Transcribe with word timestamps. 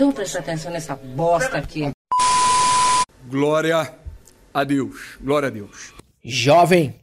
Então 0.00 0.12
presta 0.12 0.38
atenção 0.38 0.72
nessa 0.72 0.96
bosta 0.96 1.58
aqui. 1.58 1.90
Glória 3.28 3.94
a 4.54 4.64
Deus. 4.64 5.18
Glória 5.20 5.48
a 5.48 5.50
Deus. 5.50 5.92
Jovem, 6.24 7.02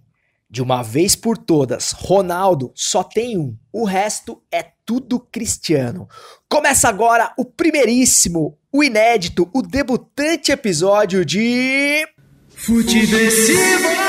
de 0.50 0.64
uma 0.64 0.82
vez 0.82 1.16
por 1.16 1.38
todas, 1.38 1.92
Ronaldo 1.92 2.72
só 2.74 3.04
tem 3.04 3.38
um. 3.38 3.56
O 3.72 3.86
resto 3.86 4.42
é 4.52 4.66
tudo 4.84 5.20
cristiano. 5.20 6.10
Começa 6.50 6.90
agora 6.90 7.32
o 7.38 7.46
primeiríssimo, 7.46 8.58
o 8.74 8.84
inédito, 8.84 9.48
o 9.54 9.62
debutante 9.62 10.52
episódio 10.52 11.24
de. 11.24 12.04
Futeversivo! 12.50 14.07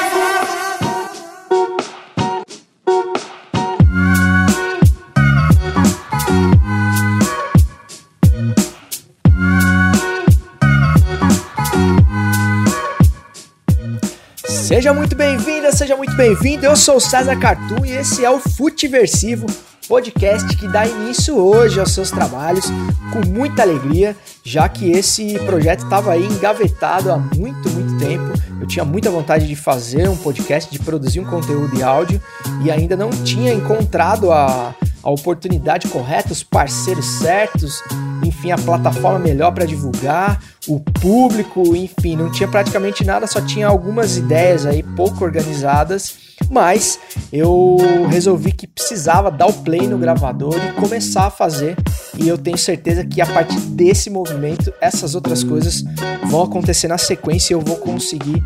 Seja 14.69 14.93
muito 14.93 15.17
bem-vinda, 15.17 15.73
seja 15.73 15.97
muito 15.97 16.15
bem-vindo. 16.15 16.67
Eu 16.67 16.77
sou 16.77 16.97
o 16.97 17.01
César 17.01 17.35
Cartoon 17.39 17.87
e 17.87 17.93
esse 17.93 18.23
é 18.23 18.31
o 18.31 18.39
Futeversivo, 18.39 19.47
podcast 19.89 20.47
que 20.59 20.69
dá 20.69 20.87
início 20.87 21.39
hoje 21.39 21.81
aos 21.81 21.93
seus 21.93 22.11
trabalhos 22.11 22.67
com 23.11 23.27
muita 23.27 23.63
alegria, 23.63 24.15
já 24.45 24.69
que 24.69 24.91
esse 24.91 25.39
projeto 25.47 25.85
estava 25.85 26.13
aí 26.13 26.23
engavetado 26.23 27.11
há 27.11 27.17
muito, 27.17 27.67
muito 27.71 27.99
tempo. 27.99 28.31
Eu 28.61 28.67
tinha 28.67 28.85
muita 28.85 29.11
vontade 29.11 29.49
de 29.49 29.57
fazer 29.57 30.07
um 30.07 30.17
podcast, 30.19 30.71
de 30.71 30.79
produzir 30.79 31.21
um 31.21 31.25
conteúdo 31.25 31.75
de 31.75 31.83
áudio 31.83 32.21
e 32.63 32.71
ainda 32.71 32.95
não 32.95 33.09
tinha 33.09 33.55
encontrado 33.55 34.31
a, 34.31 34.75
a 35.09 35.11
oportunidade 35.11 35.89
correta, 35.89 36.35
os 36.35 36.43
parceiros 36.43 37.07
certos, 37.07 37.83
enfim, 38.23 38.51
a 38.51 38.59
plataforma 38.59 39.19
melhor 39.19 39.53
para 39.53 39.65
divulgar, 39.65 40.39
o 40.69 40.79
público, 40.81 41.75
enfim, 41.75 42.15
não 42.15 42.31
tinha 42.31 42.47
praticamente 42.47 43.03
nada, 43.05 43.27
só 43.27 43.41
tinha 43.41 43.67
algumas 43.67 44.19
ideias 44.19 44.67
aí 44.67 44.83
pouco 44.83 45.25
organizadas, 45.25 46.15
mas 46.51 47.01
eu 47.33 47.79
resolvi 48.11 48.53
que 48.53 48.67
precisava 48.67 49.31
dar 49.31 49.47
o 49.47 49.53
play 49.55 49.87
no 49.87 49.97
gravador 49.97 50.55
e 50.57 50.73
começar 50.79 51.25
a 51.25 51.31
fazer. 51.31 51.75
E 52.19 52.29
eu 52.29 52.37
tenho 52.37 52.59
certeza 52.59 53.03
que 53.03 53.23
a 53.23 53.27
partir 53.27 53.61
desse 53.61 54.11
movimento, 54.11 54.73
essas 54.79 55.15
outras 55.15 55.43
coisas 55.43 55.83
vão 56.27 56.43
acontecer 56.43 56.89
na 56.89 56.99
sequência 56.99 57.55
e 57.55 57.57
eu 57.57 57.61
vou 57.63 57.77
conseguir 57.77 58.43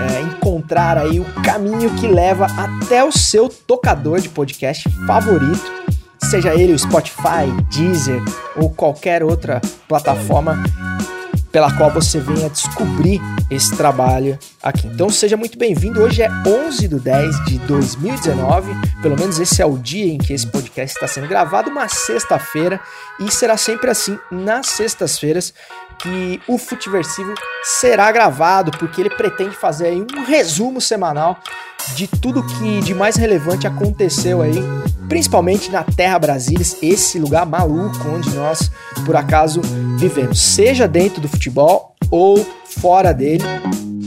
é, 0.00 0.20
encontrar 0.22 0.96
aí 0.96 1.18
o 1.18 1.24
caminho 1.42 1.90
que 1.96 2.06
leva 2.06 2.46
até 2.56 3.02
o 3.02 3.10
seu 3.10 3.48
tocador 3.48 4.20
de 4.20 4.28
podcast 4.28 4.88
favorito 5.06 5.83
seja 6.24 6.54
ele 6.54 6.72
o 6.72 6.78
Spotify, 6.78 7.46
Deezer 7.70 8.22
ou 8.56 8.70
qualquer 8.70 9.22
outra 9.22 9.60
plataforma 9.86 10.62
pela 11.52 11.70
qual 11.76 11.90
você 11.90 12.18
venha 12.18 12.50
descobrir 12.50 13.20
esse 13.48 13.76
trabalho 13.76 14.36
aqui. 14.60 14.88
Então 14.88 15.08
seja 15.08 15.36
muito 15.36 15.56
bem-vindo. 15.56 16.02
Hoje 16.02 16.22
é 16.22 16.28
11 16.44 16.88
de 16.88 16.98
10 16.98 17.44
de 17.44 17.58
2019, 17.58 18.72
pelo 19.00 19.16
menos 19.16 19.38
esse 19.38 19.62
é 19.62 19.66
o 19.66 19.78
dia 19.78 20.12
em 20.12 20.18
que 20.18 20.32
esse 20.32 20.46
podcast 20.46 20.96
está 20.96 21.06
sendo 21.06 21.28
gravado, 21.28 21.70
uma 21.70 21.86
sexta-feira, 21.88 22.80
e 23.20 23.30
será 23.30 23.56
sempre 23.56 23.88
assim 23.88 24.18
nas 24.32 24.66
sextas-feiras 24.66 25.54
que 25.98 26.40
o 26.48 26.58
Futiversivo 26.58 27.34
será 27.62 28.10
gravado, 28.12 28.70
porque 28.72 29.00
ele 29.00 29.10
pretende 29.10 29.54
fazer 29.56 29.86
aí 29.86 30.06
um 30.16 30.24
resumo 30.24 30.80
semanal 30.80 31.38
de 31.94 32.06
tudo 32.06 32.42
que 32.42 32.80
de 32.80 32.94
mais 32.94 33.16
relevante 33.16 33.66
aconteceu 33.66 34.40
aí, 34.42 34.58
principalmente 35.08 35.70
na 35.70 35.82
Terra 35.82 36.18
Brasília, 36.18 36.64
esse 36.82 37.18
lugar 37.18 37.44
maluco 37.44 38.08
onde 38.08 38.34
nós 38.34 38.70
por 39.04 39.16
acaso 39.16 39.60
vivemos, 39.98 40.40
seja 40.40 40.88
dentro 40.88 41.20
do 41.20 41.28
futebol 41.28 41.94
ou 42.10 42.44
fora 42.64 43.12
dele. 43.12 43.44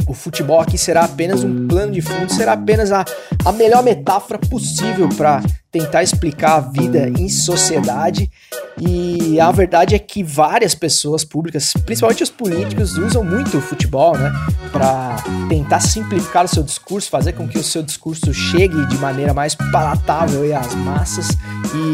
O 0.07 0.13
futebol 0.13 0.59
aqui 0.61 0.77
será 0.77 1.03
apenas 1.03 1.43
um 1.43 1.67
plano 1.67 1.91
de 1.91 2.01
fundo, 2.01 2.31
será 2.31 2.53
apenas 2.53 2.91
a, 2.91 3.03
a 3.43 3.51
melhor 3.51 3.83
metáfora 3.83 4.39
possível 4.39 5.09
para 5.09 5.43
tentar 5.71 6.01
explicar 6.01 6.55
a 6.55 6.59
vida 6.61 7.09
em 7.09 7.27
sociedade. 7.27 8.31
E 8.79 9.39
a 9.39 9.51
verdade 9.51 9.95
é 9.95 9.99
que 9.99 10.23
várias 10.23 10.75
pessoas 10.75 11.25
públicas, 11.25 11.73
principalmente 11.85 12.23
os 12.23 12.29
políticos, 12.29 12.95
usam 12.95 13.23
muito 13.23 13.57
o 13.57 13.61
futebol, 13.61 14.15
né, 14.17 14.31
para 14.71 15.17
tentar 15.49 15.79
simplificar 15.79 16.45
o 16.45 16.47
seu 16.47 16.61
discurso, 16.61 17.09
fazer 17.09 17.33
com 17.33 17.47
que 17.47 17.57
o 17.57 17.63
seu 17.63 17.81
discurso 17.81 18.31
chegue 18.33 18.85
de 18.85 18.97
maneira 18.97 19.33
mais 19.33 19.55
palatável 19.55 20.55
às 20.55 20.73
massas. 20.75 21.27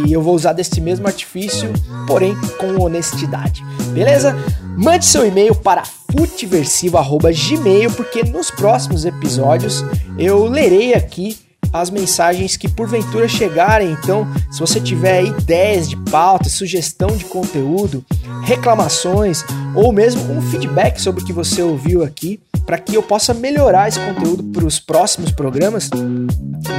E 0.06 0.12
eu 0.12 0.22
vou 0.22 0.35
usar 0.35 0.53
desse 0.53 0.80
mesmo 0.81 1.07
artifício, 1.07 1.72
porém 2.06 2.35
com 2.59 2.84
honestidade. 2.84 3.63
Beleza? 3.94 4.35
Mande 4.78 5.06
seu 5.06 5.25
e-mail 5.25 5.56
para 5.56 5.84
futeversivo@gmail 6.16 7.91
porque 7.91 8.24
nos 8.24 8.51
próximos 8.51 9.03
episódios 9.03 9.84
eu 10.18 10.46
lerei 10.46 10.94
aqui 10.94 11.38
as 11.74 11.90
mensagens 11.90 12.56
que 12.56 12.69
porventura 12.69 13.28
chegarem. 13.28 13.91
Então, 13.91 14.28
se 14.51 14.59
você 14.59 14.79
tiver 14.79 15.24
ideias 15.24 15.90
de 15.90 15.97
pauta, 15.97 16.47
sugestão 16.47 17.07
de 17.18 17.25
conteúdo, 17.25 18.06
reclamações 18.44 19.44
ou 19.74 19.91
mesmo 19.91 20.31
um 20.31 20.40
feedback 20.40 21.01
sobre 21.01 21.24
o 21.24 21.25
que 21.25 21.34
você 21.34 21.63
ouviu 21.63 22.03
aqui, 22.03 22.40
para 22.66 22.78
que 22.78 22.96
eu 22.96 23.03
possa 23.03 23.34
melhorar 23.34 23.88
esse 23.88 24.00
conteúdo 24.00 24.44
para 24.44 24.66
os 24.66 24.79
próximos 24.79 25.31
programas, 25.31 25.90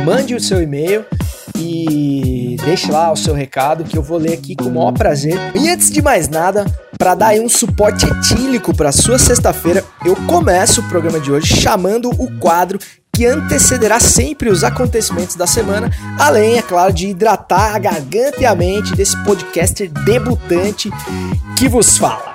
mande 0.04 0.34
o 0.34 0.40
seu 0.40 0.62
e-mail 0.62 1.04
e 1.58 2.56
deixe 2.64 2.90
lá 2.90 3.12
o 3.12 3.16
seu 3.16 3.34
recado 3.34 3.84
que 3.84 3.96
eu 3.96 4.02
vou 4.02 4.18
ler 4.18 4.34
aqui 4.34 4.56
com 4.56 4.64
o 4.64 4.74
maior 4.74 4.92
prazer. 4.92 5.38
E 5.54 5.68
antes 5.68 5.90
de 5.90 6.02
mais 6.02 6.28
nada, 6.28 6.64
para 6.98 7.14
dar 7.14 7.34
um 7.34 7.48
suporte 7.48 8.06
etílico 8.06 8.74
para 8.74 8.92
sua 8.92 9.18
sexta-feira, 9.18 9.84
eu 10.04 10.16
começo 10.26 10.80
o 10.80 10.88
programa 10.88 11.20
de 11.20 11.30
hoje 11.30 11.54
chamando 11.54 12.10
o 12.10 12.38
quadro 12.38 12.78
que 13.14 13.24
antecederá 13.24 14.00
sempre 14.00 14.50
os 14.50 14.64
acontecimentos 14.64 15.36
da 15.36 15.46
semana, 15.46 15.88
além, 16.18 16.58
é 16.58 16.62
claro, 16.62 16.92
de 16.92 17.06
hidratar 17.06 17.76
a 17.76 17.78
garganta 17.78 18.40
e 18.40 18.46
a 18.46 18.54
mente 18.54 18.92
desse 18.96 19.16
podcaster 19.24 19.88
debutante 20.04 20.90
que 21.56 21.68
vos 21.68 21.96
fala. 21.96 22.33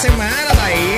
Semana 0.00 0.54
daí. 0.54 0.96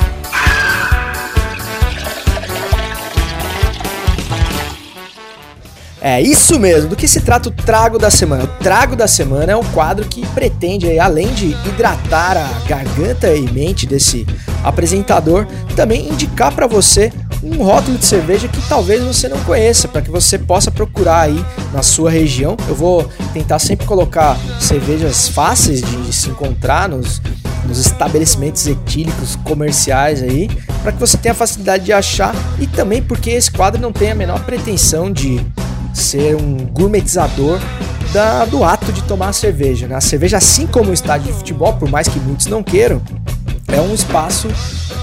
É 6.01 6.21
isso 6.21 6.57
mesmo, 6.57 6.89
do 6.89 6.95
que 6.95 7.07
se 7.07 7.19
trata 7.19 7.49
o 7.49 7.51
Trago 7.51 7.99
da 7.99 8.09
Semana? 8.09 8.45
O 8.45 8.47
Trago 8.47 8.95
da 8.95 9.07
Semana 9.07 9.51
é 9.51 9.55
um 9.57 9.63
quadro 9.71 10.05
que 10.05 10.25
pretende, 10.27 10.97
além 10.99 11.33
de 11.33 11.47
hidratar 11.67 12.37
a 12.37 12.47
garganta 12.67 13.33
e 13.33 13.41
mente 13.51 13.85
desse 13.85 14.25
apresentador, 14.63 15.47
também 15.75 16.07
indicar 16.07 16.53
para 16.53 16.67
você 16.67 17.11
um 17.43 17.61
rótulo 17.61 17.97
de 17.97 18.05
cerveja 18.05 18.47
que 18.47 18.61
talvez 18.69 19.03
você 19.03 19.27
não 19.27 19.41
conheça, 19.43 19.87
para 19.87 20.01
que 20.01 20.09
você 20.09 20.37
possa 20.37 20.71
procurar 20.71 21.21
aí 21.21 21.45
na 21.73 21.83
sua 21.83 22.09
região. 22.09 22.55
Eu 22.69 22.75
vou 22.75 23.09
tentar 23.33 23.59
sempre 23.59 23.85
colocar 23.85 24.37
cervejas 24.61 25.27
fáceis 25.27 25.81
de 25.81 26.13
se 26.13 26.29
encontrar 26.29 26.87
nos, 26.87 27.21
nos 27.65 27.79
estabelecimentos 27.79 28.67
etílicos 28.67 29.35
comerciais 29.37 30.21
aí, 30.21 30.49
para 30.81 30.91
que 30.91 30.99
você 30.99 31.17
tenha 31.17 31.33
facilidade 31.33 31.85
de 31.85 31.93
achar 31.93 32.33
e 32.59 32.67
também 32.67 33.01
porque 33.01 33.29
esse 33.29 33.51
quadro 33.51 33.81
não 33.81 33.91
tem 33.91 34.11
a 34.11 34.15
menor 34.15 34.43
pretensão 34.43 35.11
de 35.11 35.39
ser 35.93 36.35
um 36.35 36.57
gourmetizador 36.57 37.59
da, 38.11 38.45
do 38.45 38.63
ato 38.63 38.91
de 38.91 39.01
tomar 39.03 39.29
a 39.29 39.33
cerveja. 39.33 39.87
Né? 39.87 39.95
A 39.95 40.01
cerveja, 40.01 40.37
assim 40.37 40.67
como 40.67 40.91
o 40.91 40.93
estádio 40.93 41.31
de 41.31 41.37
futebol, 41.37 41.73
por 41.73 41.89
mais 41.89 42.07
que 42.07 42.19
muitos 42.19 42.47
não 42.47 42.63
queiram, 42.63 43.01
é 43.67 43.81
um 43.81 43.93
espaço 43.93 44.47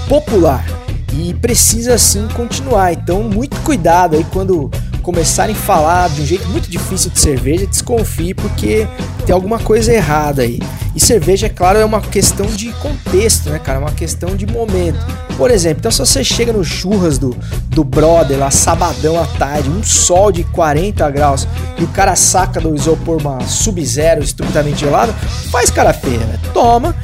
popular 0.09 0.65
e 1.13 1.35
precisa 1.35 1.95
assim 1.95 2.27
continuar. 2.29 2.93
Então, 2.93 3.23
muito 3.23 3.57
cuidado 3.63 4.17
aí 4.17 4.25
quando 4.33 4.71
começarem 5.01 5.55
a 5.55 5.59
falar 5.59 6.09
de 6.11 6.23
um 6.23 6.27
jeito 6.27 6.47
muito 6.49 6.71
difícil 6.71 7.11
de 7.11 7.19
cerveja, 7.19 7.67
desconfie 7.67 8.35
porque 8.35 8.87
tem 9.27 9.35
alguma 9.35 9.59
coisa 9.59 9.93
errada 9.93 10.43
aí. 10.43 10.61
E 10.95 11.01
cerveja, 11.01 11.47
é 11.47 11.49
claro, 11.49 11.79
é 11.79 11.85
uma 11.85 12.01
questão 12.01 12.47
de 12.47 12.73
contexto, 12.75 13.51
né, 13.51 13.59
cara? 13.59 13.79
É 13.79 13.81
uma 13.81 13.93
questão 13.93 14.35
de 14.35 14.47
momento. 14.47 14.99
Por 15.37 15.51
exemplo, 15.51 15.79
então 15.79 15.91
se 15.91 15.99
você 15.99 16.23
chega 16.25 16.53
no 16.53 16.65
churras 16.65 17.17
do, 17.17 17.37
do 17.69 17.85
brother 17.85 18.39
lá, 18.39 18.51
sabadão 18.51 19.21
à 19.21 19.27
tarde, 19.27 19.71
um 19.71 19.83
sol 19.83 20.31
de 20.33 20.45
40 20.45 21.09
graus, 21.11 21.47
e 21.79 21.85
o 21.85 21.89
cara 21.89 22.17
saca 22.17 22.61
do 22.61 22.75
isopor 22.75 23.21
uma 23.21 23.41
sub-zero 23.47 24.23
estupidamente 24.23 24.81
gelado, 24.81 25.15
faz 25.51 25.71
cara 25.71 25.93
feia, 25.93 26.19
né? 26.19 26.39
Toma, 26.53 26.95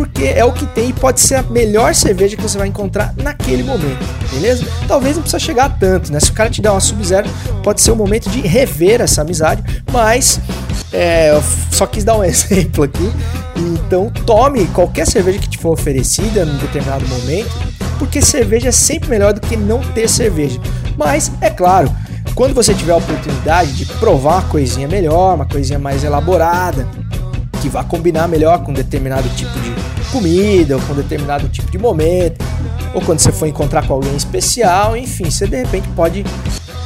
porque 0.00 0.24
é 0.24 0.42
o 0.42 0.50
que 0.50 0.64
tem 0.64 0.88
e 0.88 0.92
pode 0.94 1.20
ser 1.20 1.34
a 1.34 1.42
melhor 1.42 1.94
cerveja 1.94 2.34
que 2.34 2.42
você 2.42 2.56
vai 2.56 2.66
encontrar 2.66 3.12
naquele 3.22 3.62
momento, 3.62 3.98
beleza? 4.32 4.66
Talvez 4.88 5.14
não 5.14 5.22
precisa 5.22 5.38
chegar 5.38 5.66
a 5.66 5.68
tanto, 5.68 6.10
né? 6.10 6.18
Se 6.18 6.30
o 6.30 6.32
cara 6.32 6.48
te 6.48 6.62
der 6.62 6.70
uma 6.70 6.80
sub-zero, 6.80 7.28
pode 7.62 7.82
ser 7.82 7.90
o 7.90 7.96
momento 7.96 8.30
de 8.30 8.40
rever 8.40 9.02
essa 9.02 9.20
amizade, 9.20 9.62
mas 9.92 10.40
é, 10.90 11.32
eu 11.32 11.42
só 11.70 11.86
quis 11.86 12.02
dar 12.02 12.16
um 12.16 12.24
exemplo 12.24 12.84
aqui. 12.84 13.12
Então 13.54 14.10
tome 14.24 14.64
qualquer 14.68 15.06
cerveja 15.06 15.38
que 15.38 15.50
te 15.50 15.58
for 15.58 15.72
oferecida 15.72 16.44
em 16.44 16.56
determinado 16.56 17.06
momento, 17.06 17.50
porque 17.98 18.22
cerveja 18.22 18.70
é 18.70 18.72
sempre 18.72 19.10
melhor 19.10 19.34
do 19.34 19.42
que 19.42 19.54
não 19.54 19.80
ter 19.80 20.08
cerveja. 20.08 20.58
Mas, 20.96 21.30
é 21.42 21.50
claro, 21.50 21.94
quando 22.34 22.54
você 22.54 22.72
tiver 22.72 22.92
a 22.92 22.96
oportunidade 22.96 23.74
de 23.74 23.84
provar 23.84 24.36
uma 24.36 24.48
coisinha 24.48 24.88
melhor, 24.88 25.34
uma 25.34 25.46
coisinha 25.46 25.78
mais 25.78 26.02
elaborada, 26.04 26.88
que 27.60 27.68
vá 27.68 27.84
combinar 27.84 28.28
melhor 28.28 28.62
com 28.64 28.72
determinado 28.72 29.28
tipo 29.30 29.52
de 29.60 29.70
comida, 30.10 30.76
ou 30.76 30.82
com 30.82 30.94
determinado 30.94 31.48
tipo 31.48 31.70
de 31.70 31.78
momento, 31.78 32.44
ou 32.92 33.00
quando 33.00 33.20
você 33.20 33.30
for 33.30 33.46
encontrar 33.46 33.86
com 33.86 33.94
alguém 33.94 34.14
especial, 34.16 34.96
enfim, 34.96 35.30
você 35.30 35.46
de 35.46 35.56
repente 35.56 35.88
pode 35.94 36.24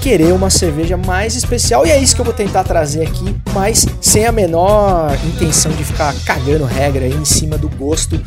querer 0.00 0.32
uma 0.32 0.50
cerveja 0.50 0.99
mais 0.99 1.35
especial 1.35 1.87
e 1.87 1.91
é 1.91 1.99
isso 1.99 2.15
que 2.15 2.21
eu 2.21 2.26
vou 2.26 2.35
tentar 2.35 2.62
trazer 2.62 3.06
aqui, 3.06 3.35
mas 3.55 3.87
sem 4.03 4.26
a 4.26 4.32
menor 4.32 5.17
intenção 5.25 5.73
de 5.73 5.82
ficar 5.82 6.15
cagando 6.26 6.65
regra 6.67 7.06
aí 7.06 7.15
em 7.15 7.25
cima 7.25 7.56
do 7.56 7.70
gosto 7.70 8.20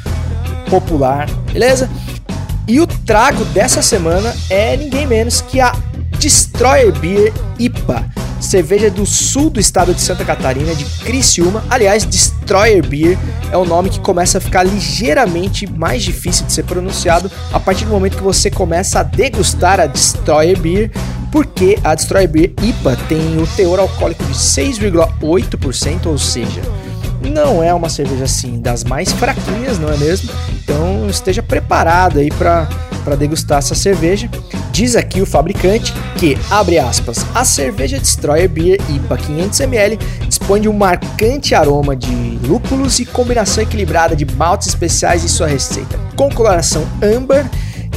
popular, 0.69 1.29
beleza? 1.53 1.87
E 2.67 2.81
o 2.81 2.87
trago 2.87 3.45
dessa 3.45 3.81
semana 3.81 4.35
é 4.49 4.75
ninguém 4.75 5.05
menos 5.05 5.39
que 5.39 5.61
a 5.61 5.71
Destroyer 6.17 6.91
Beer 6.99 7.31
IPA, 7.59 8.03
cerveja 8.39 8.89
do 8.89 9.05
sul 9.05 9.49
do 9.49 9.59
estado 9.59 9.93
de 9.93 10.01
Santa 10.01 10.23
Catarina, 10.23 10.73
de 10.75 10.85
Criciúma. 11.03 11.63
Aliás, 11.69 12.05
Destroyer 12.05 12.85
Beer 12.85 13.17
é 13.51 13.57
um 13.57 13.65
nome 13.65 13.89
que 13.89 13.99
começa 13.99 14.37
a 14.37 14.41
ficar 14.41 14.63
ligeiramente 14.63 15.67
mais 15.67 16.03
difícil 16.03 16.45
de 16.45 16.53
ser 16.53 16.63
pronunciado 16.63 17.31
a 17.51 17.59
partir 17.59 17.85
do 17.85 17.91
momento 17.91 18.17
que 18.17 18.23
você 18.23 18.49
começa 18.49 18.99
a 18.99 19.03
degustar 19.03 19.79
a 19.79 19.85
Destroyer 19.85 20.59
Beer, 20.59 20.91
porque 21.31 21.77
a 21.83 21.95
Destroyer 21.95 22.29
Beer 22.29 22.53
IPA 22.61 22.97
tem 23.07 23.37
o 23.37 23.47
teor 23.47 23.79
alcoólico 23.79 24.23
de 24.23 24.33
6,8%, 24.33 26.05
ou 26.05 26.17
seja, 26.17 26.61
não 27.37 27.61
é 27.61 27.71
uma 27.71 27.87
cerveja 27.87 28.23
assim 28.23 28.59
das 28.59 28.83
mais 28.83 29.11
fraquinhas, 29.11 29.77
não 29.77 29.93
é 29.93 29.97
mesmo? 29.97 30.31
Então 30.63 31.07
esteja 31.07 31.43
preparado 31.43 32.17
aí 32.17 32.31
para 32.31 32.67
para 33.03 33.15
degustar 33.15 33.59
essa 33.59 33.73
cerveja. 33.73 34.29
Diz 34.69 34.93
aqui 34.93 35.21
o 35.21 35.25
fabricante 35.25 35.93
que, 36.17 36.37
abre 36.51 36.77
aspas, 36.77 37.25
a 37.33 37.45
cerveja 37.45 37.97
Destroyer 37.97 38.49
Beer 38.49 38.81
IPA 38.89 39.17
500ml 39.17 39.99
dispõe 40.27 40.59
de 40.59 40.67
um 40.67 40.73
marcante 40.73 41.55
aroma 41.55 41.95
de 41.95 42.37
lúpulos 42.45 42.99
e 42.99 43.05
combinação 43.05 43.63
equilibrada 43.63 44.13
de 44.13 44.25
maltes 44.25 44.67
especiais 44.67 45.23
em 45.23 45.29
sua 45.29 45.47
receita, 45.47 45.97
com 46.17 46.29
coloração 46.29 46.85
amber, 47.01 47.49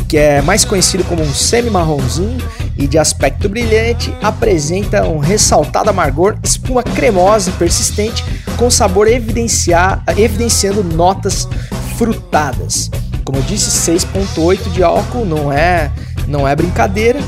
que 0.08 0.16
é 0.16 0.40
mais 0.42 0.64
conhecido 0.64 1.02
como 1.02 1.22
um 1.22 1.34
semi-marronzinho 1.34 2.38
e 2.80 2.86
de 2.86 2.98
aspecto 2.98 3.46
brilhante, 3.46 4.12
apresenta 4.22 5.04
um 5.04 5.18
ressaltado 5.18 5.90
amargor, 5.90 6.38
espuma 6.42 6.82
cremosa 6.82 7.50
e 7.50 7.52
persistente, 7.52 8.24
com 8.56 8.70
sabor 8.70 9.06
evidenciando 9.06 10.82
notas 10.82 11.46
frutadas. 11.98 12.90
Como 13.22 13.38
eu 13.38 13.42
disse, 13.42 13.92
6.8 13.92 14.70
de 14.72 14.82
álcool 14.82 15.26
não 15.26 15.52
é, 15.52 15.92
não 16.26 16.48
é 16.48 16.56
brincadeira. 16.56 17.20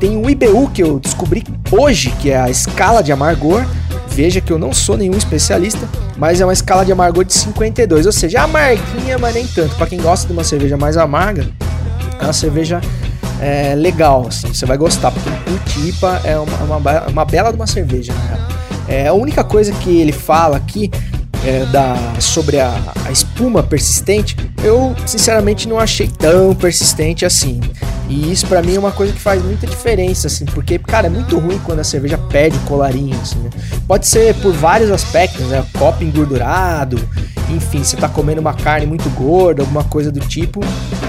Tem 0.00 0.16
o 0.16 0.28
IBU 0.28 0.70
que 0.70 0.82
eu 0.82 0.98
descobri 0.98 1.44
hoje, 1.70 2.10
que 2.20 2.30
é 2.30 2.40
a 2.40 2.48
escala 2.48 3.02
de 3.02 3.12
amargor. 3.12 3.64
Veja 4.08 4.40
que 4.40 4.52
eu 4.52 4.58
não 4.58 4.72
sou 4.72 4.96
nenhum 4.96 5.16
especialista, 5.16 5.86
mas 6.16 6.40
é 6.40 6.46
uma 6.46 6.52
escala 6.52 6.84
de 6.84 6.92
amargor 6.92 7.24
de 7.24 7.34
52, 7.34 8.06
ou 8.06 8.12
seja, 8.12 8.42
amarguinha, 8.42 9.18
mas 9.18 9.34
nem 9.34 9.46
tanto. 9.46 9.74
Para 9.74 9.86
quem 9.86 10.00
gosta 10.00 10.26
de 10.26 10.32
uma 10.32 10.44
cerveja 10.44 10.76
mais 10.76 10.96
amarga, 10.96 11.46
é 12.20 12.24
uma 12.24 12.32
cerveja 12.32 12.80
é, 13.40 13.74
legal, 13.74 14.26
assim, 14.28 14.48
você 14.48 14.66
vai 14.66 14.76
gostar, 14.76 15.10
porque 15.10 15.28
o 15.50 15.58
Tipa 15.64 16.20
é 16.24 16.38
uma, 16.38 16.78
uma, 16.78 17.00
uma 17.08 17.24
bela 17.24 17.50
de 17.50 17.56
uma 17.56 17.66
cerveja, 17.66 18.12
na 18.12 18.20
real. 18.20 18.48
É, 18.86 19.06
a 19.08 19.12
única 19.14 19.42
coisa 19.42 19.72
que 19.72 19.98
ele 20.00 20.12
fala 20.12 20.56
aqui 20.56 20.90
é, 21.46 21.64
da, 21.66 21.94
sobre 22.20 22.58
a, 22.58 22.74
a, 23.04 23.12
espuma 23.12 23.62
persistente, 23.62 24.36
eu 24.62 24.94
sinceramente 25.06 25.68
não 25.68 25.78
achei 25.78 26.08
tão 26.08 26.54
persistente 26.54 27.24
assim. 27.24 27.60
E 28.08 28.30
isso 28.30 28.46
para 28.46 28.62
mim 28.62 28.76
é 28.76 28.78
uma 28.78 28.92
coisa 28.92 29.12
que 29.12 29.20
faz 29.20 29.42
muita 29.42 29.66
diferença, 29.66 30.26
assim, 30.26 30.44
porque, 30.46 30.78
cara, 30.78 31.06
é 31.06 31.10
muito 31.10 31.38
ruim 31.38 31.58
quando 31.64 31.80
a 31.80 31.84
cerveja 31.84 32.18
perde 32.18 32.56
o 32.56 32.60
colarinho, 32.60 33.18
assim, 33.20 33.38
né? 33.38 33.50
Pode 33.86 34.06
ser 34.06 34.34
por 34.36 34.52
vários 34.52 34.90
aspectos, 34.90 35.46
né? 35.46 35.64
Copo 35.78 36.04
engordurado, 36.04 36.98
enfim, 37.48 37.82
você 37.82 37.96
tá 37.96 38.08
comendo 38.08 38.40
uma 38.40 38.54
carne 38.54 38.86
muito 38.86 39.08
gorda, 39.10 39.62
alguma 39.62 39.84
coisa 39.84 40.12
do 40.12 40.20
tipo, 40.20 40.60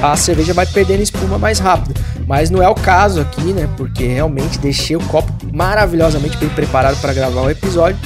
a 0.01 0.15
cerveja 0.15 0.53
vai 0.53 0.65
perdendo 0.65 1.01
espuma 1.01 1.37
mais 1.37 1.59
rápido. 1.59 1.99
Mas 2.27 2.49
não 2.49 2.61
é 2.61 2.67
o 2.67 2.75
caso 2.75 3.21
aqui, 3.21 3.53
né? 3.53 3.69
Porque 3.77 4.05
realmente 4.05 4.57
deixei 4.57 4.95
o 4.95 5.01
copo 5.01 5.31
maravilhosamente 5.53 6.37
bem 6.37 6.49
preparado 6.49 6.99
para 6.99 7.13
gravar 7.13 7.41
o 7.41 7.49
episódio 7.49 7.99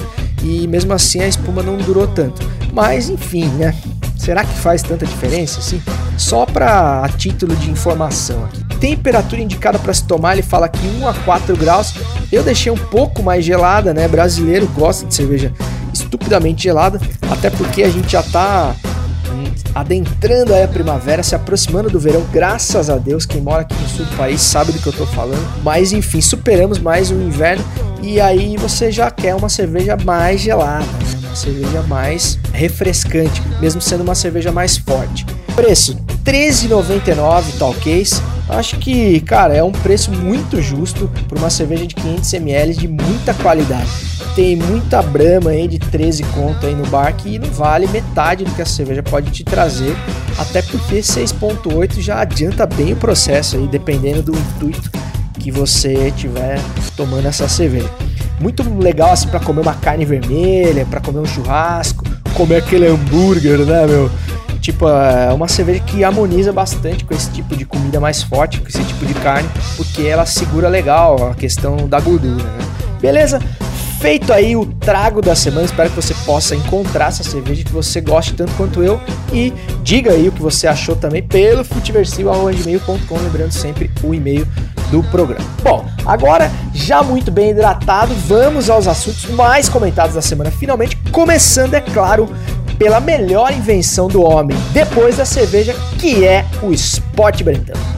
e 0.44 0.68
mesmo 0.68 0.94
assim 0.94 1.22
a 1.22 1.28
espuma 1.28 1.62
não 1.64 1.78
durou 1.78 2.08
tanto. 2.08 2.42
Mas 2.74 3.10
enfim, 3.10 3.46
né? 3.50 3.76
Será 4.18 4.44
que 4.44 4.54
faz 4.60 4.84
tanta 4.84 5.06
diferença 5.06 5.60
assim? 5.60 5.82
Só 6.18 6.46
para 6.46 7.04
a 7.04 7.10
título 7.10 7.56
de 7.56 7.72
informação 7.72 8.44
aqui. 8.46 8.64
Temperatura 8.80 9.42
indicada 9.42 9.80
para 9.80 9.94
se 9.94 10.04
tomar, 10.04 10.34
ele 10.34 10.42
fala 10.42 10.66
aqui 10.66 10.86
1 11.02 11.08
a 11.08 11.14
4 11.14 11.56
graus. 11.56 11.94
Eu 12.32 12.44
deixei 12.44 12.72
um 12.72 12.78
pouco 12.78 13.24
mais 13.24 13.44
gelada, 13.44 13.94
né? 13.94 14.08
Brasileiro 14.08 14.68
gosta 14.76 15.06
de 15.06 15.16
cerveja 15.16 15.54
estupidamente 15.94 16.64
gelada, 16.64 17.00
até 17.30 17.50
porque 17.50 17.82
a 17.82 17.90
gente 17.90 18.12
já 18.12 18.22
tá 18.22 18.76
adentrando 19.74 20.54
aí 20.54 20.64
a 20.64 20.68
primavera, 20.68 21.24
se 21.24 21.36
aproximando 21.36 21.90
do 21.90 22.00
verão, 22.00 22.24
graças 22.32 22.90
a 22.90 22.98
Deus, 22.98 23.26
quem 23.26 23.42
mora 23.42 23.62
aqui 23.62 23.76
no 23.76 23.88
sul 23.88 24.06
do 24.06 24.16
país 24.18 24.42
sabe 24.42 24.72
do 24.72 24.80
que 24.80 24.88
eu 24.88 24.94
tô 24.94 25.06
falando. 25.06 25.48
Mas 25.64 25.92
enfim, 25.92 26.22
superamos 26.22 26.80
mais 26.80 27.12
um 27.12 27.22
inverno 27.22 27.64
e 28.02 28.20
aí 28.20 28.58
você 28.58 28.92
já 28.92 29.12
quer 29.12 29.36
uma 29.36 29.50
cerveja 29.50 29.98
mais 29.98 30.42
gelada, 30.42 30.86
né? 30.86 31.20
uma 31.28 31.36
cerveja 31.36 31.82
mais 31.84 32.40
refrescante, 32.54 33.42
mesmo 33.60 33.82
sendo 33.82 34.02
uma 34.02 34.16
cerveja 34.16 34.52
mais 34.52 34.78
forte. 34.78 35.26
Preço 35.56 35.98
R$13,99 36.26 37.58
talcase. 37.58 38.22
Acho 38.48 38.78
que, 38.80 39.20
cara, 39.22 39.56
é 39.56 39.64
um 39.64 39.72
preço 39.72 40.12
muito 40.12 40.60
justo 40.60 41.10
para 41.28 41.38
uma 41.38 41.52
cerveja 41.52 41.86
de 41.86 41.94
500 41.94 42.34
ml 42.34 42.74
de 42.74 42.88
muita 42.88 43.34
qualidade. 43.36 43.90
Tem 44.36 44.56
muita 44.56 45.02
brama 45.04 45.52
aí 45.52 45.68
de 45.68 45.78
13 45.78 46.24
conto 46.24 46.66
aí 46.66 46.74
no 46.74 46.88
bar 46.88 47.14
que 47.16 47.38
não 47.38 47.50
vale 47.52 47.88
metade 47.88 48.44
do 48.44 48.52
que 48.52 48.62
a 48.62 48.66
cerveja 48.66 49.04
pode 49.04 49.30
te 49.32 49.44
trazer, 49.44 49.96
até 50.38 50.62
porque 50.62 51.00
6.8 51.00 52.00
já 52.00 52.22
adianta 52.22 52.66
bem 52.66 52.94
o 52.94 52.96
processo 52.96 53.58
aí, 53.58 53.68
dependendo 53.68 54.24
do 54.24 54.32
intuito 54.32 54.90
que 55.40 55.50
você 55.50 56.10
estiver 56.10 56.60
tomando 56.96 57.26
essa 57.28 57.48
cerveja. 57.48 57.90
Muito 58.40 58.62
legal 58.78 59.12
assim 59.12 59.28
para 59.28 59.40
comer 59.40 59.62
uma 59.62 59.74
carne 59.74 60.06
vermelha, 60.06 60.86
para 60.86 61.02
comer 61.02 61.20
um 61.20 61.26
churrasco, 61.26 62.04
comer 62.34 62.58
aquele 62.58 62.88
hambúrguer, 62.88 63.60
né, 63.60 63.88
meu? 63.88 64.12
Tipo, 64.62 64.88
é 64.90 65.34
uma 65.34 65.48
cerveja 65.48 65.80
que 65.80 66.04
harmoniza 66.04 66.52
bastante 66.52 67.06
com 67.06 67.14
esse 67.14 67.30
tipo 67.32 67.56
de 67.56 67.66
comida 67.66 68.00
mais 68.00 68.22
forte, 68.22 68.60
com 68.60 68.68
esse 68.68 68.84
tipo 68.84 69.06
de 69.06 69.14
carne, 69.16 69.50
porque 69.78 70.04
ela 70.04 70.26
segura 70.26 70.68
legal 70.68 71.32
a 71.32 71.36
questão 71.36 71.88
da 71.88 72.00
gordura, 72.00 72.44
né? 72.44 72.89
Beleza? 73.00 73.40
Feito 74.00 74.32
aí 74.32 74.56
o 74.56 74.66
trago 74.66 75.22
da 75.22 75.36
semana, 75.36 75.66
espero 75.66 75.90
que 75.90 75.96
você 75.96 76.14
possa 76.26 76.56
encontrar 76.56 77.08
essa 77.10 77.22
cerveja 77.22 77.66
que 77.66 77.72
você 77.72 78.00
goste 78.00 78.34
tanto 78.34 78.54
quanto 78.54 78.82
eu 78.82 79.00
e 79.34 79.54
diga 79.84 80.12
aí 80.12 80.30
o 80.30 80.32
que 80.32 80.42
você 80.42 80.68
achou 80.68 80.96
também 80.96 81.22
pelo 81.22 81.66
futeversivo.com, 81.66 83.18
lembrando 83.18 83.52
sempre 83.52 83.92
o 84.02 84.14
e-mail 84.14 84.48
do 84.90 85.04
programa. 85.04 85.46
Bom, 85.62 85.86
agora 86.06 86.50
já 86.74 87.04
muito 87.04 87.30
bem 87.30 87.52
hidratado, 87.52 88.14
vamos 88.26 88.70
aos 88.70 88.88
assuntos 88.88 89.26
mais 89.26 89.68
comentados 89.68 90.16
da 90.16 90.22
semana. 90.22 90.50
Finalmente, 90.50 90.96
começando, 91.12 91.74
é 91.74 91.82
claro, 91.82 92.30
pela 92.78 93.02
melhor 93.02 93.52
invenção 93.52 94.08
do 94.08 94.24
homem 94.24 94.58
depois 94.72 95.18
da 95.18 95.26
cerveja, 95.26 95.76
que 96.00 96.26
é 96.26 96.46
o 96.62 96.72
Sport 96.72 97.44
Bretão. 97.44 97.89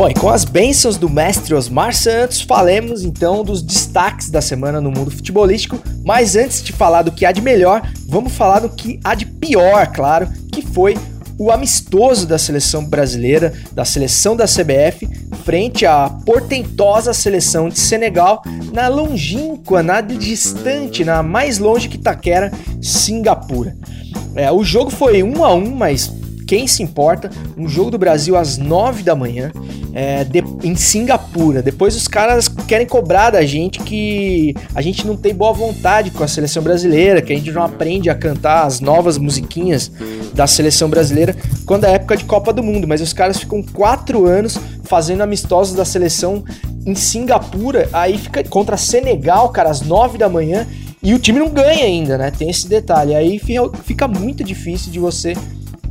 Bom, 0.00 0.08
e 0.08 0.14
com 0.14 0.30
as 0.30 0.46
bênçãos 0.46 0.96
do 0.96 1.10
mestre 1.10 1.54
Osmar 1.54 1.94
Santos, 1.94 2.40
falemos 2.40 3.04
então 3.04 3.44
dos 3.44 3.60
destaques 3.60 4.30
da 4.30 4.40
semana 4.40 4.80
no 4.80 4.90
mundo 4.90 5.10
futebolístico. 5.10 5.78
Mas 6.02 6.36
antes 6.36 6.62
de 6.62 6.72
falar 6.72 7.02
do 7.02 7.12
que 7.12 7.26
há 7.26 7.32
de 7.32 7.42
melhor, 7.42 7.82
vamos 8.08 8.32
falar 8.32 8.60
do 8.60 8.70
que 8.70 8.98
há 9.04 9.14
de 9.14 9.26
pior, 9.26 9.86
claro, 9.88 10.26
que 10.50 10.62
foi 10.62 10.96
o 11.38 11.50
amistoso 11.50 12.26
da 12.26 12.38
seleção 12.38 12.82
brasileira, 12.82 13.52
da 13.72 13.84
seleção 13.84 14.34
da 14.34 14.46
CBF, 14.46 15.06
frente 15.44 15.84
à 15.84 16.08
portentosa 16.24 17.12
seleção 17.12 17.68
de 17.68 17.78
Senegal, 17.78 18.42
na 18.72 18.88
longínqua, 18.88 19.82
na 19.82 20.00
distante, 20.00 21.04
na 21.04 21.22
mais 21.22 21.58
longe 21.58 21.90
que 21.90 21.98
Taquera, 21.98 22.50
Singapura. 22.80 23.76
É, 24.34 24.50
o 24.50 24.64
jogo 24.64 24.90
foi 24.90 25.22
um 25.22 25.44
a 25.44 25.52
um, 25.52 25.74
mas 25.74 26.10
quem 26.50 26.66
se 26.66 26.82
importa, 26.82 27.30
um 27.56 27.68
jogo 27.68 27.92
do 27.92 27.96
Brasil 27.96 28.36
às 28.36 28.58
9 28.58 29.04
da 29.04 29.14
manhã, 29.14 29.52
é, 29.92 30.24
de, 30.24 30.42
em 30.64 30.74
Singapura. 30.74 31.62
Depois 31.62 31.94
os 31.94 32.08
caras 32.08 32.48
querem 32.48 32.88
cobrar 32.88 33.30
da 33.30 33.44
gente 33.44 33.78
que 33.78 34.52
a 34.74 34.82
gente 34.82 35.06
não 35.06 35.16
tem 35.16 35.32
boa 35.32 35.52
vontade 35.52 36.10
com 36.10 36.24
a 36.24 36.26
seleção 36.26 36.60
brasileira, 36.60 37.22
que 37.22 37.32
a 37.32 37.36
gente 37.36 37.52
não 37.52 37.62
aprende 37.62 38.10
a 38.10 38.16
cantar 38.16 38.66
as 38.66 38.80
novas 38.80 39.16
musiquinhas 39.16 39.92
da 40.34 40.44
seleção 40.48 40.90
brasileira 40.90 41.36
quando 41.64 41.84
é 41.84 41.92
época 41.92 42.16
de 42.16 42.24
Copa 42.24 42.52
do 42.52 42.64
Mundo. 42.64 42.88
Mas 42.88 43.00
os 43.00 43.12
caras 43.12 43.38
ficam 43.38 43.62
quatro 43.62 44.26
anos 44.26 44.58
fazendo 44.82 45.22
amistosos 45.22 45.76
da 45.76 45.84
seleção 45.84 46.42
em 46.84 46.96
Singapura, 46.96 47.88
aí 47.92 48.18
fica 48.18 48.42
contra 48.42 48.76
Senegal, 48.76 49.50
cara, 49.50 49.70
às 49.70 49.82
9 49.82 50.18
da 50.18 50.28
manhã. 50.28 50.66
E 51.00 51.14
o 51.14 51.18
time 51.20 51.38
não 51.38 51.48
ganha 51.48 51.84
ainda, 51.84 52.18
né? 52.18 52.32
Tem 52.32 52.50
esse 52.50 52.68
detalhe. 52.68 53.14
Aí 53.14 53.40
fica 53.84 54.08
muito 54.08 54.42
difícil 54.42 54.90
de 54.90 54.98
você 54.98 55.34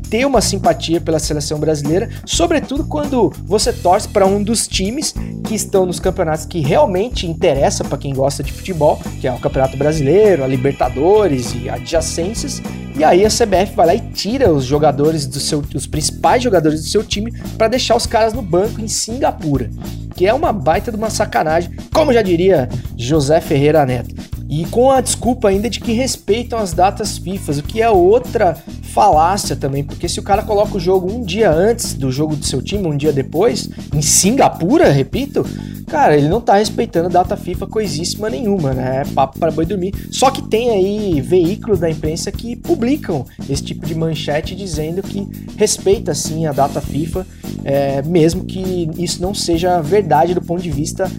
ter 0.10 0.25
uma 0.25 0.42
simpatia 0.42 1.00
pela 1.00 1.20
seleção 1.20 1.60
brasileira, 1.60 2.10
sobretudo 2.25 2.84
quando 2.84 3.32
você 3.46 3.72
torce 3.72 4.08
para 4.08 4.25
um 4.25 4.42
dos 4.42 4.68
times 4.68 5.13
que 5.46 5.56
estão 5.56 5.86
nos 5.86 6.00
campeonatos 6.00 6.46
que 6.46 6.60
realmente 6.60 7.28
interessa 7.28 7.84
para 7.84 7.98
quem 7.98 8.13
gosta 8.13 8.44
de 8.44 8.51
futebol, 8.51 9.00
que 9.22 9.28
é 9.28 9.32
o 9.32 9.39
Campeonato 9.39 9.78
Brasileiro, 9.78 10.44
a 10.44 10.48
Libertadores 10.48 11.54
e 11.54 11.70
adjacências. 11.70 12.62
E 12.98 13.04
aí 13.04 13.25
a 13.25 13.30
CBF 13.30 13.75
vai 13.75 13.86
lá 13.86 13.96
e 13.96 14.00
tira 14.00 14.51
os 14.51 14.66
jogadores 14.66 15.25
do 15.25 15.39
seu, 15.39 15.63
os 15.74 15.88
principais 15.88 16.44
jogadores 16.44 16.82
do 16.82 16.88
seu 16.88 17.04
time 17.04 17.32
para 17.58 17.68
deixar 17.68 17.96
os 17.96 18.06
caras 18.06 18.34
no 18.34 18.42
banco 18.42 18.82
em 18.82 18.88
Singapura, 18.88 19.70
que 20.16 20.28
é 20.28 20.34
uma 20.34 20.51
baita 20.51 20.92
de 20.92 20.98
uma 20.98 21.10
sacanagem, 21.10 21.72
como 21.94 22.12
já 22.12 22.22
diria 22.22 22.68
José 22.98 23.39
Ferreira 23.39 23.86
Neto. 23.86 24.38
E 24.50 24.65
com 24.65 24.89
a 24.89 25.00
desculpa 25.00 25.50
ainda 25.50 25.70
de 25.70 25.79
que 25.79 25.94
respeitam 25.94 26.58
as 26.58 26.74
datas 26.74 27.20
FIFA, 27.20 27.51
o 27.51 27.63
que 27.63 27.84
é 27.84 27.89
outra 27.89 28.58
falácia 28.82 29.56
também, 29.56 29.84
porque 29.84 30.10
se 30.10 30.20
o 30.20 30.24
cara 30.24 30.41
coloca 30.41 30.75
o 30.75 30.79
jogo 30.79 31.12
um 31.12 31.22
dia 31.22 31.51
antes 31.51 31.94
do 31.94 32.12
jogo 32.12 32.36
do 32.36 32.44
seu 32.44 32.60
time, 32.60 32.88
um 32.88 32.98
dia 32.98 33.13
depois, 33.13 33.70
em 33.94 34.01
Singapura, 34.01 34.89
repito, 34.89 35.46
cara, 35.86 36.18
ele 36.18 36.27
não 36.27 36.41
tá 36.41 36.56
respeitando 36.56 37.10
data 37.10 37.38
FIFA 37.38 37.68
coisíssima 37.68 38.27
nenhuma, 38.27 38.74
né? 38.74 39.03
É 39.03 39.13
papo 39.13 39.38
para 39.38 39.51
boi 39.51 39.68
dormir. 39.68 39.94
Só 40.10 40.32
que 40.32 40.41
tem 40.41 40.72
aí 40.72 41.22
veículos 41.22 41.79
da 41.79 41.88
imprensa 41.88 42.32
que 42.32 42.56
publicam 42.56 43.25
esse 43.48 43.63
tipo 43.63 43.86
de 43.86 43.94
manchete 43.94 44.56
dizendo 44.56 45.03
que 45.03 45.27
respeita 45.58 46.15
sim 46.15 46.48
a 46.48 46.51
data 46.51 46.82
FIFA, 46.82 47.27
é, 47.63 48.01
mesmo 48.01 48.46
que 48.46 48.89
isso 48.98 49.22
não 49.22 49.36
seja 49.36 49.79
verdade 49.79 50.34
do 50.34 50.41
ponto 50.41 50.63
de 50.63 50.72
vista 50.72 51.10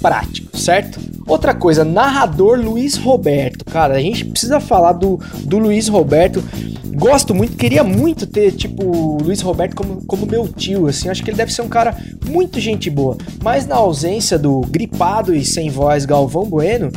prático, 0.00 0.56
certo? 0.56 1.17
Outra 1.28 1.54
coisa, 1.54 1.84
narrador 1.84 2.58
Luiz 2.58 2.96
Roberto. 2.96 3.62
Cara, 3.66 3.94
a 3.94 4.00
gente 4.00 4.24
precisa 4.24 4.58
falar 4.58 4.92
do, 4.92 5.20
do 5.44 5.58
Luiz 5.58 5.86
Roberto. 5.86 6.42
Gosto 6.94 7.34
muito, 7.34 7.54
queria 7.54 7.84
muito 7.84 8.26
ter, 8.26 8.52
tipo, 8.52 8.82
o 8.82 9.22
Luiz 9.22 9.42
Roberto 9.42 9.76
como, 9.76 10.02
como 10.06 10.26
meu 10.26 10.48
tio, 10.48 10.86
assim. 10.86 11.10
Acho 11.10 11.22
que 11.22 11.28
ele 11.28 11.36
deve 11.36 11.52
ser 11.52 11.60
um 11.60 11.68
cara 11.68 11.94
muito 12.26 12.58
gente 12.58 12.88
boa. 12.88 13.18
Mas 13.42 13.66
na 13.66 13.76
ausência 13.76 14.38
do 14.38 14.62
gripado 14.62 15.34
e 15.34 15.44
sem 15.44 15.68
voz 15.68 16.06
Galvão 16.06 16.46
Bueno, 16.46 16.90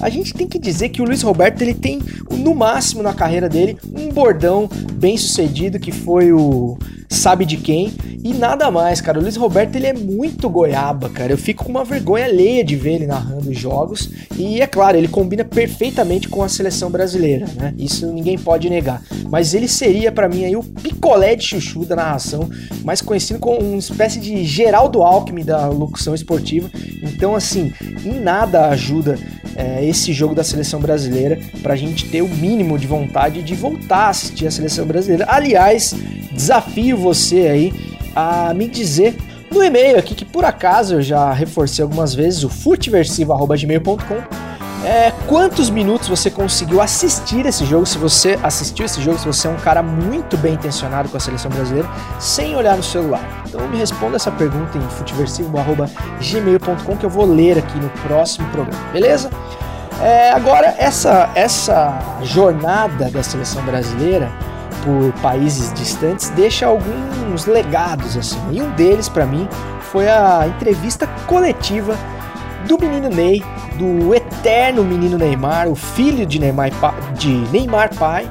a 0.00 0.10
gente 0.10 0.34
tem 0.34 0.48
que 0.48 0.58
dizer 0.58 0.88
que 0.88 1.00
o 1.00 1.04
Luiz 1.04 1.22
Roberto 1.22 1.62
ele 1.62 1.72
tem, 1.72 2.00
no 2.30 2.56
máximo 2.56 3.04
na 3.04 3.14
carreira 3.14 3.48
dele, 3.48 3.78
um 3.96 4.08
bordão 4.08 4.68
bem 4.94 5.16
sucedido 5.16 5.78
que 5.78 5.92
foi 5.92 6.32
o 6.32 6.76
sabe 7.08 7.46
de 7.46 7.56
quem 7.56 7.92
e 8.26 8.34
nada 8.34 8.72
mais, 8.72 9.00
cara. 9.00 9.20
O 9.20 9.22
Luiz 9.22 9.36
Roberto 9.36 9.76
ele 9.76 9.86
é 9.86 9.92
muito 9.92 10.50
goiaba, 10.50 11.08
cara. 11.08 11.32
Eu 11.32 11.38
fico 11.38 11.64
com 11.64 11.70
uma 11.70 11.84
vergonha 11.84 12.24
alheia 12.24 12.64
de 12.64 12.74
ver 12.74 12.94
ele 12.94 13.06
narrando 13.06 13.50
os 13.50 13.56
jogos 13.56 14.10
e 14.36 14.60
é 14.60 14.66
claro, 14.66 14.96
ele 14.96 15.06
combina 15.06 15.44
perfeitamente 15.44 16.28
com 16.28 16.42
a 16.42 16.48
seleção 16.48 16.90
brasileira, 16.90 17.46
né? 17.54 17.72
Isso 17.78 18.04
ninguém 18.12 18.36
pode 18.36 18.68
negar. 18.68 19.00
Mas 19.30 19.54
ele 19.54 19.68
seria 19.68 20.10
para 20.10 20.28
mim 20.28 20.44
aí 20.44 20.56
o 20.56 20.64
picolé 20.64 21.36
de 21.36 21.44
chuchu 21.44 21.84
da 21.84 21.94
narração, 21.94 22.50
mais 22.82 23.00
conhecido 23.00 23.38
como 23.38 23.60
uma 23.60 23.78
espécie 23.78 24.18
de 24.18 24.44
Geraldo 24.44 25.04
Alckmin 25.04 25.44
da 25.44 25.68
locução 25.68 26.12
esportiva. 26.12 26.68
Então, 27.04 27.36
assim, 27.36 27.72
em 28.04 28.18
nada 28.18 28.70
ajuda 28.70 29.16
é, 29.54 29.86
esse 29.86 30.12
jogo 30.12 30.34
da 30.34 30.42
seleção 30.42 30.80
brasileira 30.80 31.38
pra 31.62 31.76
gente 31.76 32.06
ter 32.10 32.22
o 32.22 32.28
mínimo 32.28 32.76
de 32.76 32.88
vontade 32.88 33.40
de 33.40 33.54
voltar 33.54 34.06
a 34.06 34.08
assistir 34.08 34.48
a 34.48 34.50
seleção 34.50 34.84
brasileira. 34.84 35.26
Aliás, 35.28 35.94
desafio 36.32 36.96
você 36.96 37.46
aí 37.46 37.95
a 38.16 38.54
me 38.54 38.66
dizer 38.66 39.16
no 39.50 39.62
e-mail 39.62 39.98
aqui, 39.98 40.14
que 40.14 40.24
por 40.24 40.44
acaso 40.44 40.94
eu 40.94 41.02
já 41.02 41.32
reforcei 41.32 41.82
algumas 41.82 42.14
vezes, 42.14 42.42
o 42.42 42.48
futeversivo.gmail.com 42.48 44.56
é, 44.84 45.10
quantos 45.26 45.68
minutos 45.68 46.08
você 46.08 46.30
conseguiu 46.30 46.80
assistir 46.80 47.44
esse 47.44 47.64
jogo, 47.64 47.84
se 47.86 47.98
você 47.98 48.38
assistiu 48.42 48.86
esse 48.86 49.02
jogo, 49.02 49.18
se 49.18 49.26
você 49.26 49.48
é 49.48 49.50
um 49.50 49.56
cara 49.56 49.82
muito 49.82 50.36
bem 50.36 50.54
intencionado 50.54 51.08
com 51.08 51.16
a 51.16 51.20
seleção 51.20 51.50
brasileira, 51.50 51.88
sem 52.20 52.54
olhar 52.54 52.76
no 52.76 52.82
celular. 52.82 53.42
Então 53.48 53.66
me 53.68 53.78
responda 53.78 54.16
essa 54.16 54.30
pergunta 54.30 54.78
em 54.78 54.82
futeversivo.gmail.com 54.82 56.96
que 56.96 57.04
eu 57.04 57.10
vou 57.10 57.24
ler 57.24 57.58
aqui 57.58 57.76
no 57.78 57.88
próximo 58.06 58.48
programa, 58.50 58.80
beleza? 58.92 59.28
É, 60.00 60.30
agora, 60.30 60.74
essa, 60.78 61.30
essa 61.34 61.98
jornada 62.22 63.10
da 63.10 63.22
seleção 63.22 63.64
brasileira 63.64 64.30
por 64.86 65.12
países 65.20 65.72
distantes 65.72 66.30
deixa 66.30 66.66
alguns 66.66 67.44
legados 67.44 68.16
assim. 68.16 68.38
E 68.52 68.62
um 68.62 68.70
deles 68.70 69.08
para 69.08 69.26
mim 69.26 69.48
foi 69.90 70.08
a 70.08 70.46
entrevista 70.46 71.08
coletiva 71.26 71.98
do 72.68 72.78
menino 72.78 73.08
Ney, 73.08 73.42
do 73.76 74.14
eterno 74.14 74.84
menino 74.84 75.18
Neymar, 75.18 75.68
o 75.68 75.74
filho 75.74 76.24
de 76.24 76.38
Neymar, 76.38 76.70
de 77.14 77.32
Neymar 77.50 77.94
pai, 77.96 78.30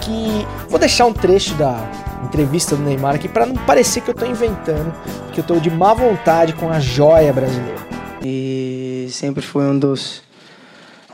que 0.00 0.44
vou 0.68 0.78
deixar 0.78 1.06
um 1.06 1.12
trecho 1.12 1.54
da 1.54 1.78
entrevista 2.24 2.74
do 2.74 2.82
Neymar 2.82 3.14
aqui 3.14 3.28
para 3.28 3.46
não 3.46 3.54
parecer 3.54 4.00
que 4.00 4.10
eu 4.10 4.14
tô 4.14 4.26
inventando, 4.26 4.92
que 5.32 5.38
eu 5.40 5.44
tô 5.44 5.56
de 5.56 5.70
má 5.70 5.94
vontade 5.94 6.52
com 6.54 6.68
a 6.68 6.80
joia 6.80 7.32
brasileira. 7.32 7.80
E 8.24 9.06
sempre 9.10 9.42
foi 9.42 9.64
um 9.64 9.78
dos 9.78 10.22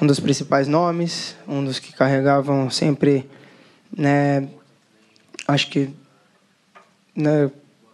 um 0.01 0.07
dos 0.07 0.21
principais 0.21 0.69
nomes, 0.69 1.37
um 1.47 1.65
dos 1.65 1.79
que 1.79 1.93
carregavam 1.93 2.71
sempre, 2.71 3.29
né, 3.97 4.47
acho 5.49 5.71
que 5.71 5.91
né, 7.17 7.51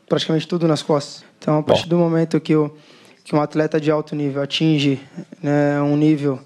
praticamente 0.08 0.46
tudo 0.48 0.66
nas 0.66 0.82
costas. 0.82 1.24
Então, 1.38 1.58
a 1.58 1.62
partir 1.62 1.84
Bom. 1.84 1.90
do 1.90 1.98
momento 1.98 2.40
que, 2.40 2.54
que 3.22 3.34
um 3.34 3.40
atleta 3.40 3.80
de 3.80 3.90
alto 3.90 4.16
nível 4.16 4.42
atinge 4.42 5.00
né, 5.40 5.80
um 5.80 5.96
nível 5.96 6.40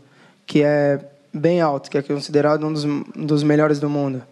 que 0.47 0.63
é 0.63 1.01
bem 1.33 1.61
alto, 1.61 1.91
que 1.91 1.97
é 1.97 2.03
considerado 2.03 2.67
um 2.67 2.73
dos, 2.73 2.85
um 2.85 3.05
dos 3.17 3.43
melhores 3.43 3.81
do 3.81 3.89
mundo, 3.89 4.23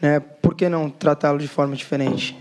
né, 0.00 0.20
por 0.20 0.54
que 0.54 0.68
não 0.68 0.90
tratá-lo 0.90 1.38
de 1.38 1.48
forma 1.48 1.74
diferente? 1.74 2.38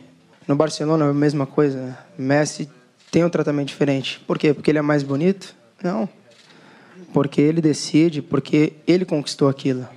No 0.48 0.56
Barcelona, 0.56 1.10
a 1.10 1.14
mesma 1.14 1.46
coisa. 1.46 1.98
Messi 2.18 2.70
tem 3.10 3.24
um 3.24 3.30
tratamento 3.30 3.68
diferente. 3.68 4.20
Por 4.28 4.38
quê? 4.38 4.54
Porque 4.54 4.72
ele 4.72 4.80
é 4.80 4.82
mais 4.82 5.04
bonito? 5.04 5.56
Não. 5.82 6.10
Porque 7.14 7.40
ele 7.40 7.62
decide, 7.62 8.22
porque 8.22 8.74
ele 8.88 9.06
conquistou 9.06 9.48
aquilo. 9.48 9.88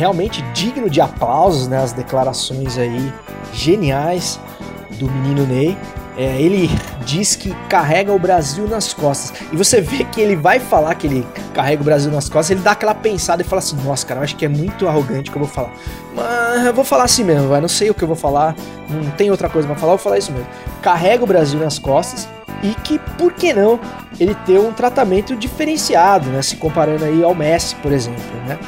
Realmente 0.00 0.40
digno 0.54 0.88
de 0.88 0.98
aplausos, 0.98 1.68
né? 1.68 1.76
As 1.76 1.92
declarações 1.92 2.78
aí 2.78 3.12
geniais 3.52 4.40
do 4.98 5.10
menino 5.10 5.46
Ney. 5.46 5.76
É, 6.16 6.40
ele 6.40 6.68
diz 7.04 7.36
que 7.36 7.54
carrega 7.68 8.10
o 8.10 8.18
Brasil 8.18 8.66
nas 8.66 8.92
costas. 8.92 9.32
E 9.52 9.56
você 9.56 9.80
vê 9.80 10.04
que 10.04 10.20
ele 10.20 10.36
vai 10.36 10.58
falar 10.58 10.94
que 10.94 11.06
ele 11.06 11.26
carrega 11.54 11.82
o 11.82 11.84
Brasil 11.84 12.10
nas 12.10 12.28
costas, 12.28 12.50
ele 12.50 12.60
dá 12.60 12.72
aquela 12.72 12.94
pensada 12.94 13.42
e 13.42 13.44
fala 13.44 13.60
assim: 13.60 13.76
Nossa, 13.84 14.06
cara, 14.06 14.20
eu 14.20 14.24
acho 14.24 14.36
que 14.36 14.44
é 14.44 14.48
muito 14.48 14.88
arrogante 14.88 15.30
que 15.30 15.36
eu 15.36 15.44
vou 15.44 15.48
falar. 15.48 15.72
Mas 16.14 16.66
eu 16.66 16.74
vou 16.74 16.84
falar 16.84 17.04
assim 17.04 17.22
mesmo, 17.22 17.54
eu 17.54 17.60
não 17.60 17.68
sei 17.68 17.90
o 17.90 17.94
que 17.94 18.02
eu 18.02 18.08
vou 18.08 18.16
falar, 18.16 18.56
não 18.88 19.10
tem 19.12 19.30
outra 19.30 19.48
coisa 19.48 19.68
pra 19.68 19.76
falar, 19.76 19.92
eu 19.92 19.98
vou 19.98 20.02
falar 20.02 20.18
isso 20.18 20.32
mesmo. 20.32 20.48
Carrega 20.82 21.22
o 21.22 21.26
Brasil 21.26 21.60
nas 21.60 21.78
costas 21.78 22.26
e 22.62 22.74
que, 22.74 22.98
por 23.16 23.32
que 23.32 23.52
não, 23.52 23.78
ele 24.18 24.34
ter 24.46 24.58
um 24.58 24.72
tratamento 24.72 25.36
diferenciado, 25.36 26.28
né? 26.30 26.42
Se 26.42 26.56
comparando 26.56 27.04
aí 27.04 27.22
ao 27.22 27.34
Messi, 27.34 27.76
por 27.76 27.92
exemplo, 27.92 28.22
né? 28.46 28.58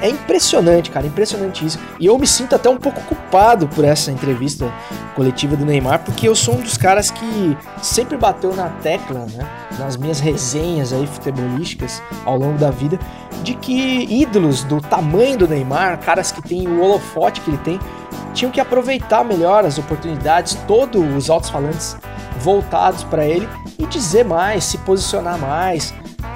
É 0.00 0.08
impressionante, 0.08 0.90
cara, 0.90 1.06
impressionante 1.06 1.64
isso. 1.64 1.78
E 1.98 2.06
eu 2.06 2.18
me 2.18 2.26
sinto 2.26 2.54
até 2.54 2.68
um 2.68 2.76
pouco 2.76 3.00
culpado 3.02 3.66
por 3.68 3.84
essa 3.84 4.10
entrevista 4.10 4.72
coletiva 5.14 5.56
do 5.56 5.64
Neymar, 5.64 6.00
porque 6.04 6.28
eu 6.28 6.34
sou 6.34 6.54
um 6.54 6.60
dos 6.60 6.76
caras 6.76 7.10
que 7.10 7.56
sempre 7.82 8.16
bateu 8.16 8.54
na 8.54 8.68
tecla, 8.68 9.26
né, 9.26 9.46
nas 9.78 9.96
minhas 9.96 10.20
resenhas 10.20 10.92
aí 10.92 11.06
futebolísticas 11.06 12.02
ao 12.24 12.36
longo 12.38 12.58
da 12.58 12.70
vida, 12.70 12.98
de 13.42 13.54
que 13.54 14.06
ídolos 14.10 14.64
do 14.64 14.80
tamanho 14.80 15.38
do 15.38 15.48
Neymar, 15.48 15.98
caras 16.00 16.32
que 16.32 16.42
têm 16.42 16.66
o 16.66 16.82
holofote 16.82 17.40
que 17.40 17.50
ele 17.50 17.58
tem, 17.58 17.80
tinham 18.32 18.50
que 18.50 18.60
aproveitar 18.60 19.24
melhor 19.24 19.64
as 19.64 19.78
oportunidades, 19.78 20.54
todos 20.66 21.02
os 21.16 21.30
altos 21.30 21.50
falantes 21.50 21.96
voltados 22.40 23.04
para 23.04 23.24
ele 23.24 23.48
e 23.78 23.86
dizer 23.86 24.24
mais, 24.24 24.64
se 24.64 24.78
posicionar 24.78 25.38
mais, 25.38 25.94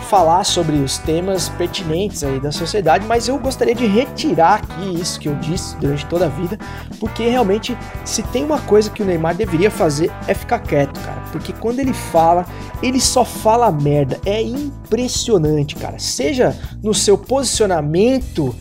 falar 0.09 0.45
sobre 0.45 0.77
os 0.77 0.99
temas 0.99 1.49
pertinentes 1.51 2.25
aí 2.25 2.41
da 2.41 2.51
sociedade, 2.51 3.07
mas 3.07 3.29
eu 3.29 3.39
gostaria 3.39 3.75
de 3.75 3.87
retirar 3.87 4.63
aqui 4.63 5.01
isso 5.01 5.21
que 5.21 5.29
eu 5.29 5.35
disse 5.37 5.77
durante 5.77 6.07
toda 6.07 6.27
a 6.27 6.29
vida, 6.29 6.59
porque 6.99 7.29
realmente 7.29 7.77
se 8.05 8.23
tem 8.23 8.45
uma 8.45 8.59
coisa 8.61 8.91
que 8.91 9.03
o 9.03 9.07
Neymar 9.07 9.37
deveria 9.37 9.71
fazer 9.71 10.11
é 10.27 10.35
ficar 10.35 10.61
quieto, 10.61 10.99
cara, 11.01 11.23
porque 11.31 11.53
quando 11.53 11.81
ele 11.81 11.93
fala, 11.93 12.47
ele 12.83 13.01
só 13.01 13.25
fala 13.25 13.71
merda, 13.71 14.19
é 14.25 14.41
impressionante, 14.43 15.77
cara. 15.77 15.99
Seja 15.99 16.57
no 16.83 16.95
seu 16.95 17.19
posicionamento 17.19 18.55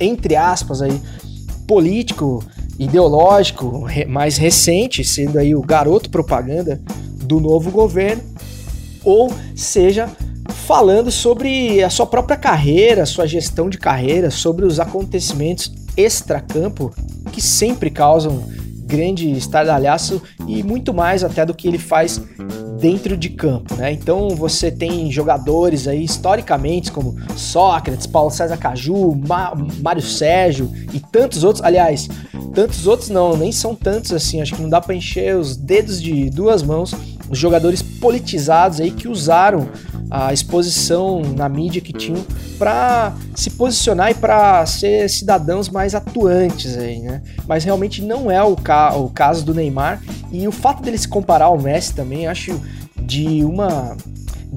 entre 0.00 0.36
aspas 0.36 0.82
aí 0.82 1.00
político, 1.66 2.42
ideológico 2.78 3.84
mais 4.08 4.36
recente, 4.36 5.04
sendo 5.04 5.38
aí 5.38 5.54
o 5.54 5.62
garoto 5.62 6.08
propaganda 6.10 6.80
do 7.24 7.40
novo 7.40 7.70
governo, 7.70 8.22
ou 9.04 9.32
seja 9.54 10.08
falando 10.68 11.10
sobre 11.10 11.82
a 11.82 11.88
sua 11.88 12.04
própria 12.04 12.36
carreira, 12.36 13.06
sua 13.06 13.26
gestão 13.26 13.70
de 13.70 13.78
carreira, 13.78 14.30
sobre 14.30 14.66
os 14.66 14.78
acontecimentos 14.78 15.72
extracampo 15.96 16.92
que 17.32 17.40
sempre 17.40 17.88
causam 17.88 18.44
grande 18.84 19.30
estardalhaço 19.32 20.20
e 20.46 20.62
muito 20.62 20.92
mais 20.92 21.24
até 21.24 21.46
do 21.46 21.54
que 21.54 21.66
ele 21.66 21.78
faz 21.78 22.20
dentro 22.78 23.16
de 23.16 23.30
campo, 23.30 23.74
né? 23.76 23.92
Então 23.92 24.28
você 24.28 24.70
tem 24.70 25.10
jogadores 25.10 25.88
aí 25.88 26.04
historicamente 26.04 26.92
como 26.92 27.16
Sócrates, 27.34 28.06
Paulo 28.06 28.30
César 28.30 28.58
Caju, 28.58 29.18
Ma 29.26 29.54
Mário 29.80 30.02
Sérgio 30.02 30.70
e 30.92 31.00
tantos 31.00 31.44
outros. 31.44 31.64
Aliás, 31.64 32.10
tantos 32.54 32.86
outros 32.86 33.08
não, 33.08 33.38
nem 33.38 33.52
são 33.52 33.74
tantos 33.74 34.12
assim. 34.12 34.42
Acho 34.42 34.54
que 34.54 34.60
não 34.60 34.68
dá 34.68 34.82
para 34.82 34.94
encher 34.94 35.34
os 35.34 35.56
dedos 35.56 36.00
de 36.00 36.28
duas 36.28 36.62
mãos 36.62 36.94
os 37.30 37.38
jogadores 37.38 37.82
politizados 37.82 38.80
aí 38.80 38.90
que 38.90 39.08
usaram 39.08 39.68
a 40.10 40.32
exposição 40.32 41.22
na 41.36 41.48
mídia 41.48 41.80
que 41.80 41.92
tinham 41.92 42.24
para 42.58 43.14
se 43.34 43.50
posicionar 43.50 44.10
e 44.10 44.14
para 44.14 44.64
ser 44.66 45.08
cidadãos 45.08 45.68
mais 45.68 45.94
atuantes 45.94 46.76
aí, 46.76 46.98
né? 46.98 47.22
Mas 47.46 47.64
realmente 47.64 48.02
não 48.02 48.30
é 48.30 48.42
o, 48.42 48.56
ca 48.56 48.96
o 48.96 49.10
caso 49.10 49.44
do 49.44 49.54
Neymar 49.54 50.02
e 50.32 50.46
o 50.48 50.52
fato 50.52 50.82
dele 50.82 50.98
se 50.98 51.08
comparar 51.08 51.46
ao 51.46 51.58
Messi 51.58 51.94
também 51.94 52.26
acho 52.26 52.60
de 53.00 53.44
uma 53.44 53.96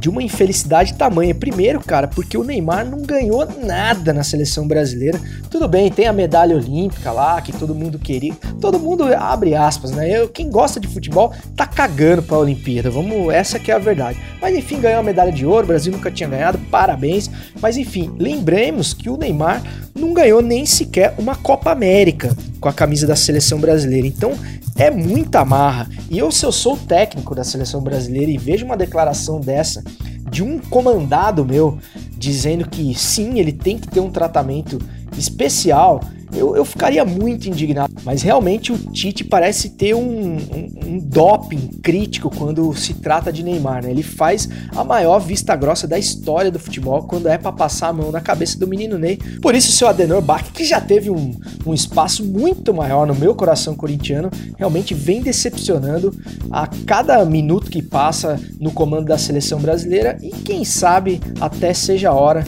de 0.01 0.09
uma 0.09 0.23
infelicidade 0.23 0.95
tamanha. 0.95 1.35
Primeiro, 1.35 1.79
cara, 1.79 2.07
porque 2.07 2.35
o 2.35 2.43
Neymar 2.43 2.83
não 2.83 3.03
ganhou 3.03 3.47
nada 3.63 4.11
na 4.11 4.23
seleção 4.23 4.67
brasileira. 4.67 5.21
Tudo 5.47 5.67
bem, 5.67 5.91
tem 5.91 6.07
a 6.07 6.13
medalha 6.13 6.55
olímpica 6.55 7.11
lá, 7.11 7.39
que 7.39 7.53
todo 7.53 7.75
mundo 7.75 7.99
queria. 7.99 8.33
Todo 8.59 8.79
mundo 8.79 9.03
abre 9.15 9.53
aspas, 9.53 9.91
né? 9.91 10.09
Eu, 10.09 10.27
quem 10.27 10.49
gosta 10.49 10.79
de 10.79 10.87
futebol 10.87 11.31
tá 11.55 11.67
cagando 11.67 12.23
pra 12.23 12.39
Olimpíada. 12.39 12.89
Vamos, 12.89 13.31
essa 13.31 13.59
que 13.59 13.71
é 13.71 13.75
a 13.75 13.79
verdade. 13.79 14.19
Mas 14.41 14.55
enfim, 14.55 14.81
ganhou 14.81 15.01
a 15.01 15.03
medalha 15.03 15.31
de 15.31 15.45
ouro, 15.45 15.65
o 15.65 15.67
Brasil 15.67 15.91
nunca 15.91 16.09
tinha 16.09 16.27
ganhado, 16.27 16.57
parabéns. 16.71 17.29
Mas 17.61 17.77
enfim, 17.77 18.11
lembremos 18.17 18.95
que 18.95 19.07
o 19.07 19.17
Neymar 19.17 19.61
não 20.01 20.13
ganhou 20.13 20.41
nem 20.41 20.65
sequer 20.65 21.15
uma 21.17 21.35
Copa 21.35 21.71
América 21.71 22.35
com 22.59 22.67
a 22.67 22.73
camisa 22.73 23.07
da 23.07 23.15
seleção 23.15 23.59
brasileira. 23.59 24.07
Então, 24.07 24.33
é 24.75 24.89
muita 24.89 25.45
marra. 25.45 25.87
E 26.09 26.17
eu, 26.17 26.31
se 26.31 26.45
eu 26.45 26.51
sou 26.51 26.75
técnico 26.75 27.35
da 27.35 27.43
seleção 27.43 27.81
brasileira 27.81 28.31
e 28.31 28.37
vejo 28.37 28.65
uma 28.65 28.75
declaração 28.75 29.39
dessa 29.39 29.83
de 30.29 30.43
um 30.43 30.59
comandado 30.59 31.45
meu 31.45 31.77
dizendo 32.17 32.67
que 32.67 32.93
sim, 32.95 33.39
ele 33.39 33.51
tem 33.51 33.77
que 33.77 33.87
ter 33.87 33.99
um 33.99 34.09
tratamento 34.09 34.79
especial 35.17 35.99
eu, 36.33 36.55
eu 36.55 36.65
ficaria 36.65 37.03
muito 37.03 37.47
indignado. 37.47 37.93
Mas 38.03 38.21
realmente 38.21 38.71
o 38.71 38.77
Tite 38.77 39.23
parece 39.23 39.69
ter 39.69 39.93
um, 39.93 40.35
um, 40.35 40.69
um 40.85 40.99
doping 40.99 41.67
crítico 41.81 42.29
quando 42.29 42.73
se 42.75 42.95
trata 42.95 43.31
de 43.31 43.43
Neymar, 43.43 43.83
né? 43.83 43.91
Ele 43.91 44.03
faz 44.03 44.47
a 44.75 44.83
maior 44.83 45.19
vista 45.19 45.55
grossa 45.55 45.87
da 45.87 45.99
história 45.99 46.51
do 46.51 46.59
futebol 46.59 47.03
quando 47.03 47.27
é 47.27 47.37
para 47.37 47.51
passar 47.51 47.89
a 47.89 47.93
mão 47.93 48.11
na 48.11 48.21
cabeça 48.21 48.57
do 48.57 48.67
menino 48.67 48.97
Ney. 48.97 49.17
Por 49.41 49.55
isso, 49.55 49.69
o 49.69 49.73
seu 49.73 49.87
Adenor 49.87 50.21
Bach, 50.21 50.43
que 50.53 50.63
já 50.63 50.79
teve 50.79 51.09
um, 51.09 51.31
um 51.65 51.73
espaço 51.73 52.23
muito 52.25 52.73
maior 52.73 53.05
no 53.05 53.15
meu 53.15 53.35
coração 53.35 53.75
corintiano, 53.75 54.29
realmente 54.57 54.93
vem 54.93 55.21
decepcionando 55.21 56.15
a 56.49 56.67
cada 56.85 57.23
minuto 57.25 57.69
que 57.69 57.81
passa 57.81 58.39
no 58.59 58.71
comando 58.71 59.05
da 59.05 59.17
seleção 59.17 59.59
brasileira 59.59 60.17
e 60.21 60.29
quem 60.29 60.63
sabe 60.63 61.19
até 61.39 61.73
seja 61.73 62.09
a 62.09 62.13
hora 62.13 62.43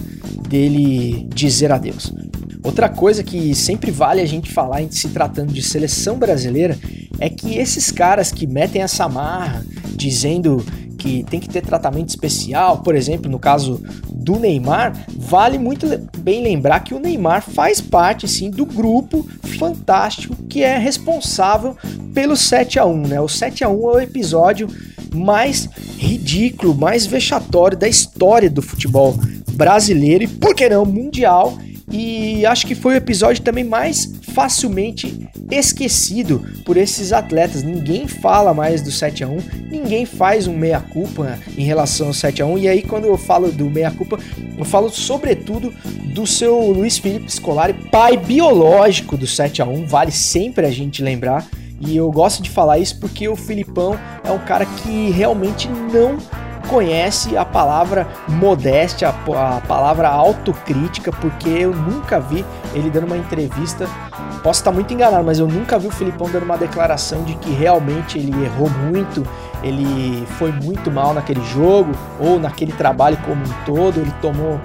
dele 0.48 1.28
dizer 1.34 1.72
adeus. 1.72 2.14
Outra 2.64 2.88
coisa 2.88 3.24
que 3.24 3.54
sempre 3.54 3.92
vale 3.92 4.22
a 4.22 4.26
gente 4.26 4.52
falar 4.52 4.82
em 4.82 4.90
se 4.90 5.10
tratando 5.10 5.52
de 5.52 5.62
seleção 5.62 6.18
brasileira 6.18 6.78
é 7.20 7.30
que 7.30 7.58
esses 7.58 7.92
caras 7.92 8.32
que 8.32 8.48
metem 8.48 8.82
essa 8.82 9.08
marra 9.10 9.66
dizendo 9.96 10.66
que 10.98 11.24
tem 11.24 11.42
que 11.42 11.50
ter 11.50 11.62
tratamento 11.62 12.08
especial, 12.08 12.78
por 12.78 12.96
exemplo, 12.96 13.30
no 13.30 13.38
caso 13.38 13.84
do 14.10 14.40
Neymar, 14.40 14.94
vale 15.18 15.58
muito 15.58 15.86
bem 16.18 16.42
lembrar 16.42 16.80
que 16.80 16.94
o 16.94 17.00
Neymar 17.00 17.42
faz 17.42 17.82
parte 17.82 18.26
sim 18.26 18.50
do 18.50 18.66
grupo 18.66 19.28
fantástico 19.60 20.34
que 20.48 20.64
é 20.64 20.78
responsável 20.78 21.76
pelo 22.14 22.38
7 22.38 22.80
a 22.80 22.86
1, 22.86 23.08
né? 23.08 23.20
O 23.20 23.28
7 23.28 23.66
a 23.66 23.70
1 23.70 23.74
é 23.74 23.94
o 23.96 24.00
episódio 24.00 24.70
mais 25.14 25.68
ridículo, 25.98 26.74
mais 26.74 27.06
vexatório 27.06 27.78
da 27.78 27.90
história 27.90 28.50
do 28.50 28.62
futebol 28.62 29.14
brasileiro 29.52 30.24
e 30.24 30.28
por 30.28 30.56
que 30.56 30.70
não 30.70 30.86
mundial 30.86 31.58
e 31.94 32.44
acho 32.48 32.66
que 32.66 32.74
foi 32.74 32.96
o 32.96 32.98
episódio 32.98 33.44
também 33.44 33.64
mais 33.64 34.12
facilmente 34.34 35.30
esquecido 35.52 36.44
por 36.66 36.76
esses 36.76 37.14
atletas. 37.14 37.62
Ninguém 37.62 38.08
fala 38.08 38.52
mais 38.52 38.82
do 38.82 38.92
7 38.92 39.24
a 39.24 39.28
1, 39.28 39.38
ninguém 39.70 40.04
faz 40.04 40.48
um 40.48 40.58
meia 40.58 40.80
culpa 40.80 41.38
em 41.56 41.64
relação 41.64 42.08
ao 42.08 42.14
7 42.14 42.42
a 42.42 42.48
1. 42.48 42.58
E 42.58 42.68
aí 42.68 42.82
quando 42.82 43.06
eu 43.06 43.16
falo 43.16 43.52
do 43.52 43.70
meia 43.70 43.92
culpa, 43.92 44.18
eu 44.58 44.66
falo 44.66 44.90
sobretudo 44.90 45.72
do 46.16 46.26
seu 46.26 46.60
Luiz 46.72 46.98
Felipe 46.98 47.32
Scolari, 47.32 47.74
pai 47.92 48.18
biológico 48.18 49.16
do 49.16 49.28
7 49.28 49.62
a 49.62 49.66
1. 49.66 49.86
Vale 49.86 50.12
sempre 50.12 50.66
a 50.66 50.72
gente 50.72 51.04
lembrar. 51.04 51.46
E 51.80 51.96
eu 51.96 52.10
gosto 52.12 52.42
de 52.42 52.50
falar 52.50 52.80
isso 52.80 53.00
porque 53.00 53.28
o 53.28 53.36
Filipão 53.36 54.00
é 54.24 54.32
um 54.32 54.40
cara 54.40 54.66
que 54.66 55.12
realmente 55.12 55.68
não 55.68 56.18
conhece 56.68 57.38
a 57.38 57.46
palavra 57.46 58.08
modéstia, 58.28 59.10
a, 59.10 59.62
palavra 59.62 60.08
autocrítica, 60.10 61.12
porque 61.12 61.50
eu 61.50 61.74
nunca 61.74 62.20
vi 62.20 62.46
ele 62.74 62.90
dando 62.90 63.06
uma 63.06 63.18
entrevista. 63.18 63.88
Posso 64.42 64.60
estar 64.60 64.72
muito 64.72 64.94
enganado, 64.94 65.24
mas 65.24 65.40
eu 65.40 65.48
nunca 65.48 65.80
vi 65.80 65.88
o 65.88 65.92
Filipão 65.92 66.30
dando 66.30 66.44
uma 66.44 66.58
declaração 66.58 67.24
de 67.24 67.36
que 67.36 67.52
realmente 67.52 68.18
ele 68.18 68.32
errou 68.44 68.70
muito, 68.70 69.26
ele 69.62 70.26
foi 70.38 70.52
muito 70.52 70.92
mal 70.92 71.14
naquele 71.14 71.44
jogo 71.46 71.92
ou 72.20 72.40
naquele 72.40 72.74
trabalho 72.74 73.18
como 73.26 73.42
um 73.42 73.66
todo. 73.66 74.00
Ele 74.00 74.14
tomou 74.22 74.60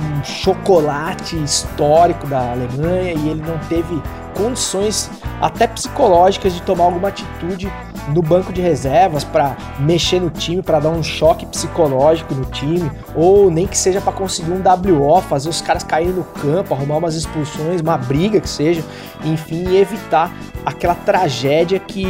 um 0.00 0.24
chocolate 0.24 1.36
histórico 1.42 2.26
da 2.26 2.52
Alemanha 2.52 3.12
e 3.12 3.28
ele 3.28 3.42
não 3.42 3.58
teve 3.68 4.00
condições 4.34 5.10
até 5.40 5.66
psicológicas 5.66 6.52
de 6.52 6.62
tomar 6.62 6.84
alguma 6.84 7.08
atitude 7.08 7.72
no 8.08 8.22
banco 8.22 8.52
de 8.52 8.60
reservas 8.60 9.24
para 9.24 9.56
mexer 9.78 10.20
no 10.20 10.30
time, 10.30 10.62
para 10.62 10.80
dar 10.80 10.90
um 10.90 11.02
choque 11.02 11.46
psicológico 11.46 12.34
no 12.34 12.44
time, 12.46 12.90
ou 13.14 13.50
nem 13.50 13.66
que 13.66 13.76
seja 13.76 14.00
para 14.00 14.12
conseguir 14.12 14.52
um 14.52 14.62
WO, 14.62 15.20
fazer 15.22 15.48
os 15.48 15.60
caras 15.60 15.82
caírem 15.82 16.12
no 16.12 16.24
campo, 16.24 16.74
arrumar 16.74 16.98
umas 16.98 17.14
expulsões, 17.14 17.80
uma 17.80 17.96
briga 17.96 18.40
que 18.40 18.48
seja, 18.48 18.82
enfim, 19.24 19.76
evitar 19.76 20.32
aquela 20.64 20.94
tragédia 20.94 21.78
que 21.78 22.06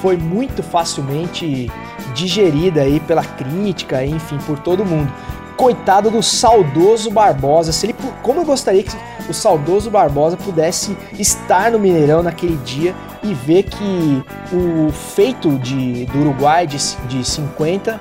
foi 0.00 0.16
muito 0.16 0.62
facilmente 0.62 1.70
digerida 2.14 2.82
aí 2.82 3.00
pela 3.00 3.24
crítica, 3.24 4.04
enfim, 4.04 4.38
por 4.46 4.58
todo 4.58 4.84
mundo. 4.84 5.12
Coitado 5.58 6.10
do 6.10 6.22
saudoso 6.22 7.10
Barbosa, 7.10 7.72
se 7.72 7.84
ele, 7.84 7.94
como 8.22 8.40
eu 8.40 8.44
gostaria 8.44 8.82
que 8.82 8.96
o 9.28 9.34
saudoso 9.34 9.90
Barbosa 9.90 10.36
pudesse 10.36 10.96
estar 11.18 11.72
no 11.72 11.78
Mineirão 11.78 12.22
naquele 12.22 12.56
dia 12.58 12.94
e 13.22 13.34
ver 13.34 13.64
que 13.64 14.24
o 14.52 14.92
feito 14.92 15.58
de, 15.58 16.06
do 16.06 16.20
Uruguai 16.20 16.64
de, 16.66 16.78
de 17.08 17.24
50 17.24 18.00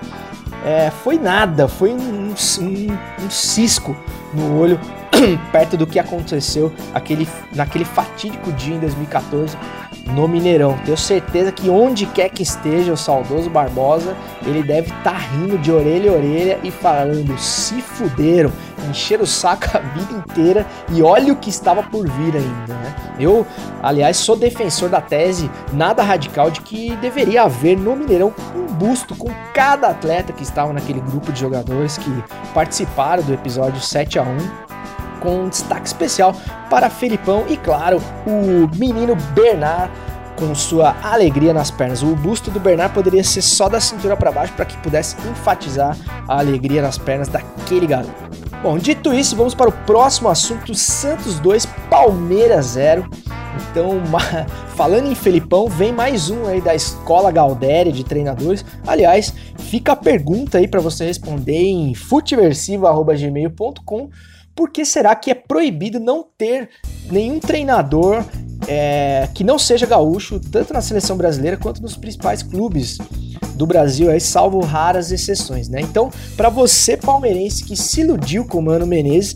é, 0.64 0.92
foi 1.04 1.18
nada, 1.18 1.68
foi 1.68 1.92
um, 1.92 1.98
um, 2.30 2.34
um 3.26 3.30
cisco 3.30 3.98
no 4.34 4.60
olho 4.60 4.80
perto 5.52 5.76
do 5.76 5.88
que 5.88 5.98
aconteceu 5.98 6.72
aquele, 6.94 7.28
naquele 7.56 7.86
fatídico 7.86 8.52
dia 8.52 8.76
em 8.76 8.80
2014 8.80 9.58
no 10.14 10.28
Mineirão. 10.28 10.78
Tenho 10.86 10.98
certeza 10.98 11.52
que 11.52 11.70
onde 11.70 12.06
quer 12.06 12.30
que 12.30 12.44
esteja 12.44 12.94
o 12.94 12.98
saudoso 12.98 13.50
Barbosa, 13.50 14.16
ele 14.46 14.64
deve 14.64 14.88
estar 14.88 15.12
tá 15.12 15.18
rindo 15.18 15.58
de 15.58 15.72
orelha 15.72 16.12
a 16.12 16.16
orelha 16.16 16.60
e 16.64 16.72
falando: 16.72 17.38
se 17.38 17.82
fuderam, 17.82 18.52
encher 18.90 19.22
o 19.22 19.28
saco 19.28 19.66
a 19.78 19.80
vida 19.80 20.14
inteira 20.14 20.66
e 20.92 21.02
olha 21.02 21.34
o 21.34 21.36
que 21.36 21.50
estava 21.50 21.84
por 21.84 22.08
vir 22.08 22.36
ainda. 22.36 22.74
Né? 22.74 22.96
Eu, 23.20 23.46
aliás, 23.82 24.18
sou 24.18 24.36
defensor 24.36 24.90
da 24.90 25.02
tese 25.02 25.50
nada 25.74 26.04
radical 26.04 26.50
de 26.52 26.62
que 26.62 26.96
deveria 26.98 27.44
haver 27.44 27.78
no 27.78 27.96
Mineirão 27.96 28.34
um 28.56 28.66
busto 28.74 29.16
com 29.16 29.30
cada 29.54 29.90
atleta 29.90 30.32
que 30.32 30.44
estava 30.44 30.72
naquele 30.72 31.00
grupo 31.02 31.32
de 31.32 31.40
jogadores 31.40 31.98
que 31.98 32.24
participaram 32.54 33.24
do 33.24 33.34
episódio 33.34 33.82
7 33.82 34.20
a 34.20 34.24
1 34.24 34.67
com 35.18 35.44
um 35.44 35.50
destaque 35.50 35.88
especial 35.88 36.36
para 36.70 36.90
Felipão 36.90 37.46
e, 37.48 37.58
claro, 37.58 38.02
o 38.26 38.70
menino 38.78 39.16
Bernard, 39.34 39.92
com 40.38 40.54
sua 40.54 40.96
alegria 41.04 41.54
nas 41.54 41.72
pernas. 41.72 42.04
O 42.04 42.16
busto 42.16 42.52
do 42.52 42.60
Bernard 42.60 42.94
poderia 42.94 43.24
ser 43.24 43.42
só 43.42 43.68
da 43.68 43.80
cintura 43.80 44.16
para 44.16 44.32
baixo 44.32 44.54
para 44.54 44.66
que 44.66 44.78
pudesse 44.78 45.16
enfatizar 45.30 45.98
a 46.28 46.40
alegria 46.40 46.82
nas 46.82 46.98
pernas 46.98 47.28
daquele 47.28 47.88
garoto. 47.88 48.28
Bom, 48.62 48.78
dito 48.78 49.14
isso, 49.14 49.36
vamos 49.36 49.54
para 49.54 49.70
o 49.70 49.72
próximo 49.72 50.30
assunto: 50.30 50.74
Santos 50.74 51.40
2, 51.40 51.66
Palmeiras 51.90 52.68
0. 52.68 53.10
Então, 53.72 54.00
falando 54.76 55.08
em 55.08 55.16
Felipão, 55.16 55.68
vem 55.68 55.92
mais 55.92 56.30
um 56.30 56.46
aí 56.46 56.62
da 56.62 56.76
Escola 56.76 57.32
Galdéria 57.32 57.92
de 57.92 58.04
treinadores. 58.04 58.64
Aliás, 58.86 59.34
fica 59.58 59.94
a 59.94 59.96
pergunta 59.96 60.60
aí 60.60 60.68
para 60.68 60.80
você 60.80 61.06
responder 61.06 61.64
em 61.64 61.96
futeversivo.gmail.com 61.96 64.10
por 64.58 64.72
que 64.72 64.84
será 64.84 65.16
que 65.16 65.30
é 65.30 65.36
proibido 65.36 66.00
não 66.00 66.26
ter 66.36 66.70
nenhum 67.12 67.40
treinador 67.40 68.26
é, 68.68 69.30
que 69.36 69.44
não 69.44 69.60
seja 69.60 69.86
gaúcho, 69.86 70.40
tanto 70.40 70.74
na 70.74 70.82
seleção 70.82 71.16
brasileira 71.16 71.56
quanto 71.56 71.80
nos 71.80 71.96
principais 71.96 72.42
clubes 72.42 72.98
do 73.56 73.68
Brasil, 73.68 74.10
aí, 74.10 74.20
salvo 74.20 74.60
raras 74.60 75.12
exceções, 75.12 75.70
né? 75.70 75.80
Então, 75.80 76.12
para 76.36 76.50
você 76.50 76.98
palmeirense 76.98 77.64
que 77.64 77.76
se 77.76 78.02
iludiu 78.02 78.46
com 78.46 78.58
o 78.58 78.62
Mano 78.64 78.86
Menezes, 78.86 79.36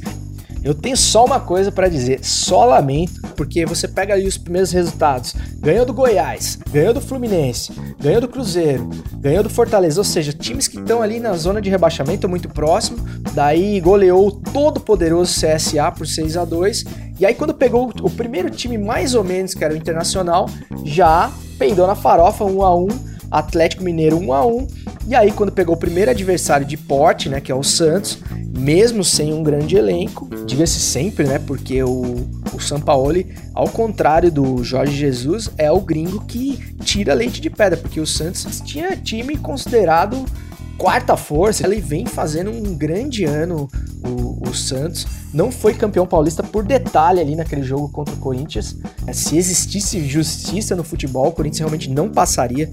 eu 0.64 0.76
tenho 0.76 0.96
só 0.96 1.26
uma 1.26 1.40
coisa 1.40 1.72
para 1.72 1.88
dizer, 1.88 2.24
só 2.24 2.66
lamento, 2.66 3.20
porque 3.36 3.66
você 3.66 3.88
pega 3.88 4.14
ali 4.14 4.28
os 4.28 4.38
primeiros 4.38 4.72
resultados. 4.72 5.34
Ganhou 5.60 5.86
do 5.86 5.94
Goiás, 5.94 6.60
ganhou 6.70 6.94
do 6.94 7.02
Fluminense, 7.02 7.74
ganhou 8.00 8.22
do 8.22 8.28
Cruzeiro, 8.28 8.88
ganhou 9.16 9.42
do 9.42 9.50
Fortaleza, 9.50 10.00
ou 10.00 10.04
seja, 10.04 10.32
times 10.32 10.68
que 10.68 10.78
estão 10.78 11.02
ali 11.02 11.20
na 11.20 11.34
zona 11.34 11.60
de 11.60 11.70
rebaixamento 11.70 12.30
muito 12.30 12.48
próximo. 12.48 13.00
Daí 13.34 13.80
goleou 13.80 14.32
todo 14.32 14.80
poderoso 14.80 15.34
CSA 15.34 15.92
por 15.92 16.06
6 16.06 16.38
a 16.38 16.46
2 16.46 16.86
e 17.20 17.26
aí 17.26 17.34
quando 17.34 17.54
pegou 17.54 17.92
o 18.02 18.10
primeiro 18.10 18.50
time 18.50 18.78
mais 18.78 19.14
ou 19.14 19.24
menos, 19.24 19.54
que 19.54 19.64
era 19.64 19.74
o 19.74 19.78
Internacional, 19.78 20.50
já 20.84 21.32
peidou 21.58 21.88
na 21.88 21.96
farofa 21.96 22.44
1 22.44 22.62
a 22.62 22.76
1 22.76 22.88
Atlético 23.30 23.84
Mineiro 23.84 24.18
1 24.18 24.34
a 24.34 24.46
1 24.46 24.68
e 25.08 25.16
aí 25.16 25.32
quando 25.32 25.52
pegou 25.52 25.76
o 25.76 25.80
primeiro 25.80 26.12
adversário 26.12 26.66
de 26.66 26.76
porte, 26.76 27.30
né, 27.30 27.40
que 27.40 27.52
é 27.52 27.56
o 27.56 27.64
Santos, 27.64 28.20
mesmo 28.58 29.04
sem 29.04 29.34
um 29.34 29.42
grande 29.42 29.78
elenco, 29.78 30.30
diga-se 30.46 30.80
sempre, 30.80 31.26
né? 31.26 31.40
Porque 31.40 31.82
o, 31.82 32.28
o 32.54 32.60
Sampaoli, 32.60 33.34
ao 33.56 33.68
contrário 33.68 34.32
do 34.32 34.64
Jorge 34.64 34.96
Jesus, 34.96 35.50
é 35.58 35.72
o 35.72 35.80
gringo 35.80 36.24
que 36.26 36.76
tira 36.84 37.14
leite 37.14 37.40
de 37.40 37.50
pedra, 37.50 37.78
porque 37.78 38.00
o 38.00 38.06
Santos 38.06 38.62
tinha 38.62 38.96
time 38.96 39.38
considerado 39.38 40.26
quarta 40.82 41.16
força. 41.16 41.64
Ele 41.64 41.80
vem 41.80 42.08
fazendo 42.08 42.50
um 42.50 42.76
grande 42.76 43.24
ano, 43.24 43.70
o, 44.04 44.50
o, 44.50 44.54
Santos. 44.54 45.06
Não 45.32 45.52
foi 45.52 45.76
campeão 45.76 46.08
paulista 46.08 46.42
por 46.42 46.64
detalhe 46.64 47.20
ali 47.20 47.36
naquele 47.36 47.62
jogo 47.62 47.88
contra 47.90 48.16
o 48.16 48.18
Corinthians. 48.18 48.76
Se 49.14 49.38
existisse 49.38 50.04
justiça 50.08 50.76
no 50.76 50.84
futebol, 50.84 51.28
o 51.28 51.32
Corinthians 51.32 51.60
realmente 51.60 51.88
não 51.88 52.10
passaria 52.10 52.72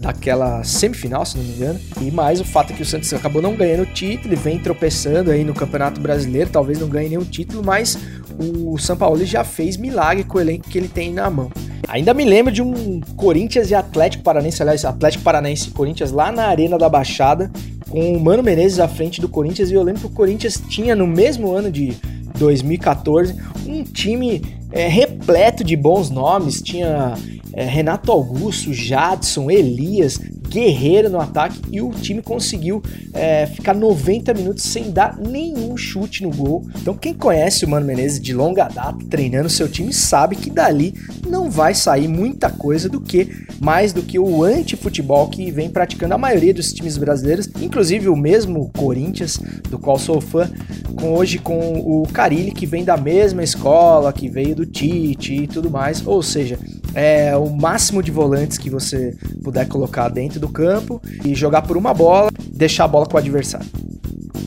daquela 0.00 0.64
semifinal, 0.64 1.26
se 1.26 1.36
não 1.36 1.44
me 1.44 1.52
engano. 1.52 1.78
E 2.00 2.10
mais 2.10 2.40
o 2.40 2.44
fato 2.44 2.72
é 2.72 2.76
que 2.76 2.82
o 2.82 2.86
Santos 2.86 3.12
acabou 3.12 3.42
não 3.42 3.54
ganhando 3.54 3.82
o 3.82 3.86
título 3.86 4.32
e 4.32 4.36
vem 4.36 4.58
tropeçando 4.58 5.30
aí 5.30 5.44
no 5.44 5.52
Campeonato 5.52 6.00
Brasileiro, 6.00 6.48
talvez 6.50 6.80
não 6.80 6.88
ganhe 6.88 7.10
nenhum 7.10 7.24
título, 7.24 7.62
mas 7.62 7.98
o 8.38 8.78
São 8.78 8.96
Paulo 8.96 9.22
já 9.26 9.44
fez 9.44 9.76
milagre 9.76 10.24
com 10.24 10.38
o 10.38 10.40
elenco 10.40 10.68
que 10.68 10.78
ele 10.78 10.88
tem 10.88 11.12
na 11.12 11.28
mão. 11.28 11.52
Ainda 11.86 12.14
me 12.14 12.24
lembro 12.24 12.50
de 12.50 12.62
um 12.62 13.00
Corinthians 13.14 13.70
e 13.70 13.74
Atlético 13.74 14.22
Paranaense, 14.22 14.62
aliás, 14.62 14.84
Atlético 14.84 15.22
Paranaense 15.22 15.68
e 15.68 15.72
Corinthians 15.72 16.12
lá 16.12 16.32
na 16.32 16.46
Arena 16.46 16.78
da 16.78 16.88
Baixada, 16.88 17.50
com 17.90 18.12
o 18.12 18.20
Mano 18.20 18.42
Menezes 18.42 18.78
à 18.78 18.88
frente 18.88 19.20
do 19.20 19.28
Corinthians, 19.28 19.70
e 19.70 19.74
eu 19.74 19.82
lembro 19.82 20.00
que 20.00 20.06
o 20.06 20.10
Corinthians 20.10 20.62
tinha 20.68 20.96
no 20.96 21.06
mesmo 21.06 21.52
ano 21.52 21.70
de 21.70 21.94
2014 22.38 23.34
um 23.66 23.82
time 23.82 24.40
é, 24.72 24.86
repleto 24.86 25.62
de 25.62 25.76
bons 25.76 26.08
nomes, 26.08 26.62
tinha 26.62 27.14
é, 27.52 27.64
Renato 27.64 28.12
Augusto, 28.12 28.72
Jadson, 28.72 29.50
Elias, 29.50 30.18
Guerreiro 30.50 31.08
no 31.08 31.20
ataque 31.20 31.60
e 31.70 31.80
o 31.80 31.90
time 31.90 32.20
conseguiu 32.20 32.82
é, 33.14 33.46
ficar 33.46 33.72
90 33.72 34.34
minutos 34.34 34.64
sem 34.64 34.90
dar 34.90 35.16
nenhum 35.16 35.76
chute 35.76 36.24
no 36.24 36.30
gol. 36.30 36.66
Então, 36.80 36.94
quem 36.94 37.14
conhece 37.14 37.64
o 37.64 37.68
Mano 37.68 37.86
Menezes 37.86 38.20
de 38.20 38.34
longa 38.34 38.68
data 38.68 38.98
treinando 39.08 39.48
seu 39.48 39.68
time 39.68 39.92
sabe 39.92 40.34
que 40.34 40.50
dali 40.50 40.92
não 41.28 41.48
vai 41.48 41.72
sair 41.74 42.08
muita 42.08 42.50
coisa 42.50 42.88
do 42.88 43.00
que 43.00 43.28
mais 43.60 43.92
do 43.92 44.02
que 44.02 44.18
o 44.18 44.42
anti-futebol 44.42 45.28
que 45.28 45.50
vem 45.50 45.68
praticando 45.68 46.14
a 46.14 46.18
maioria 46.18 46.52
dos 46.52 46.72
times 46.72 46.96
brasileiros, 46.96 47.48
inclusive 47.60 48.08
o 48.08 48.16
mesmo 48.16 48.70
Corinthians, 48.76 49.38
do 49.68 49.78
qual 49.78 49.98
sou 49.98 50.20
fã, 50.20 50.50
com 50.96 51.14
hoje 51.14 51.38
com 51.38 51.78
o 51.78 52.08
Carilli, 52.08 52.50
que 52.52 52.66
vem 52.66 52.84
da 52.84 52.96
mesma 52.96 53.42
escola, 53.42 54.12
que 54.12 54.28
veio 54.28 54.56
do 54.56 54.66
Tite 54.66 55.34
e 55.34 55.46
tudo 55.46 55.70
mais. 55.70 56.04
Ou 56.06 56.22
seja, 56.22 56.58
é 56.94 57.36
o 57.36 57.48
máximo 57.50 58.02
de 58.02 58.10
volantes 58.10 58.58
que 58.58 58.70
você 58.70 59.16
puder 59.42 59.66
colocar 59.68 60.08
dentro 60.08 60.40
do 60.40 60.48
campo 60.48 61.00
e 61.24 61.34
jogar 61.34 61.62
por 61.62 61.76
uma 61.76 61.94
bola, 61.94 62.30
deixar 62.52 62.84
a 62.84 62.88
bola 62.88 63.06
com 63.06 63.16
o 63.16 63.18
adversário. 63.18 63.68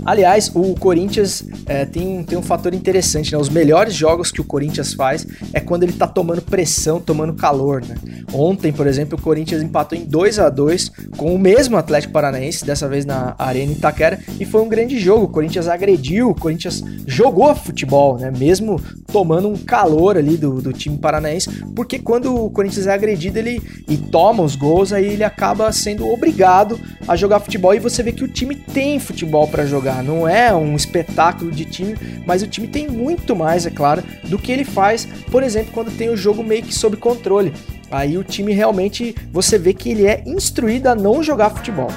Aliás, 0.06 0.52
o 0.54 0.76
Corinthians 0.76 1.46
é, 1.66 1.86
tem, 1.86 2.24
tem 2.24 2.38
um 2.38 2.42
fator 2.42 2.74
interessante, 2.74 3.32
né? 3.32 3.38
Os 3.38 3.50
melhores 3.50 3.94
jogos 3.94 4.32
que 4.32 4.42
o 4.42 4.44
Corinthians 4.44 4.94
faz 4.94 5.26
é 5.54 5.60
quando 5.60 5.84
ele 5.84 5.94
tá 5.94 6.08
tomando 6.08 6.42
pressão, 6.42 7.00
tomando 7.00 7.34
calor, 7.34 7.82
né? 7.82 7.96
Ontem, 8.34 8.72
por 8.74 8.86
exemplo, 8.88 9.18
o 9.18 9.22
Corinthians 9.22 9.62
empatou 9.62 9.98
em 9.98 10.06
2 10.06 10.40
a 10.40 10.50
2 10.50 10.92
com 11.18 11.34
o 11.34 11.40
mesmo 11.40 11.78
Atlético 11.78 12.14
Paranaense, 12.14 12.66
dessa 12.66 12.88
vez 12.88 13.06
na 13.06 13.36
Arena 13.38 13.72
Itaquera, 13.72 14.20
e 14.40 14.46
foi 14.46 14.62
um 14.62 14.68
grande 14.70 15.00
jogo. 15.00 15.26
O 15.26 15.30
Corinthians 15.30 15.68
agrediu, 15.68 16.30
o 16.30 16.36
Corinthians 16.36 16.84
jogou 17.08 17.54
futebol, 17.56 18.18
né? 18.18 18.32
Mesmo 18.38 18.82
tomando 19.12 19.48
um 19.48 19.56
calor 19.56 20.18
ali 20.18 20.36
do, 20.36 20.62
do 20.62 20.74
time 20.74 20.98
paranaense, 20.98 21.50
porque 21.76 22.00
quando 22.00 22.36
o 22.36 22.50
Corinthians 22.50 22.88
é 22.88 22.94
agredido 22.94 23.40
ele 23.40 23.62
e 23.88 23.96
toma 23.96 24.44
os 24.44 24.56
gols, 24.56 24.92
aí 24.92 25.06
ele 25.06 25.24
acaba 25.24 25.72
sendo 25.72 26.08
obrigado 26.08 26.80
a 27.08 27.16
jogar 27.16 27.40
futebol 27.40 27.74
e 27.74 27.80
você 27.80 28.02
vê 28.02 28.12
que 28.12 28.24
o 28.24 28.28
time 28.28 28.56
tem 28.56 29.00
futebol 29.00 29.48
para 29.48 29.66
jogar 29.66 29.93
jogar. 29.94 30.04
Não 30.04 30.28
é 30.28 30.54
um 30.54 30.76
espetáculo 30.76 31.52
de 31.52 31.66
time, 31.66 31.96
mas 32.26 32.42
o 32.42 32.48
time 32.48 32.68
tem 32.68 32.88
muito 32.88 33.36
mais, 33.36 33.66
é 33.66 33.70
claro, 33.70 34.04
do 34.24 34.40
que 34.40 34.52
ele 34.52 34.64
faz, 34.64 35.06
por 35.30 35.44
exemplo, 35.44 35.72
quando 35.74 35.96
tem 35.96 36.10
o 36.10 36.18
jogo 36.18 36.44
meio 36.44 36.64
que 36.64 36.74
sob 36.74 36.98
controle. 36.98 37.54
Aí 37.92 38.18
o 38.18 38.24
time 38.24 38.54
realmente 38.54 39.16
você 39.32 39.58
vê 39.58 39.74
que 39.74 39.90
ele 39.90 40.08
é 40.08 40.24
instruído 40.26 40.88
a 40.88 40.96
não 40.96 41.22
jogar 41.22 41.52
futebol. 41.52 41.90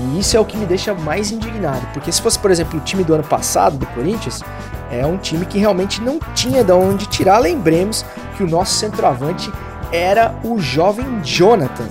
E 0.00 0.20
isso 0.20 0.36
é 0.36 0.40
o 0.40 0.44
que 0.44 0.56
me 0.56 0.66
deixa 0.66 0.94
mais 0.94 1.30
indignado, 1.30 1.86
porque 1.92 2.10
se 2.10 2.22
fosse, 2.22 2.38
por 2.38 2.50
exemplo, 2.50 2.78
o 2.78 2.82
time 2.82 3.02
do 3.02 3.14
ano 3.14 3.24
passado 3.24 3.78
do 3.78 3.86
Corinthians, 3.86 4.42
é 4.90 5.04
um 5.04 5.18
time 5.18 5.44
que 5.44 5.58
realmente 5.58 6.00
não 6.00 6.18
tinha 6.34 6.64
de 6.64 6.72
onde 6.72 7.06
tirar. 7.06 7.38
Lembremos 7.38 8.04
que 8.36 8.42
o 8.42 8.48
nosso 8.48 8.74
centroavante 8.74 9.50
era 9.92 10.34
o 10.44 10.58
jovem 10.60 11.20
Jonathan, 11.22 11.84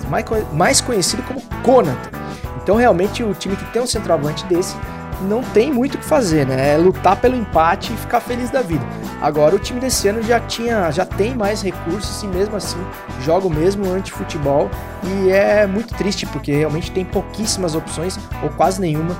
mais 0.52 0.80
conhecido 0.80 1.22
como 1.22 1.42
Conatan. 1.62 2.10
Então, 2.62 2.76
realmente, 2.76 3.22
o 3.22 3.34
time 3.34 3.56
que 3.56 3.64
tem 3.72 3.80
um 3.80 3.86
centroavante 3.86 4.44
desse 4.46 4.74
não 5.22 5.42
tem 5.42 5.72
muito 5.72 5.94
o 5.94 5.98
que 5.98 6.04
fazer, 6.04 6.46
né? 6.46 6.74
É 6.74 6.76
lutar 6.76 7.16
pelo 7.16 7.36
empate 7.36 7.92
e 7.92 7.96
ficar 7.96 8.20
feliz 8.20 8.50
da 8.50 8.62
vida. 8.62 8.84
Agora 9.20 9.56
o 9.56 9.58
time 9.58 9.80
desse 9.80 10.08
ano 10.08 10.22
já 10.22 10.38
tinha, 10.40 10.90
já 10.90 11.04
tem 11.04 11.34
mais 11.34 11.62
recursos 11.62 12.22
e 12.22 12.26
mesmo 12.26 12.56
assim 12.56 12.78
joga 13.22 13.46
o 13.46 13.50
mesmo 13.50 13.90
anti-futebol 13.90 14.70
e 15.02 15.30
é 15.30 15.66
muito 15.66 15.94
triste 15.94 16.24
porque 16.26 16.52
realmente 16.52 16.90
tem 16.90 17.04
pouquíssimas 17.04 17.74
opções 17.74 18.18
ou 18.42 18.48
quase 18.50 18.80
nenhuma 18.80 19.16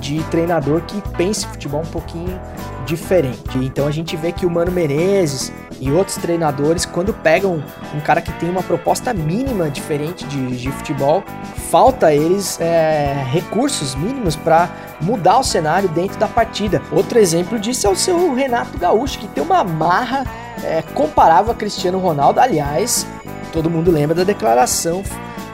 de 0.00 0.22
treinador 0.24 0.80
que 0.82 1.00
pense 1.16 1.46
futebol 1.46 1.82
um 1.82 1.90
pouquinho 1.90 2.40
diferente. 2.86 3.58
Então 3.58 3.86
a 3.86 3.90
gente 3.90 4.16
vê 4.16 4.32
que 4.32 4.46
o 4.46 4.50
Mano 4.50 4.72
Menezes 4.72 5.52
e 5.82 5.90
outros 5.90 6.16
treinadores, 6.16 6.86
quando 6.86 7.12
pegam 7.12 7.60
um 7.92 8.00
cara 8.00 8.22
que 8.22 8.30
tem 8.34 8.48
uma 8.48 8.62
proposta 8.62 9.12
mínima 9.12 9.68
diferente 9.68 10.24
de, 10.26 10.56
de 10.56 10.70
futebol, 10.70 11.24
falta 11.72 12.06
a 12.06 12.14
eles 12.14 12.60
é, 12.60 13.26
recursos 13.28 13.96
mínimos 13.96 14.36
para 14.36 14.70
mudar 15.00 15.40
o 15.40 15.42
cenário 15.42 15.88
dentro 15.88 16.16
da 16.20 16.28
partida. 16.28 16.80
Outro 16.92 17.18
exemplo 17.18 17.58
disso 17.58 17.88
é 17.88 17.90
o 17.90 17.96
seu 17.96 18.32
Renato 18.32 18.78
Gaúcho, 18.78 19.18
que 19.18 19.26
tem 19.26 19.42
uma 19.42 19.64
marra 19.64 20.24
é, 20.62 20.82
comparável 20.94 21.50
a 21.50 21.54
Cristiano 21.54 21.98
Ronaldo. 21.98 22.38
Aliás, 22.38 23.04
todo 23.52 23.68
mundo 23.68 23.90
lembra 23.90 24.14
da 24.14 24.22
declaração 24.22 25.02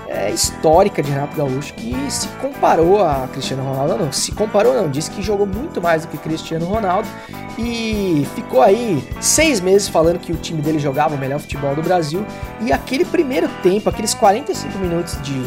é, 0.08 0.30
histórica 0.30 1.02
de 1.02 1.10
Renato 1.10 1.36
Gaúcho 1.36 1.74
que 1.74 1.94
se 2.10 2.26
comparou 2.40 3.04
a 3.04 3.28
Cristiano 3.30 3.62
Ronaldo, 3.62 4.04
não, 4.04 4.12
se 4.12 4.32
comparou 4.32 4.74
não, 4.74 4.90
disse 4.90 5.10
que 5.10 5.22
jogou 5.22 5.46
muito 5.46 5.80
mais 5.80 6.02
do 6.02 6.08
que 6.08 6.16
Cristiano 6.16 6.64
Ronaldo 6.66 7.06
e 7.58 8.26
ficou 8.34 8.62
aí 8.62 9.06
seis 9.20 9.60
meses 9.60 9.88
falando 9.88 10.18
que 10.18 10.32
o 10.32 10.36
time 10.36 10.62
dele 10.62 10.78
jogava 10.78 11.14
o 11.14 11.18
melhor 11.18 11.38
futebol 11.38 11.74
do 11.74 11.82
Brasil 11.82 12.24
e 12.62 12.72
aquele 12.72 13.04
primeiro 13.04 13.48
tempo, 13.62 13.88
aqueles 13.88 14.14
45 14.14 14.78
minutos 14.78 15.20
de 15.22 15.44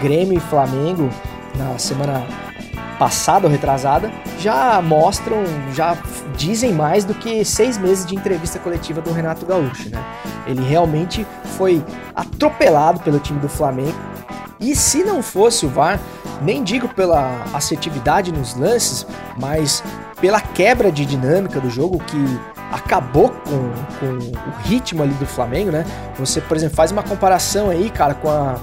Grêmio 0.00 0.36
e 0.36 0.40
Flamengo 0.40 1.08
na 1.56 1.78
semana 1.78 2.26
passada 2.98 3.46
ou 3.46 3.52
retrasada, 3.52 4.10
já 4.38 4.80
mostram, 4.82 5.42
já 5.74 5.96
dizem 6.36 6.72
mais 6.72 7.02
do 7.04 7.14
que 7.14 7.42
seis 7.44 7.78
meses 7.78 8.04
de 8.04 8.14
entrevista 8.14 8.58
coletiva 8.58 9.00
do 9.00 9.10
Renato 9.10 9.46
Gaúcho, 9.46 9.88
né? 9.88 10.04
Ele 10.46 10.62
realmente 10.62 11.26
foi 11.56 11.84
atropelado 12.14 13.00
pelo 13.00 13.18
time 13.18 13.38
do 13.38 13.48
Flamengo. 13.48 13.98
E 14.60 14.74
se 14.76 15.02
não 15.02 15.22
fosse 15.22 15.64
o 15.64 15.68
VAR, 15.68 15.98
nem 16.42 16.62
digo 16.62 16.88
pela 16.88 17.42
assertividade 17.54 18.30
nos 18.32 18.54
lances, 18.54 19.06
mas 19.38 19.82
pela 20.20 20.40
quebra 20.40 20.92
de 20.92 21.06
dinâmica 21.06 21.60
do 21.60 21.70
jogo 21.70 21.98
que 21.98 22.40
acabou 22.70 23.30
com, 23.30 23.72
com 23.98 24.50
o 24.50 24.62
ritmo 24.64 25.02
ali 25.02 25.14
do 25.14 25.26
Flamengo, 25.26 25.70
né? 25.70 25.84
Você, 26.18 26.40
por 26.40 26.56
exemplo, 26.56 26.76
faz 26.76 26.92
uma 26.92 27.02
comparação 27.02 27.70
aí, 27.70 27.90
cara, 27.90 28.14
com, 28.14 28.30
a, 28.30 28.56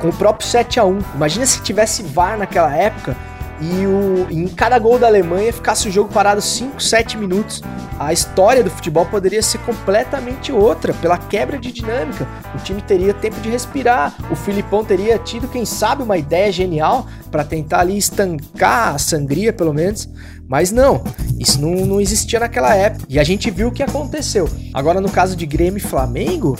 com 0.00 0.08
o 0.08 0.12
próprio 0.12 0.46
7 0.46 0.80
a 0.80 0.84
1 0.84 0.98
Imagina 1.14 1.44
se 1.44 1.60
tivesse 1.60 2.02
VAR 2.02 2.38
naquela 2.38 2.74
época 2.74 3.16
e 3.60 3.86
o, 3.86 4.26
em 4.30 4.46
cada 4.48 4.78
gol 4.78 4.98
da 4.98 5.06
Alemanha 5.06 5.52
ficasse 5.52 5.88
o 5.88 5.90
jogo 5.90 6.12
parado 6.12 6.42
5, 6.42 6.82
7 6.82 7.16
minutos. 7.16 7.62
A 7.98 8.12
história 8.12 8.62
do 8.62 8.70
futebol 8.70 9.06
poderia 9.06 9.42
ser 9.42 9.58
completamente 9.58 10.52
outra, 10.52 10.92
pela 10.94 11.16
quebra 11.16 11.58
de 11.58 11.72
dinâmica. 11.72 12.28
O 12.54 12.58
time 12.58 12.82
teria 12.82 13.14
tempo 13.14 13.40
de 13.40 13.48
respirar, 13.48 14.14
o 14.30 14.36
Filipão 14.36 14.84
teria 14.84 15.18
tido, 15.18 15.48
quem 15.48 15.64
sabe, 15.64 16.02
uma 16.02 16.18
ideia 16.18 16.52
genial 16.52 17.06
para 17.30 17.44
tentar 17.44 17.80
ali 17.80 17.96
estancar 17.96 18.94
a 18.94 18.98
sangria, 18.98 19.52
pelo 19.52 19.72
menos. 19.72 20.08
Mas 20.46 20.70
não, 20.70 21.02
isso 21.38 21.60
não, 21.60 21.86
não 21.86 22.00
existia 22.00 22.38
naquela 22.38 22.74
época. 22.74 23.06
E 23.08 23.18
a 23.18 23.24
gente 23.24 23.50
viu 23.50 23.68
o 23.68 23.72
que 23.72 23.82
aconteceu. 23.82 24.48
Agora, 24.72 25.00
no 25.00 25.10
caso 25.10 25.34
de 25.34 25.46
Grêmio 25.46 25.78
e 25.78 25.80
Flamengo, 25.80 26.56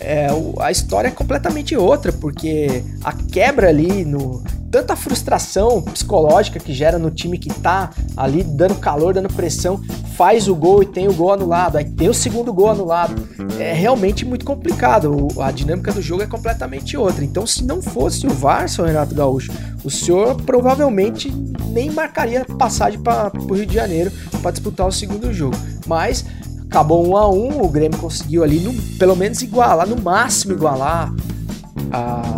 é, 0.00 0.28
a 0.60 0.70
história 0.70 1.08
é 1.08 1.10
completamente 1.10 1.76
outra, 1.76 2.12
porque 2.12 2.82
a 3.02 3.12
quebra 3.12 3.68
ali 3.68 4.04
no. 4.04 4.42
Tanta 4.70 4.94
frustração 4.94 5.80
psicológica 5.80 6.60
que 6.60 6.74
gera 6.74 6.98
no 6.98 7.10
time 7.10 7.38
que 7.38 7.48
tá 7.48 7.88
ali 8.14 8.42
dando 8.44 8.74
calor, 8.74 9.14
dando 9.14 9.32
pressão, 9.32 9.80
faz 10.14 10.46
o 10.46 10.54
gol 10.54 10.82
e 10.82 10.86
tem 10.86 11.08
o 11.08 11.14
gol 11.14 11.32
anulado, 11.32 11.76
aí 11.76 11.86
tem 11.86 12.06
o 12.06 12.12
segundo 12.12 12.52
gol 12.52 12.68
anulado. 12.68 13.26
É 13.58 13.72
realmente 13.72 14.26
muito 14.26 14.44
complicado. 14.44 15.28
A 15.40 15.50
dinâmica 15.50 15.90
do 15.90 16.02
jogo 16.02 16.22
é 16.22 16.26
completamente 16.26 16.98
outra. 16.98 17.24
Então, 17.24 17.46
se 17.46 17.64
não 17.64 17.80
fosse 17.80 18.26
o 18.26 18.30
VAR, 18.30 18.68
seu 18.68 18.84
Renato 18.84 19.14
Gaúcho, 19.14 19.50
o 19.82 19.90
senhor 19.90 20.34
provavelmente 20.42 21.32
nem 21.68 21.90
marcaria 21.90 22.44
passagem 22.44 23.00
para 23.00 23.32
o 23.38 23.54
Rio 23.54 23.64
de 23.64 23.74
Janeiro 23.74 24.10
para 24.42 24.50
disputar 24.50 24.86
o 24.86 24.92
segundo 24.92 25.32
jogo. 25.32 25.56
Mas 25.86 26.24
Acabou 26.68 27.06
1 27.06 27.10
um 27.10 27.16
a 27.16 27.28
1 27.30 27.34
um, 27.34 27.62
o 27.62 27.68
Grêmio 27.68 27.98
conseguiu 27.98 28.44
ali, 28.44 28.60
no, 28.60 28.74
pelo 28.98 29.16
menos 29.16 29.40
igualar, 29.42 29.88
no 29.88 30.00
máximo 30.00 30.52
igualar 30.52 31.12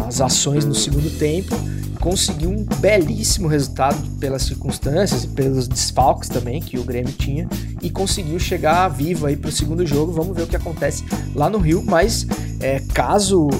as 0.06 0.20
ações 0.20 0.64
no 0.64 0.74
segundo 0.74 1.10
tempo. 1.18 1.54
Conseguiu 2.00 2.48
um 2.48 2.64
belíssimo 2.78 3.46
resultado 3.46 3.98
pelas 4.18 4.42
circunstâncias 4.42 5.24
e 5.24 5.28
pelos 5.28 5.68
desfalques 5.68 6.30
também 6.30 6.60
que 6.62 6.78
o 6.78 6.84
Grêmio 6.84 7.12
tinha 7.12 7.46
e 7.82 7.90
conseguiu 7.90 8.38
chegar 8.38 8.88
vivo 8.88 9.26
aí 9.26 9.36
para 9.36 9.50
o 9.50 9.52
segundo 9.52 9.84
jogo. 9.84 10.12
Vamos 10.12 10.34
ver 10.34 10.44
o 10.44 10.46
que 10.46 10.56
acontece 10.56 11.04
lá 11.34 11.50
no 11.50 11.58
Rio, 11.58 11.82
mas 11.84 12.26
é, 12.60 12.80
caso 12.94 13.50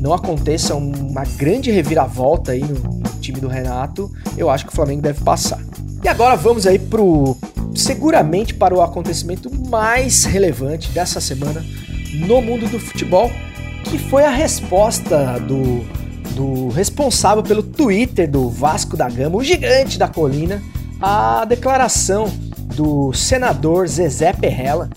não 0.00 0.12
aconteça 0.12 0.74
uma 0.74 1.24
grande 1.36 1.70
reviravolta 1.70 2.52
aí 2.52 2.62
no, 2.62 2.74
no 2.74 3.20
time 3.20 3.40
do 3.40 3.48
Renato, 3.48 4.10
eu 4.36 4.50
acho 4.50 4.66
que 4.66 4.72
o 4.72 4.74
Flamengo 4.74 5.02
deve 5.02 5.22
passar. 5.22 5.60
E 6.02 6.08
agora 6.08 6.36
vamos 6.36 6.66
aí 6.66 6.78
pro 6.78 7.36
seguramente 7.74 8.54
para 8.54 8.74
o 8.74 8.82
acontecimento 8.82 9.50
mais 9.68 10.24
relevante 10.24 10.90
dessa 10.90 11.20
semana 11.20 11.64
no 12.14 12.40
mundo 12.40 12.68
do 12.68 12.78
futebol, 12.78 13.30
que 13.84 13.98
foi 13.98 14.24
a 14.24 14.30
resposta 14.30 15.38
do, 15.40 15.84
do 16.34 16.68
responsável 16.68 17.42
pelo 17.42 17.62
Twitter 17.62 18.30
do 18.30 18.48
Vasco 18.48 18.96
da 18.96 19.08
Gama, 19.08 19.36
o 19.36 19.44
gigante 19.44 19.98
da 19.98 20.08
colina, 20.08 20.62
à 21.00 21.44
declaração 21.44 22.32
do 22.76 23.12
senador 23.12 23.86
Zezé 23.88 24.32
Perrella, 24.32 24.88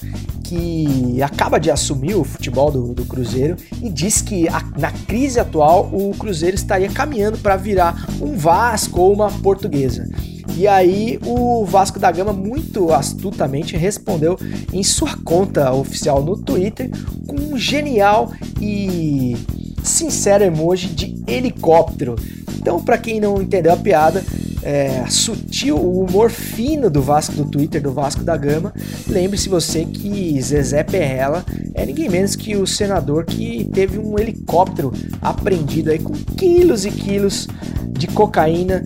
que 0.48 1.22
acaba 1.22 1.60
de 1.60 1.70
assumir 1.70 2.16
o 2.16 2.24
futebol 2.24 2.72
do, 2.72 2.94
do 2.94 3.06
Cruzeiro 3.06 3.58
e 3.82 3.90
diz 3.90 4.22
que 4.22 4.48
a, 4.48 4.64
na 4.80 4.92
crise 4.92 5.40
atual 5.40 5.90
o 5.92 6.12
Cruzeiro 6.18 6.56
estaria 6.56 6.90
caminhando 6.90 7.38
para 7.38 7.58
virar 7.58 8.08
um 8.22 8.38
Vasco 8.38 9.02
ou 9.02 9.14
uma 9.14 9.30
portuguesa. 9.30 10.10
E 10.56 10.66
aí 10.66 11.20
o 11.26 11.66
Vasco 11.66 12.00
da 12.00 12.10
Gama 12.12 12.32
muito 12.32 12.94
astutamente 12.94 13.76
respondeu 13.76 14.38
em 14.72 14.82
sua 14.84 15.18
conta 15.18 15.74
oficial 15.74 16.24
no 16.24 16.38
Twitter 16.38 16.90
com 17.28 17.36
um 17.36 17.58
genial 17.58 18.32
e 18.62 19.36
sincero 19.84 20.46
emoji 20.46 20.88
de 20.88 21.24
helicóptero. 21.28 22.16
Então, 22.58 22.82
para 22.82 22.98
quem 22.98 23.20
não 23.20 23.42
entendeu 23.42 23.74
a 23.74 23.78
piada, 23.78 24.24
é, 24.68 25.06
sutil, 25.08 25.78
o 25.78 26.04
humor 26.04 26.30
fino 26.30 26.90
do 26.90 27.02
Vasco 27.02 27.34
do 27.34 27.46
Twitter, 27.46 27.82
do 27.82 27.94
Vasco 27.94 28.22
da 28.22 28.36
Gama, 28.36 28.74
lembre-se 29.08 29.48
você 29.48 29.86
que 29.86 30.42
Zezé 30.42 30.84
Perrella 30.84 31.46
é 31.74 31.86
ninguém 31.86 32.10
menos 32.10 32.36
que 32.36 32.54
o 32.58 32.68
senador 32.68 33.24
que 33.24 33.64
teve 33.72 33.98
um 33.98 34.20
helicóptero 34.20 34.92
apreendido 35.22 35.90
aí 35.90 36.00
com 36.00 36.12
quilos 36.12 36.86
e 36.86 36.92
quilos 36.92 37.48
de 37.88 38.08
cocaína. 38.08 38.84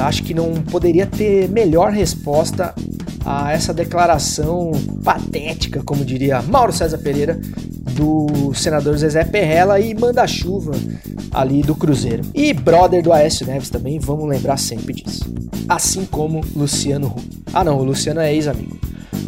Acho 0.00 0.22
que 0.22 0.34
não 0.34 0.52
poderia 0.52 1.06
ter 1.06 1.48
melhor 1.48 1.92
resposta 1.92 2.74
a 3.24 3.52
essa 3.52 3.72
declaração 3.72 4.72
patética, 5.02 5.82
como 5.82 6.04
diria 6.04 6.42
Mauro 6.42 6.74
César 6.74 6.98
Pereira, 6.98 7.40
do 7.94 8.52
senador 8.54 8.96
Zezé 8.96 9.24
Perrella 9.24 9.80
e 9.80 9.94
manda-chuva 9.94 10.72
ali 11.32 11.62
do 11.62 11.74
Cruzeiro. 11.74 12.22
E 12.34 12.52
brother 12.52 13.02
do 13.02 13.12
Aécio 13.12 13.46
Neves 13.46 13.70
também, 13.70 13.98
vamos 13.98 14.28
lembrar 14.28 14.56
sempre 14.58 14.94
disso. 14.94 15.24
Assim 15.68 16.04
como 16.04 16.42
Luciano 16.54 17.08
Huck. 17.08 17.42
Ah 17.52 17.64
não, 17.64 17.78
o 17.78 17.84
Luciano 17.84 18.20
é 18.20 18.32
ex-amigo. 18.32 18.78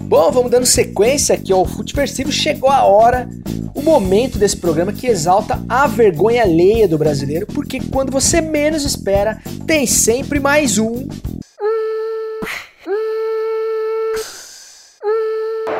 Bom, 0.07 0.31
vamos 0.31 0.50
dando 0.50 0.66
sequência 0.66 1.35
aqui 1.35 1.53
ao 1.53 1.64
Futeversivo. 1.64 2.31
Chegou 2.31 2.70
a 2.70 2.85
hora, 2.85 3.29
o 3.74 3.83
momento 3.83 4.38
desse 4.38 4.57
programa 4.57 4.92
que 4.92 5.07
exalta 5.07 5.62
a 5.68 5.87
vergonha 5.87 6.42
alheia 6.42 6.87
do 6.87 6.98
brasileiro, 6.98 7.46
porque 7.46 7.81
quando 7.81 8.12
você 8.12 8.40
menos 8.40 8.85
espera, 8.85 9.40
tem 9.66 9.87
sempre 9.87 10.38
mais 10.38 10.79
um. 10.79 11.09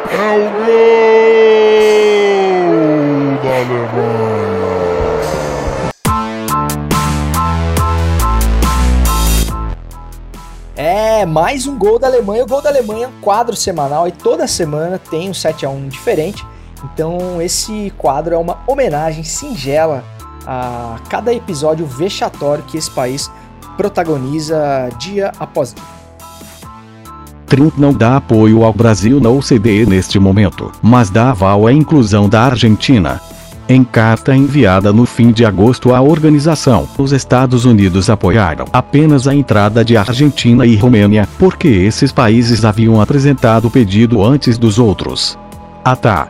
O 0.07 0.09
gol 0.17 0.67
da 0.67 1.14
Alemanha. 3.65 4.65
É, 10.77 11.25
mais 11.25 11.67
um 11.67 11.79
gol 11.79 11.99
da 11.99 12.07
Alemanha. 12.07 12.45
O 12.45 12.47
gol 12.47 12.61
da 12.61 12.69
Alemanha 12.69 13.07
é 13.07 13.09
um 13.09 13.21
quadro 13.21 13.57
semanal 13.57 14.07
e 14.07 14.13
toda 14.13 14.47
semana 14.47 14.99
tem 14.99 15.31
um 15.31 15.35
7 15.35 15.65
a 15.65 15.71
1 15.71 15.89
diferente. 15.89 16.45
Então, 16.85 17.41
esse 17.41 17.93
quadro 17.97 18.35
é 18.35 18.39
uma 18.39 18.59
homenagem 18.67 19.25
singela 19.25 20.05
a 20.47 20.97
cada 21.09 21.33
episódio 21.33 21.87
vexatório 21.87 22.63
que 22.65 22.77
esse 22.77 22.91
país 22.91 23.31
protagoniza 23.79 24.91
dia 24.99 25.33
após 25.39 25.73
dia. 25.73 25.83
Trump 27.47 27.79
não 27.79 27.93
dá 27.93 28.17
apoio 28.17 28.65
ao 28.65 28.73
Brasil 28.73 29.21
na 29.21 29.31
OCDE 29.31 29.87
neste 29.87 30.19
momento, 30.19 30.73
mas 30.83 31.09
dá 31.09 31.31
aval 31.31 31.67
à 31.67 31.73
inclusão 31.73 32.29
da 32.29 32.43
Argentina. 32.43 33.21
Em 33.67 33.83
carta 33.83 34.37
enviada 34.37 34.93
no 34.93 35.07
fim 35.07 35.33
de 35.33 35.43
agosto 35.43 35.95
à 35.95 36.01
organização, 36.03 36.87
os 36.99 37.13
Estados 37.13 37.65
Unidos 37.65 38.11
apoiaram 38.11 38.67
apenas 38.71 39.27
a 39.27 39.35
entrada 39.35 39.83
de 39.83 39.97
Argentina 39.97 40.67
e 40.67 40.77
Romênia, 40.77 41.27
porque 41.39 41.69
esses 41.69 42.13
países 42.13 42.63
haviam 42.63 43.01
apresentado 43.01 43.69
o 43.69 43.71
pedido 43.71 44.23
antes 44.23 44.59
dos 44.59 44.79
outros. 44.79 45.39
Tá. 46.03 46.29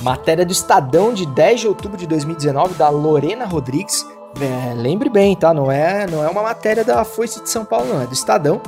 Matéria 0.00 0.46
do 0.46 0.52
Estadão 0.52 1.12
de 1.12 1.26
10 1.26 1.60
de 1.60 1.68
outubro 1.68 1.98
de 1.98 2.06
2019 2.06 2.74
da 2.74 2.88
Lorena 2.88 3.44
Rodrigues. 3.44 4.06
É, 4.40 4.72
lembre 4.74 5.10
bem, 5.10 5.36
tá? 5.36 5.52
Não 5.52 5.70
é, 5.70 6.06
não 6.06 6.24
é 6.24 6.28
uma 6.28 6.42
matéria 6.42 6.82
da 6.82 7.04
Foice 7.04 7.42
de 7.42 7.50
São 7.50 7.64
Paulo, 7.64 7.92
não. 7.92 8.00
É 8.00 8.06
do 8.06 8.14
Estadão 8.14 8.60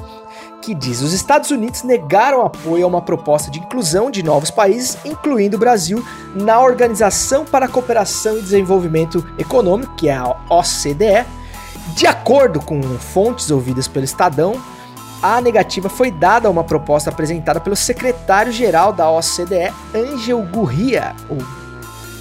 que 0.61 0.75
diz: 0.75 1.01
os 1.01 1.13
Estados 1.13 1.51
Unidos 1.51 1.83
negaram 1.83 2.45
apoio 2.45 2.85
a 2.85 2.89
uma 2.89 3.03
proposta 3.03 3.51
de 3.51 3.59
inclusão 3.59 4.11
de 4.11 4.23
novos 4.23 4.51
países, 4.51 4.97
incluindo 5.05 5.57
o 5.57 5.61
Brasil, 5.61 6.05
na 6.35 6.61
Organização 6.61 7.45
para 7.45 7.67
a 7.67 7.69
Cooperação 7.69 8.39
e 8.39 8.43
Desenvolvimento 8.43 9.27
Econômico, 9.39 9.95
que 9.97 10.09
é 10.09 10.17
a 10.17 10.37
OCDE. 10.49 11.27
De 11.95 12.07
acordo 12.07 12.61
com 12.61 12.81
fontes 12.99 13.51
ouvidas 13.51 13.89
pelo 13.89 14.05
Estadão, 14.05 14.55
a 15.23 15.41
negativa 15.41 15.89
foi 15.89 16.11
dada 16.11 16.47
a 16.47 16.51
uma 16.51 16.63
proposta 16.63 17.11
apresentada 17.11 17.61
pelo 17.61 17.75
secretário-geral 17.75 18.93
da 18.93 19.11
OCDE, 19.11 19.73
Angel 19.95 20.41
Gurria, 20.43 21.15
ou 21.29 21.39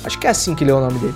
acho 0.04 0.18
que 0.18 0.28
é 0.28 0.30
assim 0.30 0.56
que 0.56 0.66
leu 0.66 0.78
o 0.78 0.82
nome 0.82 0.98
dele, 1.00 1.16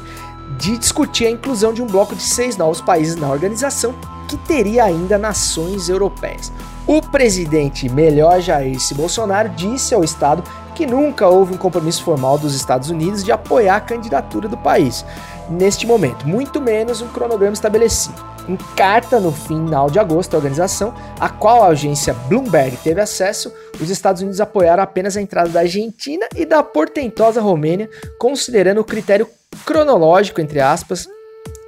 de 0.57 0.77
discutir 0.77 1.25
a 1.25 1.31
inclusão 1.31 1.73
de 1.73 1.81
um 1.81 1.87
bloco 1.87 2.15
de 2.15 2.21
seis 2.21 2.57
novos 2.57 2.79
países 2.79 3.15
na 3.15 3.29
organização, 3.29 3.93
que 4.27 4.37
teria 4.37 4.83
ainda 4.83 5.17
nações 5.17 5.89
europeias. 5.89 6.51
O 6.85 7.01
presidente 7.01 7.87
melhor 7.87 8.41
Jair 8.41 8.77
Bolsonaro 8.93 9.47
disse 9.49 9.95
ao 9.95 10.03
Estado 10.03 10.43
que 10.75 10.85
nunca 10.85 11.29
houve 11.29 11.53
um 11.53 11.57
compromisso 11.57 12.03
formal 12.03 12.37
dos 12.37 12.53
Estados 12.53 12.89
Unidos 12.89 13.23
de 13.23 13.31
apoiar 13.31 13.77
a 13.77 13.81
candidatura 13.81 14.49
do 14.49 14.57
país. 14.57 15.05
Neste 15.49 15.87
momento, 15.87 16.27
muito 16.27 16.59
menos 16.59 17.01
um 17.01 17.07
cronograma 17.07 17.53
estabelecido. 17.53 18.21
Em 18.49 18.57
carta 18.75 19.17
no 19.17 19.31
final 19.31 19.89
de 19.89 19.97
agosto, 19.97 20.33
a 20.33 20.37
organização, 20.37 20.93
a 21.17 21.29
qual 21.29 21.63
a 21.63 21.67
agência 21.67 22.13
Bloomberg 22.13 22.75
teve 22.83 22.99
acesso, 22.99 23.53
os 23.79 23.89
Estados 23.89 24.21
Unidos 24.21 24.41
apoiaram 24.41 24.83
apenas 24.83 25.15
a 25.15 25.21
entrada 25.21 25.49
da 25.49 25.61
Argentina 25.61 26.27
e 26.35 26.45
da 26.45 26.61
portentosa 26.61 27.39
Romênia, 27.39 27.89
considerando 28.19 28.81
o 28.81 28.85
critério 28.85 29.29
cronológico, 29.65 30.41
entre 30.41 30.59
aspas, 30.59 31.07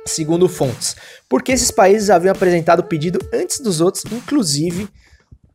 segundo 0.06 0.49
fontes, 0.49 0.97
porque 1.30 1.54
esses 1.54 1.71
países 1.71 2.10
haviam 2.10 2.34
apresentado 2.34 2.82
o 2.82 2.84
pedido 2.84 3.19
antes 3.34 3.62
dos 3.62 3.80
outros, 3.80 4.04
inclusive 4.12 4.89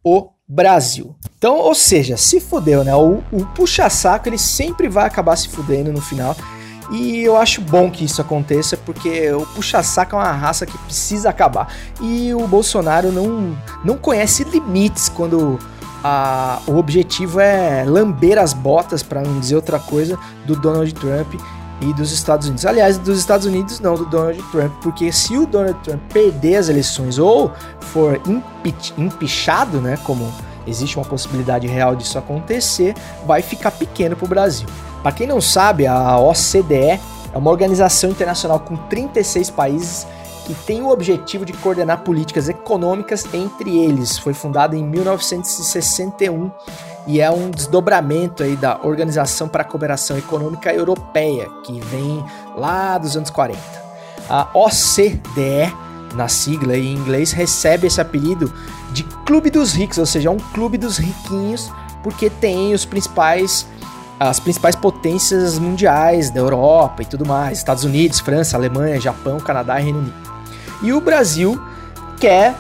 o 0.05 0.31
Brasil. 0.47 1.15
Então, 1.39 1.57
ou 1.57 1.75
seja, 1.75 2.17
se 2.17 2.41
fudeu, 2.41 2.83
né? 2.85 2.95
O, 2.95 3.23
o 3.31 3.47
puxa-saco 3.55 4.29
ele 4.29 4.39
sempre 4.39 4.89
vai 4.89 5.07
acabar 5.07 5.37
se 5.37 5.49
fudendo 5.49 5.93
no 5.93 6.01
final. 6.01 6.37
E 6.91 7.21
eu 7.21 7.37
acho 7.37 7.61
bom 7.61 7.89
que 7.89 8.05
isso 8.05 8.21
aconteça, 8.21 8.77
porque 8.77 9.31
o 9.31 9.47
puxa-saco 9.47 10.17
é 10.17 10.19
uma 10.19 10.33
raça 10.33 10.67
que 10.67 10.77
precisa 10.79 11.31
acabar. 11.31 11.73
E 12.01 12.35
o 12.35 12.49
Bolsonaro 12.49 13.13
não, 13.13 13.57
não 13.85 13.97
conhece 13.97 14.43
limites 14.43 15.09
quando 15.09 15.57
a, 16.03 16.61
o 16.67 16.77
objetivo 16.77 17.39
é 17.39 17.85
lamber 17.87 18.39
as 18.39 18.53
botas, 18.53 19.05
para 19.05 19.23
não 19.23 19.39
dizer 19.39 19.55
outra 19.55 19.79
coisa, 19.79 20.19
do 20.47 20.57
Donald 20.57 20.93
Trump 20.95 21.35
e 21.81 21.93
dos 21.95 22.13
Estados 22.13 22.47
Unidos. 22.47 22.67
Aliás, 22.67 22.99
dos 22.99 23.19
Estados 23.19 23.47
Unidos 23.47 23.81
não, 23.81 23.95
do 23.95 24.05
Donald 24.05 24.43
Trump, 24.51 24.73
porque 24.83 25.11
se 25.13 25.37
o 25.37 25.47
Donald 25.47 25.79
Trump 25.83 26.01
perder 26.13 26.57
as 26.57 26.69
eleições 26.69 27.19
ou 27.19 27.51
for 27.81 28.21
empichado, 28.99 29.81
né, 29.81 29.99
como 30.05 30.31
existe 30.67 30.97
uma 30.97 31.05
possibilidade 31.05 31.67
real 31.67 31.97
disso 31.97 32.19
acontecer, 32.19 32.95
vai 33.27 33.43
ficar 33.43 33.71
pequeno 33.71 34.15
para 34.15 34.25
o 34.27 34.29
Brasil. 34.29 34.69
Para 35.03 35.13
quem 35.13 35.27
não 35.27 35.41
sabe, 35.41 35.87
a 35.87 36.19
OCDE 36.19 37.01
é 37.33 37.39
uma 37.39 37.51
organização 37.51 38.11
internacional 38.11 38.61
com 38.61 38.77
36 38.77 39.51
países 39.51 40.07
que 40.45 40.55
tem 40.67 40.83
o 40.83 40.89
objetivo 40.89 41.45
de 41.45 41.53
coordenar 41.53 42.03
políticas 42.03 42.49
econômicas 42.49 43.25
entre 43.33 43.79
eles. 43.79 44.19
Foi 44.19 44.35
fundada 44.35 44.77
em 44.77 44.85
1961 44.85 46.51
e 47.07 47.21
é 47.21 47.31
um 47.31 47.51
desdobramento 47.51 48.43
aí 48.43 48.57
da 48.57 48.79
Organização 48.83 49.49
para 49.49 49.63
a 49.63 49.65
Cooperação 49.65 50.19
Econômica 50.19 50.73
Europeia, 50.73 51.49
que 51.65 51.81
vem 51.81 52.25
lá 52.57 52.99
dos 52.99 53.17
anos 53.17 53.31
40. 53.31 53.59
A 54.29 54.49
OCDE, 54.55 55.75
na 56.15 56.29
sigla 56.29 56.77
em 56.77 56.95
inglês, 56.95 57.33
recebe 57.33 57.87
esse 57.87 58.01
apelido 58.01 58.53
de 58.93 59.03
Clube 59.25 59.51
dos 59.51 59.73
Ricos, 59.73 59.99
ou 59.99 60.07
seja, 60.07 60.29
é 60.29 60.33
um 60.33 60.39
clube 60.39 60.77
dos 60.77 60.99
riquinhos, 60.99 61.71
porque 62.03 62.29
tem 62.29 62.75
os 62.75 62.85
principais 62.85 63.67
as 64.19 64.39
principais 64.39 64.77
potências 64.77 65.59
mundiais 65.59 66.31
da 66.31 66.41
Europa 66.41 67.01
e 67.01 67.07
tudo 67.07 67.25
mais, 67.25 67.57
Estados 67.57 67.85
Unidos, 67.85 68.21
França, 68.21 68.55
Alemanha, 68.55 69.01
Japão, 69.01 69.41
Canadá 69.41 69.81
e 69.81 69.85
Reino 69.85 70.01
Unido. 70.01 70.15
E 70.83 70.93
o 70.93 71.01
Brasil 71.01 71.59
quer 72.19 72.55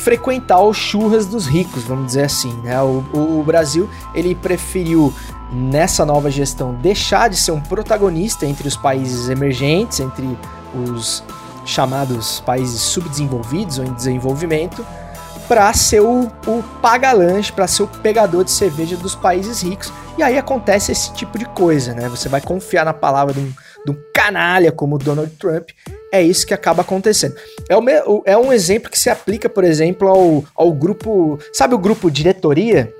frequentar 0.00 0.60
os 0.62 0.76
churras 0.76 1.26
dos 1.26 1.46
ricos, 1.46 1.84
vamos 1.84 2.06
dizer 2.06 2.24
assim, 2.24 2.52
né? 2.62 2.80
O, 2.82 3.04
o, 3.12 3.40
o 3.40 3.44
Brasil 3.44 3.88
ele 4.14 4.34
preferiu 4.34 5.12
nessa 5.52 6.06
nova 6.06 6.30
gestão 6.30 6.74
deixar 6.74 7.28
de 7.28 7.36
ser 7.36 7.52
um 7.52 7.60
protagonista 7.60 8.46
entre 8.46 8.66
os 8.66 8.76
países 8.76 9.28
emergentes, 9.28 10.00
entre 10.00 10.26
os 10.74 11.22
chamados 11.66 12.40
países 12.40 12.80
subdesenvolvidos 12.80 13.78
ou 13.78 13.84
em 13.84 13.92
desenvolvimento, 13.92 14.84
para 15.46 15.72
ser 15.74 16.00
o, 16.00 16.22
o 16.46 16.64
para 17.54 17.66
ser 17.66 17.82
o 17.82 17.86
pegador 17.86 18.44
de 18.44 18.52
cerveja 18.52 18.96
dos 18.96 19.14
países 19.14 19.62
ricos. 19.62 19.92
E 20.16 20.22
aí 20.22 20.38
acontece 20.38 20.92
esse 20.92 21.12
tipo 21.12 21.38
de 21.38 21.44
coisa, 21.44 21.92
né? 21.92 22.08
Você 22.08 22.28
vai 22.28 22.40
confiar 22.40 22.84
na 22.84 22.94
palavra 22.94 23.34
de 23.34 23.40
um, 23.40 23.52
de 23.84 23.90
um 23.92 23.96
canalha 24.14 24.72
como 24.72 24.96
Donald 24.96 25.30
Trump. 25.36 25.70
É 26.12 26.20
isso 26.20 26.46
que 26.46 26.52
acaba 26.52 26.82
acontecendo. 26.82 27.34
É, 27.68 27.76
o, 27.76 28.22
é 28.24 28.36
um 28.36 28.52
exemplo 28.52 28.90
que 28.90 28.98
se 28.98 29.08
aplica, 29.08 29.48
por 29.48 29.62
exemplo, 29.62 30.08
ao, 30.08 30.44
ao 30.54 30.72
grupo. 30.72 31.38
Sabe 31.52 31.74
o 31.74 31.78
grupo 31.78 32.10
diretoria? 32.10 32.92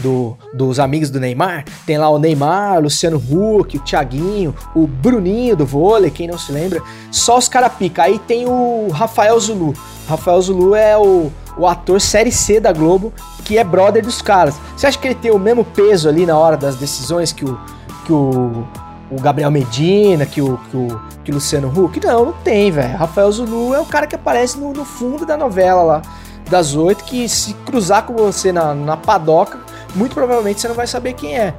Do, 0.00 0.38
dos 0.54 0.78
amigos 0.78 1.10
do 1.10 1.18
Neymar. 1.18 1.64
Tem 1.84 1.98
lá 1.98 2.08
o 2.08 2.20
Neymar, 2.20 2.78
o 2.78 2.82
Luciano 2.82 3.16
Huck, 3.16 3.78
o 3.78 3.80
Thiaguinho, 3.80 4.54
o 4.72 4.86
Bruninho 4.86 5.56
do 5.56 5.66
vôlei, 5.66 6.08
quem 6.08 6.28
não 6.28 6.38
se 6.38 6.52
lembra. 6.52 6.80
Só 7.10 7.36
os 7.36 7.48
cara 7.48 7.68
pica. 7.68 8.04
Aí 8.04 8.16
tem 8.20 8.46
o 8.46 8.88
Rafael 8.92 9.40
Zulu. 9.40 9.74
Rafael 10.06 10.40
Zulu 10.40 10.76
é 10.76 10.96
o, 10.96 11.32
o 11.56 11.66
ator 11.66 12.00
série 12.00 12.30
C 12.30 12.60
da 12.60 12.72
Globo, 12.72 13.12
que 13.44 13.58
é 13.58 13.64
brother 13.64 14.04
dos 14.04 14.22
caras. 14.22 14.54
Você 14.76 14.86
acha 14.86 14.98
que 14.98 15.08
ele 15.08 15.16
tem 15.16 15.32
o 15.32 15.38
mesmo 15.38 15.64
peso 15.64 16.08
ali 16.08 16.24
na 16.24 16.38
hora 16.38 16.56
das 16.56 16.76
decisões 16.76 17.32
que 17.32 17.44
o, 17.44 17.58
que 18.06 18.12
o, 18.12 18.64
o 19.10 19.20
Gabriel 19.20 19.50
Medina, 19.50 20.26
que 20.26 20.40
o, 20.40 20.58
que 20.70 20.76
o, 20.76 21.00
que 21.24 21.30
o 21.30 21.34
Luciano 21.34 21.68
Huck? 21.68 22.04
Não, 22.04 22.26
não 22.26 22.32
tem, 22.32 22.70
velho. 22.70 22.96
Rafael 22.96 23.30
Zulu 23.32 23.74
é 23.74 23.80
o 23.80 23.86
cara 23.86 24.06
que 24.06 24.14
aparece 24.14 24.58
no, 24.58 24.72
no 24.72 24.84
fundo 24.84 25.24
da 25.24 25.36
novela 25.36 25.82
lá, 25.82 26.02
das 26.48 26.74
oito, 26.74 27.04
que 27.04 27.28
se 27.28 27.54
cruzar 27.66 28.04
com 28.04 28.14
você 28.14 28.52
na, 28.52 28.74
na 28.74 28.96
padoca, 28.96 29.58
muito 29.94 30.14
provavelmente 30.14 30.60
você 30.60 30.68
não 30.68 30.74
vai 30.74 30.86
saber 30.86 31.14
quem 31.14 31.36
é. 31.36 31.54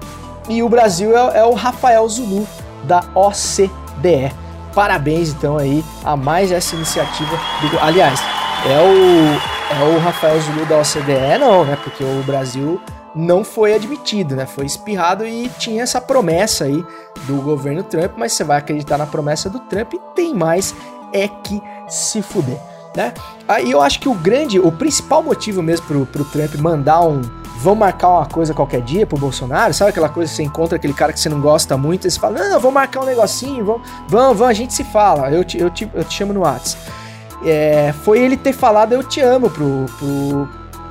E 0.48 0.64
o 0.64 0.70
Brasil 0.70 1.16
é, 1.16 1.40
é 1.40 1.44
o 1.44 1.54
Rafael 1.54 2.08
Zulu, 2.08 2.48
da 2.84 3.04
OCDE. 3.14 4.32
Parabéns, 4.74 5.30
então, 5.30 5.58
aí, 5.58 5.84
a 6.04 6.16
mais 6.16 6.52
essa 6.52 6.76
iniciativa. 6.76 7.38
Do... 7.62 7.80
Aliás, 7.80 8.20
é 8.66 8.80
o, 8.80 9.76
é 9.76 9.96
o 9.96 10.00
Rafael 10.00 10.40
Zulu 10.42 10.66
da 10.66 10.78
OCDE, 10.78 11.40
não, 11.40 11.66
né? 11.66 11.78
Porque 11.84 12.04
o 12.04 12.24
Brasil 12.24 12.80
não 13.20 13.44
foi 13.44 13.74
admitido, 13.74 14.36
né? 14.36 14.46
Foi 14.46 14.66
espirrado 14.66 15.26
e 15.26 15.50
tinha 15.60 15.84
essa 15.84 16.00
promessa 16.00 16.66
aí 16.66 16.84
do 17.28 17.42
governo 17.42 17.84
Trump, 17.84 18.14
mas 18.18 18.34
você 18.34 18.44
vai 18.44 18.58
acreditar 18.58 18.98
na 18.98 19.06
promessa 19.06 19.50
do 19.50 19.60
Trump 19.60 19.94
e 19.94 20.00
tem 20.16 20.34
mais 20.34 20.74
é 21.12 21.28
que 21.28 21.62
se 21.88 22.22
fuder, 22.22 22.58
né? 22.96 23.14
Aí 23.48 23.72
eu 23.72 23.82
acho 23.82 24.00
que 24.00 24.08
o 24.08 24.14
grande, 24.14 24.60
o 24.60 24.72
principal 24.72 25.24
motivo 25.24 25.62
mesmo 25.62 25.86
pro, 25.88 26.06
pro 26.06 26.26
Trump 26.26 26.56
mandar 26.56 27.02
um 27.02 27.22
vamos 27.62 27.80
marcar 27.80 28.08
uma 28.08 28.26
coisa 28.26 28.54
qualquer 28.54 28.82
dia 28.82 29.06
pro 29.06 29.18
Bolsonaro, 29.18 29.74
sabe 29.74 29.90
aquela 29.90 30.08
coisa 30.08 30.30
que 30.30 30.38
você 30.38 30.44
encontra 30.44 30.78
aquele 30.78 30.94
cara 30.94 31.12
que 31.12 31.20
você 31.20 31.28
não 31.28 31.42
gosta 31.42 31.76
muito, 31.76 32.08
e 32.08 32.12
você 32.12 32.18
fala, 32.18 32.40
não, 32.40 32.58
vamos 32.58 32.74
marcar 32.74 33.02
um 33.02 33.06
negocinho, 33.06 33.66
vamos, 33.66 33.82
vamos, 34.08 34.38
vamos, 34.38 34.50
a 34.50 34.54
gente 34.54 34.74
se 34.74 34.86
fala, 34.86 35.30
eu 35.30 35.44
te, 35.44 35.60
eu 35.60 35.70
te, 35.70 35.90
eu 35.94 36.06
te 36.06 36.14
chamo 36.14 36.32
no 36.32 36.40
WhatsApp 36.40 37.00
é, 37.46 37.94
foi 38.04 38.20
ele 38.20 38.36
ter 38.36 38.54
falado 38.54 38.94
eu 38.94 39.04
te 39.04 39.22
amo 39.22 39.50
pro, 39.50 39.86
pro, 39.98 40.50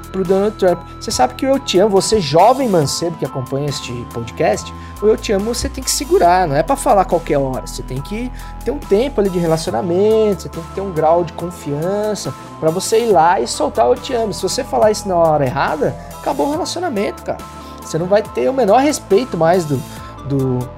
pro 0.09 0.25
Donald 0.25 0.57
Trump. 0.57 0.81
Você 1.01 1.11
sabe 1.11 1.35
que 1.35 1.47
o 1.47 1.51
eu 1.51 1.59
te 1.59 1.79
amo, 1.79 1.91
você 1.91 2.21
jovem 2.21 2.69
mancebo 2.69 3.17
que 3.17 3.25
acompanha 3.25 3.69
este 3.69 3.93
podcast, 4.13 4.73
o 5.03 5.07
eu 5.07 5.17
te 5.17 5.33
amo 5.33 5.55
você 5.55 5.69
tem 5.69 5.83
que 5.83 5.91
segurar, 5.91 6.47
não 6.47 6.57
é 6.57 6.63
para 6.63 6.77
falar 6.77 7.05
qualquer 7.05 7.39
hora. 7.39 7.67
Você 7.67 7.83
tem 7.83 8.01
que 8.01 8.31
ter 8.65 8.71
um 8.71 8.79
tempo 8.79 9.21
ali 9.21 9.31
de 9.31 9.39
relacionamento, 9.39 10.43
você 10.43 10.49
tem 10.49 10.63
que 10.63 10.73
ter 10.75 10.81
um 10.81 10.93
grau 10.93 11.25
de 11.25 11.33
confiança 11.33 12.35
para 12.61 12.71
você 12.71 13.01
ir 13.01 13.13
lá 13.13 13.41
e 13.41 13.47
soltar 13.47 13.89
o 13.89 13.93
eu 13.93 13.97
te 13.97 14.13
amo. 14.13 14.33
Se 14.33 14.43
você 14.43 14.65
falar 14.65 14.91
isso 14.91 15.09
na 15.09 15.17
hora 15.17 15.45
errada, 15.45 15.97
acabou 16.19 16.49
o 16.49 16.51
relacionamento, 16.51 17.23
cara. 17.23 17.39
Você 17.81 17.99
não 17.99 18.07
vai 18.07 18.23
ter 18.23 18.49
o 18.51 18.53
menor 18.53 18.81
respeito 18.81 19.37
mais 19.37 19.65
do, 19.65 19.81
do 20.29 20.78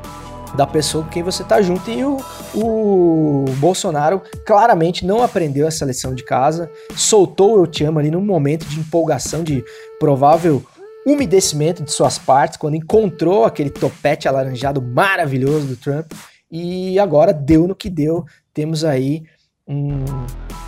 da 0.55 0.67
pessoa 0.67 1.05
com 1.05 1.11
quem 1.11 1.23
você 1.23 1.45
tá 1.45 1.61
junto. 1.63 1.91
E 1.91 2.05
o, 2.05 2.19
o 2.55 3.45
Bolsonaro 3.57 4.23
claramente 4.45 5.07
não 5.07 5.23
aprendeu 5.23 5.67
essa 5.67 5.85
lição 5.85 6.15
de 6.15 6.25
casa, 6.25 6.71
soltou 6.95 7.59
Eu 7.59 7.67
Te 7.67 7.85
Amo 7.85 7.99
ali 7.99 8.11
num 8.11 8.25
momento 8.25 8.67
de 8.67 8.81
empolgação, 8.81 9.43
de 9.43 9.65
provável 9.99 10.63
umedecimento 11.07 11.83
de 11.83 11.93
suas 11.93 12.19
partes, 12.19 12.59
quando 12.59 12.77
encontrou 12.77 13.45
aquele 13.45 13.71
topete 13.71 14.29
alaranjado 14.29 14.83
maravilhoso 14.83 15.67
do 15.67 15.77
Trump. 15.77 16.13
E 16.51 16.99
agora 16.99 17.33
deu 17.33 17.67
no 17.67 17.75
que 17.75 17.89
deu. 17.89 18.25
Temos 18.53 18.85
aí 18.85 19.23
um, 19.67 20.05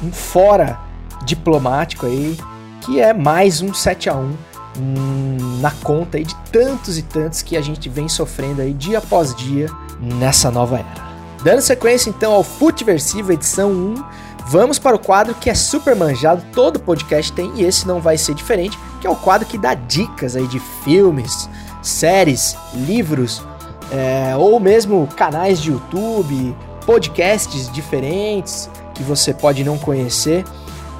um 0.02 0.12
fora 0.12 0.78
diplomático 1.24 2.06
aí, 2.06 2.36
que 2.84 3.00
é 3.00 3.12
mais 3.12 3.60
um 3.60 3.74
7 3.74 4.08
a 4.08 4.14
1 4.14 4.51
Hum, 4.78 5.60
na 5.60 5.70
conta 5.70 6.16
aí 6.16 6.24
de 6.24 6.34
tantos 6.50 6.96
e 6.96 7.02
tantos 7.02 7.42
que 7.42 7.56
a 7.56 7.60
gente 7.60 7.88
vem 7.88 8.08
sofrendo 8.08 8.62
aí 8.62 8.72
dia 8.72 8.98
após 8.98 9.34
dia 9.34 9.68
nessa 10.00 10.50
nova 10.50 10.78
era. 10.78 11.12
Dando 11.44 11.60
sequência 11.60 12.08
então 12.08 12.32
ao 12.32 12.42
Futeversivo 12.42 13.32
edição 13.32 13.70
1, 13.70 14.04
vamos 14.46 14.78
para 14.78 14.96
o 14.96 14.98
quadro 14.98 15.34
que 15.34 15.50
é 15.50 15.54
super 15.54 15.94
manjado, 15.94 16.42
todo 16.52 16.80
podcast 16.80 17.32
tem 17.32 17.52
e 17.56 17.64
esse 17.64 17.86
não 17.86 18.00
vai 18.00 18.16
ser 18.16 18.34
diferente, 18.34 18.78
que 19.00 19.06
é 19.06 19.10
o 19.10 19.16
quadro 19.16 19.46
que 19.46 19.58
dá 19.58 19.74
dicas 19.74 20.36
aí 20.36 20.46
de 20.46 20.60
filmes, 20.84 21.50
séries, 21.82 22.56
livros, 22.72 23.42
é, 23.90 24.34
ou 24.36 24.58
mesmo 24.58 25.06
canais 25.16 25.60
de 25.60 25.70
YouTube, 25.70 26.56
podcasts 26.86 27.70
diferentes 27.70 28.70
que 28.94 29.02
você 29.02 29.34
pode 29.34 29.64
não 29.64 29.76
conhecer, 29.76 30.44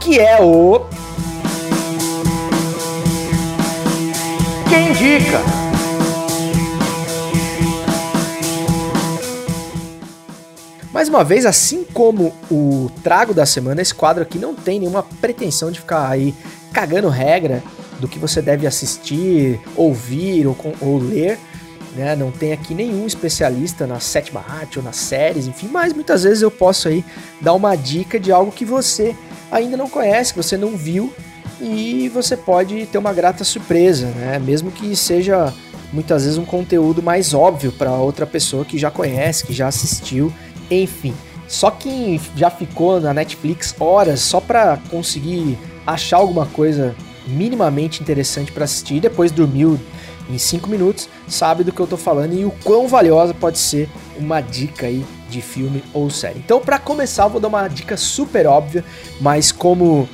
que 0.00 0.18
é 0.18 0.42
o 0.42 0.84
indica. 5.02 5.40
Mais 10.92 11.08
uma 11.08 11.24
vez, 11.24 11.44
assim 11.44 11.84
como 11.92 12.32
o 12.50 12.90
trago 13.02 13.34
da 13.34 13.44
semana, 13.44 13.82
esse 13.82 13.94
quadro 13.94 14.22
aqui 14.22 14.38
não 14.38 14.54
tem 14.54 14.78
nenhuma 14.78 15.02
pretensão 15.20 15.72
de 15.72 15.80
ficar 15.80 16.08
aí 16.08 16.32
cagando 16.72 17.08
regra 17.08 17.62
do 17.98 18.06
que 18.06 18.18
você 18.18 18.40
deve 18.40 18.66
assistir, 18.66 19.60
ouvir 19.74 20.46
ou, 20.46 20.56
ou 20.80 20.98
ler. 20.98 21.38
Né? 21.96 22.14
Não 22.14 22.30
tem 22.30 22.52
aqui 22.52 22.72
nenhum 22.72 23.06
especialista 23.06 23.86
na 23.86 23.98
sétima 23.98 24.44
arte 24.48 24.78
ou 24.78 24.84
nas 24.84 24.96
séries, 24.96 25.46
enfim, 25.46 25.68
mas 25.70 25.92
muitas 25.92 26.22
vezes 26.22 26.42
eu 26.42 26.50
posso 26.50 26.88
aí 26.88 27.04
dar 27.40 27.54
uma 27.54 27.74
dica 27.74 28.20
de 28.20 28.30
algo 28.30 28.52
que 28.52 28.64
você 28.64 29.16
ainda 29.50 29.76
não 29.76 29.88
conhece, 29.88 30.32
que 30.32 30.42
você 30.42 30.56
não 30.56 30.76
viu 30.76 31.12
e 31.62 32.08
você 32.08 32.36
pode 32.36 32.86
ter 32.86 32.98
uma 32.98 33.12
grata 33.12 33.44
surpresa, 33.44 34.06
né? 34.06 34.38
Mesmo 34.38 34.70
que 34.70 34.96
seja 34.96 35.54
muitas 35.92 36.24
vezes 36.24 36.38
um 36.38 36.44
conteúdo 36.44 37.02
mais 37.02 37.32
óbvio 37.32 37.70
para 37.70 37.92
outra 37.92 38.26
pessoa 38.26 38.64
que 38.64 38.76
já 38.76 38.90
conhece, 38.90 39.46
que 39.46 39.52
já 39.52 39.68
assistiu, 39.68 40.32
enfim. 40.70 41.14
Só 41.46 41.70
quem 41.70 42.20
já 42.34 42.50
ficou 42.50 43.00
na 43.00 43.14
Netflix 43.14 43.74
horas 43.78 44.20
só 44.20 44.40
para 44.40 44.78
conseguir 44.90 45.56
achar 45.86 46.16
alguma 46.16 46.46
coisa 46.46 46.96
minimamente 47.26 48.02
interessante 48.02 48.50
para 48.50 48.64
assistir, 48.64 49.00
depois 49.00 49.30
dormiu 49.30 49.78
em 50.30 50.38
5 50.38 50.68
minutos, 50.68 51.08
sabe 51.28 51.62
do 51.62 51.70
que 51.70 51.80
eu 51.80 51.86
tô 51.86 51.96
falando 51.96 52.32
e 52.32 52.44
o 52.44 52.50
quão 52.64 52.88
valiosa 52.88 53.34
pode 53.34 53.58
ser 53.58 53.88
uma 54.16 54.40
dica 54.40 54.86
aí 54.86 55.04
de 55.28 55.42
filme 55.42 55.84
ou 55.92 56.10
série. 56.10 56.38
Então, 56.38 56.60
para 56.60 56.78
começar, 56.78 57.24
eu 57.24 57.30
vou 57.30 57.40
dar 57.40 57.48
uma 57.48 57.68
dica 57.68 57.96
super 57.96 58.46
óbvia, 58.46 58.84
mas 59.20 59.52
como 59.52 60.08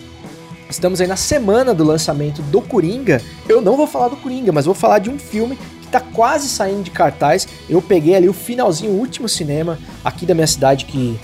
estamos 0.69 1.01
aí 1.01 1.07
na 1.07 1.17
semana 1.17 1.75
do 1.75 1.85
lançamento 1.85 2.43
do 2.43 2.61
Coringa, 2.61 3.23
eu 3.49 3.61
não 3.61 3.77
vou 3.77 3.87
falar 3.87 4.09
do 4.09 4.17
Coringa, 4.17 4.53
mas 4.53 4.67
vou 4.67 4.75
falar 4.75 4.99
de 4.99 5.11
um 5.11 5.19
filme 5.19 5.59
que 5.81 5.89
tá 5.89 6.01
quase 6.01 6.49
saindo 6.49 6.83
de 6.83 6.91
cartaz. 6.91 7.49
Eu 7.69 7.81
peguei 7.81 8.15
ali 8.15 8.29
o 8.29 8.33
finalzinho, 8.33 8.93
o 8.93 8.99
último 8.99 9.29
cinema 9.29 9.79
aqui 10.05 10.27
da 10.27 10.35
minha 10.35 10.47
cidade 10.47 10.85
que 10.85 11.19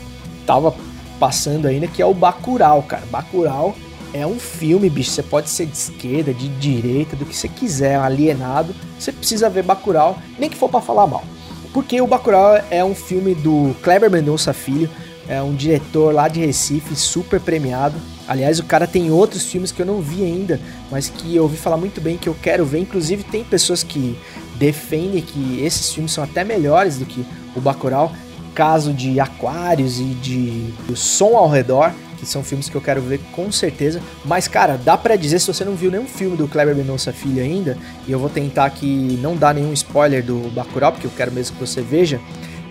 tava 0.46 0.74
passando 1.18 1.66
ainda, 1.66 1.86
que 1.86 2.02
é 2.02 2.06
o 2.06 2.14
Bacurau, 2.14 2.82
cara. 2.82 3.04
Bacurau 3.10 3.74
é 4.12 4.26
um 4.26 4.38
filme, 4.38 4.88
bicho. 4.88 5.10
Você 5.10 5.22
pode 5.22 5.50
ser 5.50 5.66
de 5.66 5.76
esquerda, 5.76 6.32
de 6.32 6.48
direita, 6.48 7.16
do 7.16 7.26
que 7.26 7.36
você 7.36 7.48
quiser, 7.48 7.96
alienado. 7.96 8.74
Você 8.98 9.12
precisa 9.12 9.50
ver 9.50 9.62
Bacurau, 9.62 10.18
nem 10.38 10.48
que 10.48 10.56
for 10.56 10.68
para 10.68 10.80
falar 10.80 11.06
mal. 11.06 11.24
Porque 11.72 12.00
o 12.00 12.06
Bacurau 12.06 12.60
é 12.70 12.84
um 12.84 12.94
filme 12.94 13.34
do 13.34 13.74
Kleber 13.82 14.10
Mendonça 14.10 14.52
Filho, 14.52 14.88
é 15.28 15.40
um 15.42 15.54
diretor 15.54 16.12
lá 16.12 16.28
de 16.28 16.40
Recife, 16.40 16.94
super 16.96 17.40
premiado. 17.40 17.96
Aliás, 18.26 18.58
o 18.58 18.64
cara 18.64 18.86
tem 18.86 19.10
outros 19.10 19.44
filmes 19.44 19.70
que 19.70 19.80
eu 19.80 19.86
não 19.86 20.00
vi 20.00 20.22
ainda, 20.24 20.60
mas 20.90 21.08
que 21.08 21.36
eu 21.36 21.42
ouvi 21.42 21.56
falar 21.56 21.76
muito 21.76 22.00
bem, 22.00 22.16
que 22.16 22.28
eu 22.28 22.36
quero 22.40 22.64
ver. 22.64 22.78
Inclusive, 22.78 23.22
tem 23.24 23.44
pessoas 23.44 23.82
que 23.82 24.16
defendem 24.56 25.22
que 25.22 25.60
esses 25.62 25.92
filmes 25.92 26.12
são 26.12 26.24
até 26.24 26.44
melhores 26.44 26.98
do 26.98 27.06
que 27.06 27.24
o 27.54 27.60
Bacurau. 27.60 28.12
Caso 28.54 28.92
de 28.92 29.18
Aquários 29.18 29.98
e 29.98 30.04
de 30.04 30.72
O 30.88 30.94
Som 30.94 31.36
ao 31.36 31.50
Redor, 31.50 31.90
que 32.16 32.24
são 32.24 32.44
filmes 32.44 32.68
que 32.68 32.76
eu 32.76 32.80
quero 32.80 33.02
ver 33.02 33.18
com 33.32 33.50
certeza. 33.50 34.00
Mas, 34.24 34.46
cara, 34.46 34.76
dá 34.76 34.96
para 34.96 35.16
dizer, 35.16 35.40
se 35.40 35.48
você 35.48 35.64
não 35.64 35.74
viu 35.74 35.90
nenhum 35.90 36.06
filme 36.06 36.36
do 36.36 36.46
Kleber 36.46 36.74
Mendonça 36.74 37.12
Filho 37.12 37.42
ainda, 37.42 37.76
e 38.06 38.12
eu 38.12 38.18
vou 38.18 38.30
tentar 38.30 38.66
aqui 38.66 39.18
não 39.20 39.36
dar 39.36 39.54
nenhum 39.54 39.72
spoiler 39.72 40.24
do 40.24 40.50
Bacurau, 40.52 40.92
porque 40.92 41.06
eu 41.06 41.10
quero 41.16 41.32
mesmo 41.32 41.56
que 41.56 41.66
você 41.66 41.82
veja, 41.82 42.20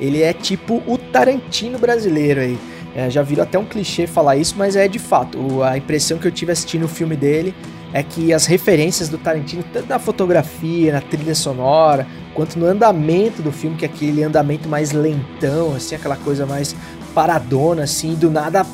ele 0.04 0.22
é 0.22 0.34
tipo 0.34 0.84
o 0.86 0.98
Tarantino 0.98 1.80
brasileiro 1.80 2.42
aí. 2.42 2.60
É, 2.94 3.10
já 3.10 3.24
viram 3.24 3.44
até 3.44 3.58
um 3.58 3.64
clichê 3.64 4.06
falar 4.06 4.36
isso, 4.36 4.56
mas 4.58 4.76
é 4.76 4.86
de 4.86 5.00
fato. 5.00 5.64
a 5.64 5.78
impressão 5.78 6.18
que 6.18 6.28
eu 6.28 6.32
tive 6.32 6.52
assistindo 6.52 6.84
o 6.84 6.88
filme 6.90 7.16
dele 7.16 7.56
é 7.94 8.04
que 8.04 8.34
as 8.34 8.46
referências 8.46 9.08
do 9.08 9.18
Tarantino, 9.18 9.64
tanto 9.72 9.88
na 9.88 9.98
fotografia, 9.98 10.92
na 10.92 11.02
trilha 11.02 11.34
sonora, 11.34 12.06
quanto 12.34 12.60
no 12.60 12.66
andamento 12.66 13.42
do 13.42 13.52
filme, 13.52 13.78
que 13.78 13.86
é 13.86 13.88
aquele 13.88 14.24
andamento 14.24 14.68
mais 14.68 14.92
lentão, 14.92 15.74
assim, 15.74 15.96
aquela 15.96 16.18
coisa 16.18 16.46
mais 16.46 16.76
paradona, 17.16 17.84
assim, 17.84 18.14
do 18.14 18.30
nada 18.30 18.66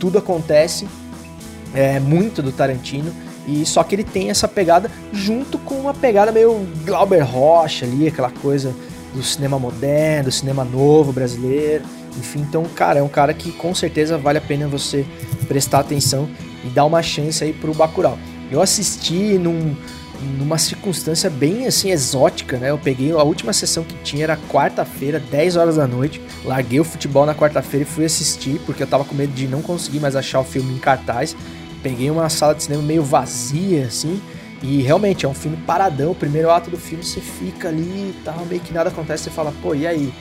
tudo 0.00 0.18
acontece, 0.18 0.88
é 1.74 2.00
muito 2.00 2.42
do 2.42 2.50
Tarantino, 2.50 3.12
e 3.46 3.64
só 3.64 3.84
que 3.84 3.94
ele 3.94 4.04
tem 4.04 4.30
essa 4.30 4.48
pegada 4.48 4.90
junto 5.12 5.58
com 5.58 5.76
uma 5.76 5.94
pegada 5.94 6.32
meio 6.32 6.66
Glauber 6.84 7.20
Rocha 7.20 7.86
ali, 7.86 8.08
aquela 8.08 8.30
coisa 8.30 8.74
do 9.16 9.22
cinema 9.22 9.58
moderno, 9.58 10.24
do 10.24 10.32
cinema 10.32 10.64
novo 10.64 11.12
brasileiro. 11.12 11.84
Enfim, 12.18 12.40
então, 12.40 12.64
cara, 12.64 13.00
é 13.00 13.02
um 13.02 13.08
cara 13.08 13.32
que 13.34 13.50
com 13.52 13.74
certeza 13.74 14.16
vale 14.18 14.38
a 14.38 14.40
pena 14.40 14.68
você 14.68 15.04
prestar 15.48 15.80
atenção 15.80 16.28
e 16.64 16.68
dar 16.68 16.84
uma 16.84 17.02
chance 17.02 17.42
aí 17.42 17.52
pro 17.52 17.74
Bacurau. 17.74 18.18
Eu 18.50 18.60
assisti 18.60 19.38
num, 19.38 19.74
numa 20.38 20.58
circunstância 20.58 21.28
bem 21.28 21.66
assim 21.66 21.90
exótica, 21.90 22.58
né? 22.58 22.70
Eu 22.70 22.78
peguei 22.78 23.10
a 23.12 23.22
última 23.22 23.52
sessão 23.52 23.84
que 23.84 23.94
tinha 24.02 24.24
era 24.24 24.38
quarta-feira, 24.50 25.18
10 25.18 25.56
horas 25.56 25.76
da 25.76 25.86
noite. 25.86 26.20
Larguei 26.44 26.78
o 26.78 26.84
futebol 26.84 27.26
na 27.26 27.34
quarta-feira 27.34 27.84
e 27.84 27.88
fui 27.88 28.04
assistir 28.04 28.60
porque 28.64 28.82
eu 28.82 28.86
tava 28.86 29.04
com 29.04 29.14
medo 29.14 29.32
de 29.32 29.48
não 29.48 29.62
conseguir 29.62 30.00
mais 30.00 30.14
achar 30.14 30.40
o 30.40 30.44
filme 30.44 30.74
em 30.74 30.78
cartaz. 30.78 31.36
Peguei 31.82 32.10
uma 32.10 32.28
sala 32.28 32.54
de 32.54 32.64
cinema 32.64 32.82
meio 32.82 33.02
vazia 33.02 33.86
assim, 33.86 34.20
e 34.62 34.82
realmente 34.82 35.26
é 35.26 35.28
um 35.28 35.34
filme 35.34 35.56
paradão. 35.58 36.12
O 36.12 36.14
primeiro 36.14 36.50
ato 36.50 36.70
do 36.70 36.76
filme 36.76 37.04
você 37.04 37.20
fica 37.20 37.68
ali 37.68 37.80
e 37.82 38.20
tal, 38.24 38.44
meio 38.46 38.60
que 38.60 38.72
nada 38.72 38.90
acontece, 38.90 39.24
você 39.24 39.30
fala, 39.30 39.52
pô, 39.62 39.74
e 39.74 39.86
aí? 39.86 40.12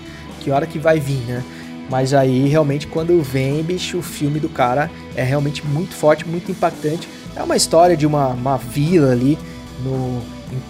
Que 0.42 0.52
hora 0.52 0.68
que 0.68 0.78
vai 0.78 1.00
vir, 1.00 1.22
né? 1.26 1.44
Mas 1.90 2.14
aí 2.14 2.48
realmente 2.48 2.88
quando 2.88 3.22
vem, 3.22 3.64
bicho, 3.64 3.98
o 3.98 4.02
filme 4.02 4.40
do 4.40 4.50
cara 4.50 4.90
é 5.16 5.24
realmente 5.24 5.66
muito 5.66 5.94
forte, 5.94 6.28
muito 6.28 6.52
impactante. 6.52 7.08
É 7.36 7.44
uma 7.44 7.56
história 7.56 7.96
de 7.96 8.06
uma, 8.06 8.30
uma 8.30 8.58
vila 8.58 9.12
ali 9.12 9.38
no, 9.84 10.22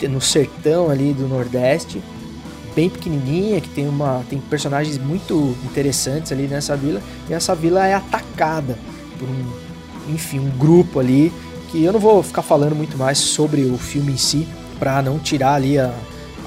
no 0.10 0.22
sertão 0.22 0.90
ali 0.90 1.14
do 1.14 1.28
Nordeste, 1.28 2.02
bem 2.76 2.90
pequenininha, 2.90 3.62
que 3.62 3.70
tem, 3.70 3.88
uma, 3.88 4.24
tem 4.30 4.40
personagens 4.40 4.98
muito 4.98 5.56
interessantes 5.64 6.32
ali 6.32 6.48
nessa 6.48 6.76
vila. 6.76 7.02
E 7.30 7.34
essa 7.34 7.56
vila 7.56 7.86
é 7.88 7.94
atacada 7.94 8.78
por 9.18 9.30
um, 9.30 10.14
enfim, 10.14 10.40
um 10.40 10.50
grupo 10.50 11.00
ali 11.00 11.32
que 11.76 11.84
eu 11.84 11.92
não 11.92 12.00
vou 12.00 12.24
ficar 12.24 12.42
falando 12.42 12.74
muito 12.74 12.98
mais 12.98 13.18
sobre 13.18 13.66
o 13.66 13.78
filme 13.78 14.14
em 14.14 14.18
si 14.18 14.48
para 14.80 15.02
não 15.02 15.20
tirar 15.20 15.56
ali 15.56 15.78
a, 15.78 15.94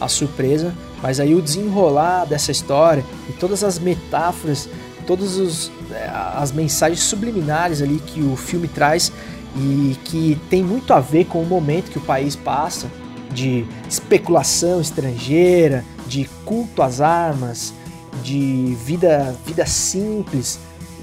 a 0.01 0.09
surpresa, 0.09 0.75
mas 1.03 1.21
aí 1.21 1.35
o 1.35 1.43
desenrolar 1.43 2.25
dessa 2.25 2.51
história 2.51 3.05
e 3.29 3.33
todas 3.35 3.63
as 3.63 3.79
metáforas, 3.79 4.69
todas 5.07 5.71
é, 5.93 6.09
as 6.35 6.51
mensagens 6.51 7.01
subliminares 7.01 7.83
ali 7.83 7.99
que 7.99 8.23
o 8.23 8.37
filme 8.37 8.69
traz 8.69 9.13
e 9.55 9.97
que 10.05 10.41
tem 10.49 10.65
muito 10.65 10.95
a 10.95 11.01
ver 11.01 11.27
com 11.27 11.43
o 11.43 11.47
momento 11.47 11.91
que 11.91 11.99
o 11.99 12.03
país 12.03 12.35
passa 12.35 12.91
de 13.31 13.67
especulação 13.87 14.81
estrangeira, 14.81 15.85
de 16.07 16.25
culto 16.47 16.81
às 16.81 17.03
armas, 17.03 17.75
de 18.23 18.75
vida, 18.83 19.37
vida 19.45 19.67
simples, 19.67 20.59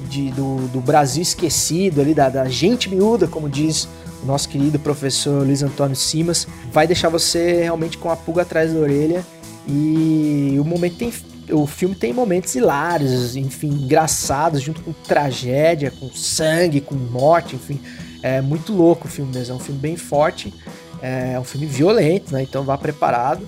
de, 0.10 0.32
do, 0.32 0.68
do 0.70 0.82
Brasil 0.82 1.22
esquecido 1.22 2.02
ali, 2.02 2.16
da, 2.16 2.28
da 2.28 2.50
gente 2.50 2.90
miúda, 2.90 3.28
como 3.28 3.48
diz 3.48 3.88
nosso 4.26 4.50
querido 4.50 4.80
professor 4.80 5.46
Luiz 5.46 5.64
Antônio 5.64 5.96
Simas, 5.96 6.48
vai 6.72 6.88
deixar 6.88 7.10
você 7.10 7.62
realmente 7.64 7.98
com 7.98 8.10
a 8.10 8.16
pulga 8.16 8.42
atrás 8.42 8.74
da 8.74 8.80
orelha 8.80 9.26
e 9.68 10.58
o 10.60 10.64
momento 10.64 10.98
tem 10.98 11.12
o 11.52 11.68
filme 11.68 11.94
tem 11.94 12.12
momentos 12.12 12.56
hilários, 12.56 13.36
enfim, 13.36 13.68
engraçados, 13.68 14.62
junto 14.62 14.82
com 14.82 14.92
tragédia, 14.92 15.92
com 15.92 16.10
sangue, 16.10 16.82
com 16.82 16.96
morte, 16.96 17.56
enfim. 17.56 17.80
É 18.24 18.42
muito 18.42 18.74
louco 18.74 19.08
o 19.08 19.12
filme 19.12 19.32
mesmo, 19.32 19.54
é 19.54 19.58
um 19.58 19.60
filme 19.60 19.80
bem 19.80 19.96
forte, 19.96 20.52
é 21.02 21.40
um 21.40 21.44
filme 21.44 21.68
violento, 21.68 22.34
né? 22.34 22.42
Então 22.42 22.64
vá 22.64 22.78
preparado. 22.78 23.48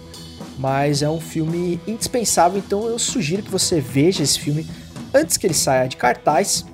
Mas 0.59 1.01
é 1.03 1.09
um 1.09 1.19
filme 1.19 1.79
indispensável, 1.87 2.57
então 2.57 2.87
eu 2.87 2.97
sugiro 2.97 3.43
que 3.43 3.51
você 3.51 3.79
veja 3.79 4.23
esse 4.23 4.39
filme 4.39 4.67
antes 5.13 5.37
que 5.37 5.45
ele 5.45 5.53
saia 5.53 5.87
de 5.87 5.97
cartaz. 5.97 6.65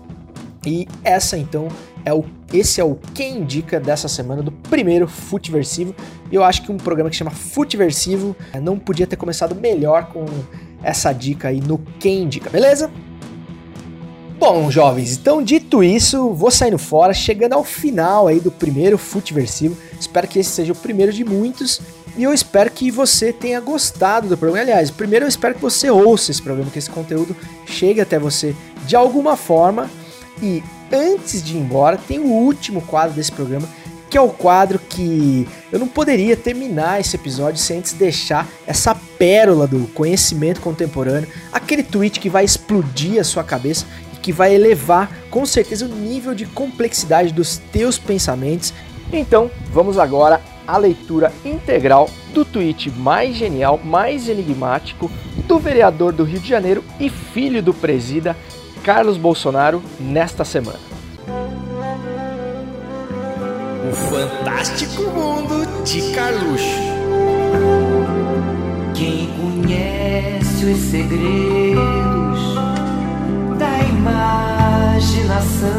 E 0.66 0.88
essa 1.03 1.38
então 1.38 1.68
é 2.05 2.14
o 2.14 2.24
esse 2.51 2.80
é 2.80 2.84
o 2.84 2.99
quem 3.16 3.39
indica 3.39 3.80
dessa 3.80 4.07
semana 4.07 4.43
do 4.43 4.51
primeiro 4.51 5.07
Futeversivo. 5.07 5.95
E 6.32 6.36
eu 6.36 6.43
acho 6.43 6.61
que 6.61 6.72
um 6.72 6.78
programa 6.78 7.09
que 7.09 7.16
chama 7.16 7.32
Futeversivo 7.32 8.36
é, 8.53 8.59
não 8.59 8.78
podia 8.78 9.07
ter 9.07 9.16
começado 9.16 9.55
melhor 9.55 10.05
com 10.07 10.24
essa 10.84 11.11
dica 11.11 11.47
aí 11.47 11.59
no 11.59 11.80
quem 11.99 12.24
indica, 12.24 12.49
beleza? 12.49 12.91
Bom, 14.38 14.70
jovens, 14.70 15.18
então 15.18 15.41
dito 15.41 15.84
isso, 15.84 16.32
vou 16.34 16.51
saindo 16.51 16.78
fora, 16.78 17.14
chegando 17.14 17.53
ao 17.53 17.64
final 17.64 18.28
aí 18.28 18.39
do 18.39 18.51
primeiro 18.51 18.97
Futeversivo. 18.97 19.76
Espero 19.99 20.28
que 20.28 20.38
esse 20.38 20.49
seja 20.49 20.74
o 20.74 20.76
primeiro 20.76 21.11
de 21.11 21.24
muitos 21.24 21.82
e 22.16 22.24
eu 22.24 22.34
espero 22.34 22.70
que 22.70 22.91
você 22.91 23.34
tenha 23.34 23.59
gostado 23.59 24.28
do 24.28 24.38
programa. 24.38 24.64
Aliás, 24.64 24.91
primeiro 24.91 25.26
eu 25.26 25.30
espero 25.30 25.55
que 25.55 25.61
você 25.61 25.89
ouça 25.89 26.30
esse 26.30 26.41
programa, 26.41 26.70
que 26.70 26.78
esse 26.78 26.89
conteúdo 26.89 27.36
chegue 27.66 28.01
até 28.01 28.20
você 28.20 28.55
de 28.86 28.95
alguma 28.95 29.36
forma. 29.36 29.89
E 30.44 30.62
antes 30.91 31.41
de 31.41 31.56
ir 31.56 31.60
embora, 31.62 31.98
tem 31.98 32.20
o 32.20 32.28
último 32.28 32.82
quadro 32.82 33.16
desse 33.16 33.32
programa, 33.32 33.66
que 34.10 34.18
é 34.18 34.22
o 34.22 34.28
quadro 34.28 34.78
que 34.78 35.48
eu 35.72 35.80
não 35.80 35.88
poderia 35.88 36.36
terminar 36.36 37.00
esse 37.00 37.16
episódio 37.16 37.62
sem 37.62 37.78
antes 37.80 37.94
deixar 37.94 38.46
essa 38.68 38.94
pérola 39.18 39.66
do 39.66 39.88
conhecimento 39.94 40.60
contemporâneo, 40.60 41.30
aquele 41.50 41.82
tweet 41.82 42.20
que 42.20 42.30
vai 42.30 42.44
explodir 42.44 43.22
a 43.22 43.24
sua 43.24 43.41
cabeça 43.41 43.86
que 44.24 44.32
vai 44.32 44.56
elevar 44.56 45.12
com 45.30 45.46
certeza 45.46 45.86
o 45.86 45.89
nível 45.89 46.34
de 46.34 46.46
complexidade 46.46 47.34
dos 47.34 47.58
teus 47.58 48.00
pensamentos. 48.00 48.74
Então, 49.12 49.52
vamos 49.72 50.00
agora 50.00 50.41
à 50.66 50.78
leitura 50.78 51.32
integral 51.44 52.10
do 52.34 52.46
tweet 52.46 52.89
mais 52.89 53.36
genial, 53.36 53.80
mais 53.84 54.30
enigmático 54.30 55.12
do 55.46 55.60
vereador 55.60 56.14
do 56.14 56.24
Rio 56.24 56.39
de 56.39 56.48
Janeiro 56.48 56.84
e 57.00 57.10
filho 57.10 57.62
do 57.62 57.74
presida 57.74 58.36
Carlos 58.84 59.18
Bolsonaro 59.18 59.82
nesta 59.98 60.44
semana. 60.44 60.80
O 63.90 63.96
fantástico 63.96 65.04
mundo 65.04 65.66
de 65.86 66.14
Carluxo. 66.14 66.84
Quem 68.94 69.30
conhece 69.38 70.66
os 70.66 70.78
segredos 70.80 72.56
da 73.58 73.80
imaginação 73.88 75.70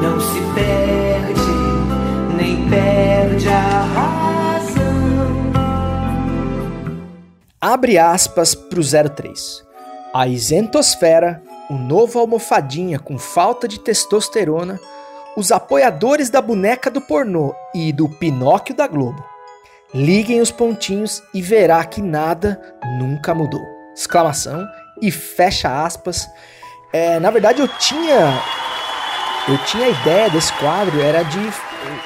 não 0.00 0.20
se 0.20 0.40
perde, 0.54 1.56
nem 2.36 2.68
perde 2.70 3.48
a 3.48 3.80
razão. 3.94 4.82
Abre 7.60 7.98
aspas 7.98 8.54
pro 8.54 8.80
03. 8.80 9.71
A 10.14 10.26
isentosfera, 10.26 11.42
o 11.70 11.74
novo 11.74 12.18
almofadinha 12.18 12.98
com 12.98 13.16
falta 13.18 13.66
de 13.66 13.80
testosterona, 13.80 14.78
os 15.34 15.50
apoiadores 15.50 16.28
da 16.28 16.42
boneca 16.42 16.90
do 16.90 17.00
pornô 17.00 17.54
e 17.74 17.92
do 17.92 18.08
Pinóquio 18.08 18.74
da 18.74 18.86
Globo. 18.86 19.24
Liguem 19.94 20.42
os 20.42 20.50
pontinhos 20.50 21.22
e 21.32 21.40
verá 21.40 21.82
que 21.84 22.02
nada 22.02 22.60
nunca 22.98 23.34
mudou. 23.34 23.62
Exclamação 23.94 24.66
e 25.00 25.10
fecha 25.10 25.82
aspas. 25.82 26.28
É, 26.92 27.18
na 27.18 27.30
verdade 27.30 27.62
eu 27.62 27.68
tinha 27.68 28.38
eu 29.48 29.58
tinha 29.64 29.86
a 29.86 29.90
ideia 29.90 30.30
desse 30.30 30.52
quadro 30.52 31.00
era 31.00 31.22
de 31.22 31.38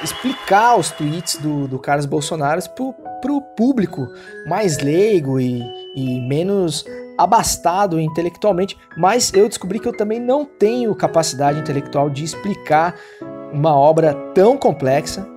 explicar 0.01 0.77
os 0.77 0.91
tweets 0.91 1.37
do, 1.37 1.67
do 1.67 1.77
Carlos 1.77 2.05
Bolsonaro 2.05 2.61
pro, 2.69 2.93
pro 3.21 3.41
público 3.41 4.07
mais 4.47 4.79
leigo 4.79 5.39
e, 5.39 5.61
e 5.97 6.19
menos 6.21 6.85
abastado 7.17 7.99
intelectualmente, 7.99 8.77
mas 8.95 9.33
eu 9.33 9.49
descobri 9.49 9.79
que 9.79 9.87
eu 9.87 9.97
também 9.97 10.19
não 10.19 10.45
tenho 10.45 10.93
capacidade 10.93 11.59
intelectual 11.59 12.07
de 12.07 12.23
explicar 12.23 12.93
uma 13.51 13.75
obra 13.75 14.13
tão 14.35 14.55
complexa. 14.55 15.27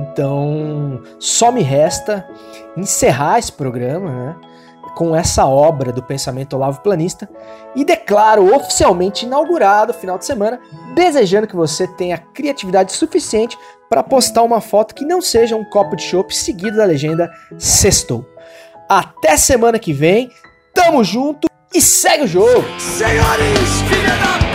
Então, 0.00 1.02
só 1.18 1.52
me 1.52 1.60
resta 1.60 2.26
encerrar 2.74 3.38
esse 3.38 3.52
programa, 3.52 4.10
né? 4.10 4.36
com 4.94 5.14
essa 5.14 5.46
obra 5.46 5.92
do 5.92 6.02
pensamento 6.02 6.54
Olavo 6.54 6.80
Planista 6.80 7.28
e 7.76 7.84
declaro 7.84 8.54
oficialmente 8.54 9.26
inaugurado 9.26 9.92
o 9.92 9.94
final 9.94 10.18
de 10.18 10.24
semana, 10.24 10.58
desejando 10.94 11.46
que 11.46 11.54
você 11.54 11.86
tenha 11.86 12.18
criatividade 12.18 12.92
suficiente 12.92 13.56
para 13.88 14.02
postar 14.02 14.42
uma 14.42 14.60
foto 14.60 14.94
que 14.94 15.04
não 15.04 15.20
seja 15.20 15.56
um 15.56 15.64
copo 15.64 15.94
de 15.94 16.02
chopp 16.02 16.34
seguido 16.34 16.78
da 16.78 16.84
legenda 16.84 17.30
sextou. 17.58 18.29
Até 18.90 19.36
semana 19.36 19.78
que 19.78 19.92
vem, 19.92 20.32
tamo 20.74 21.04
junto 21.04 21.46
e 21.72 21.80
segue 21.80 22.24
o 22.24 22.26
jogo! 22.26 22.64
Senhores, 22.80 23.82
filha 23.88 24.16
da 24.16 24.49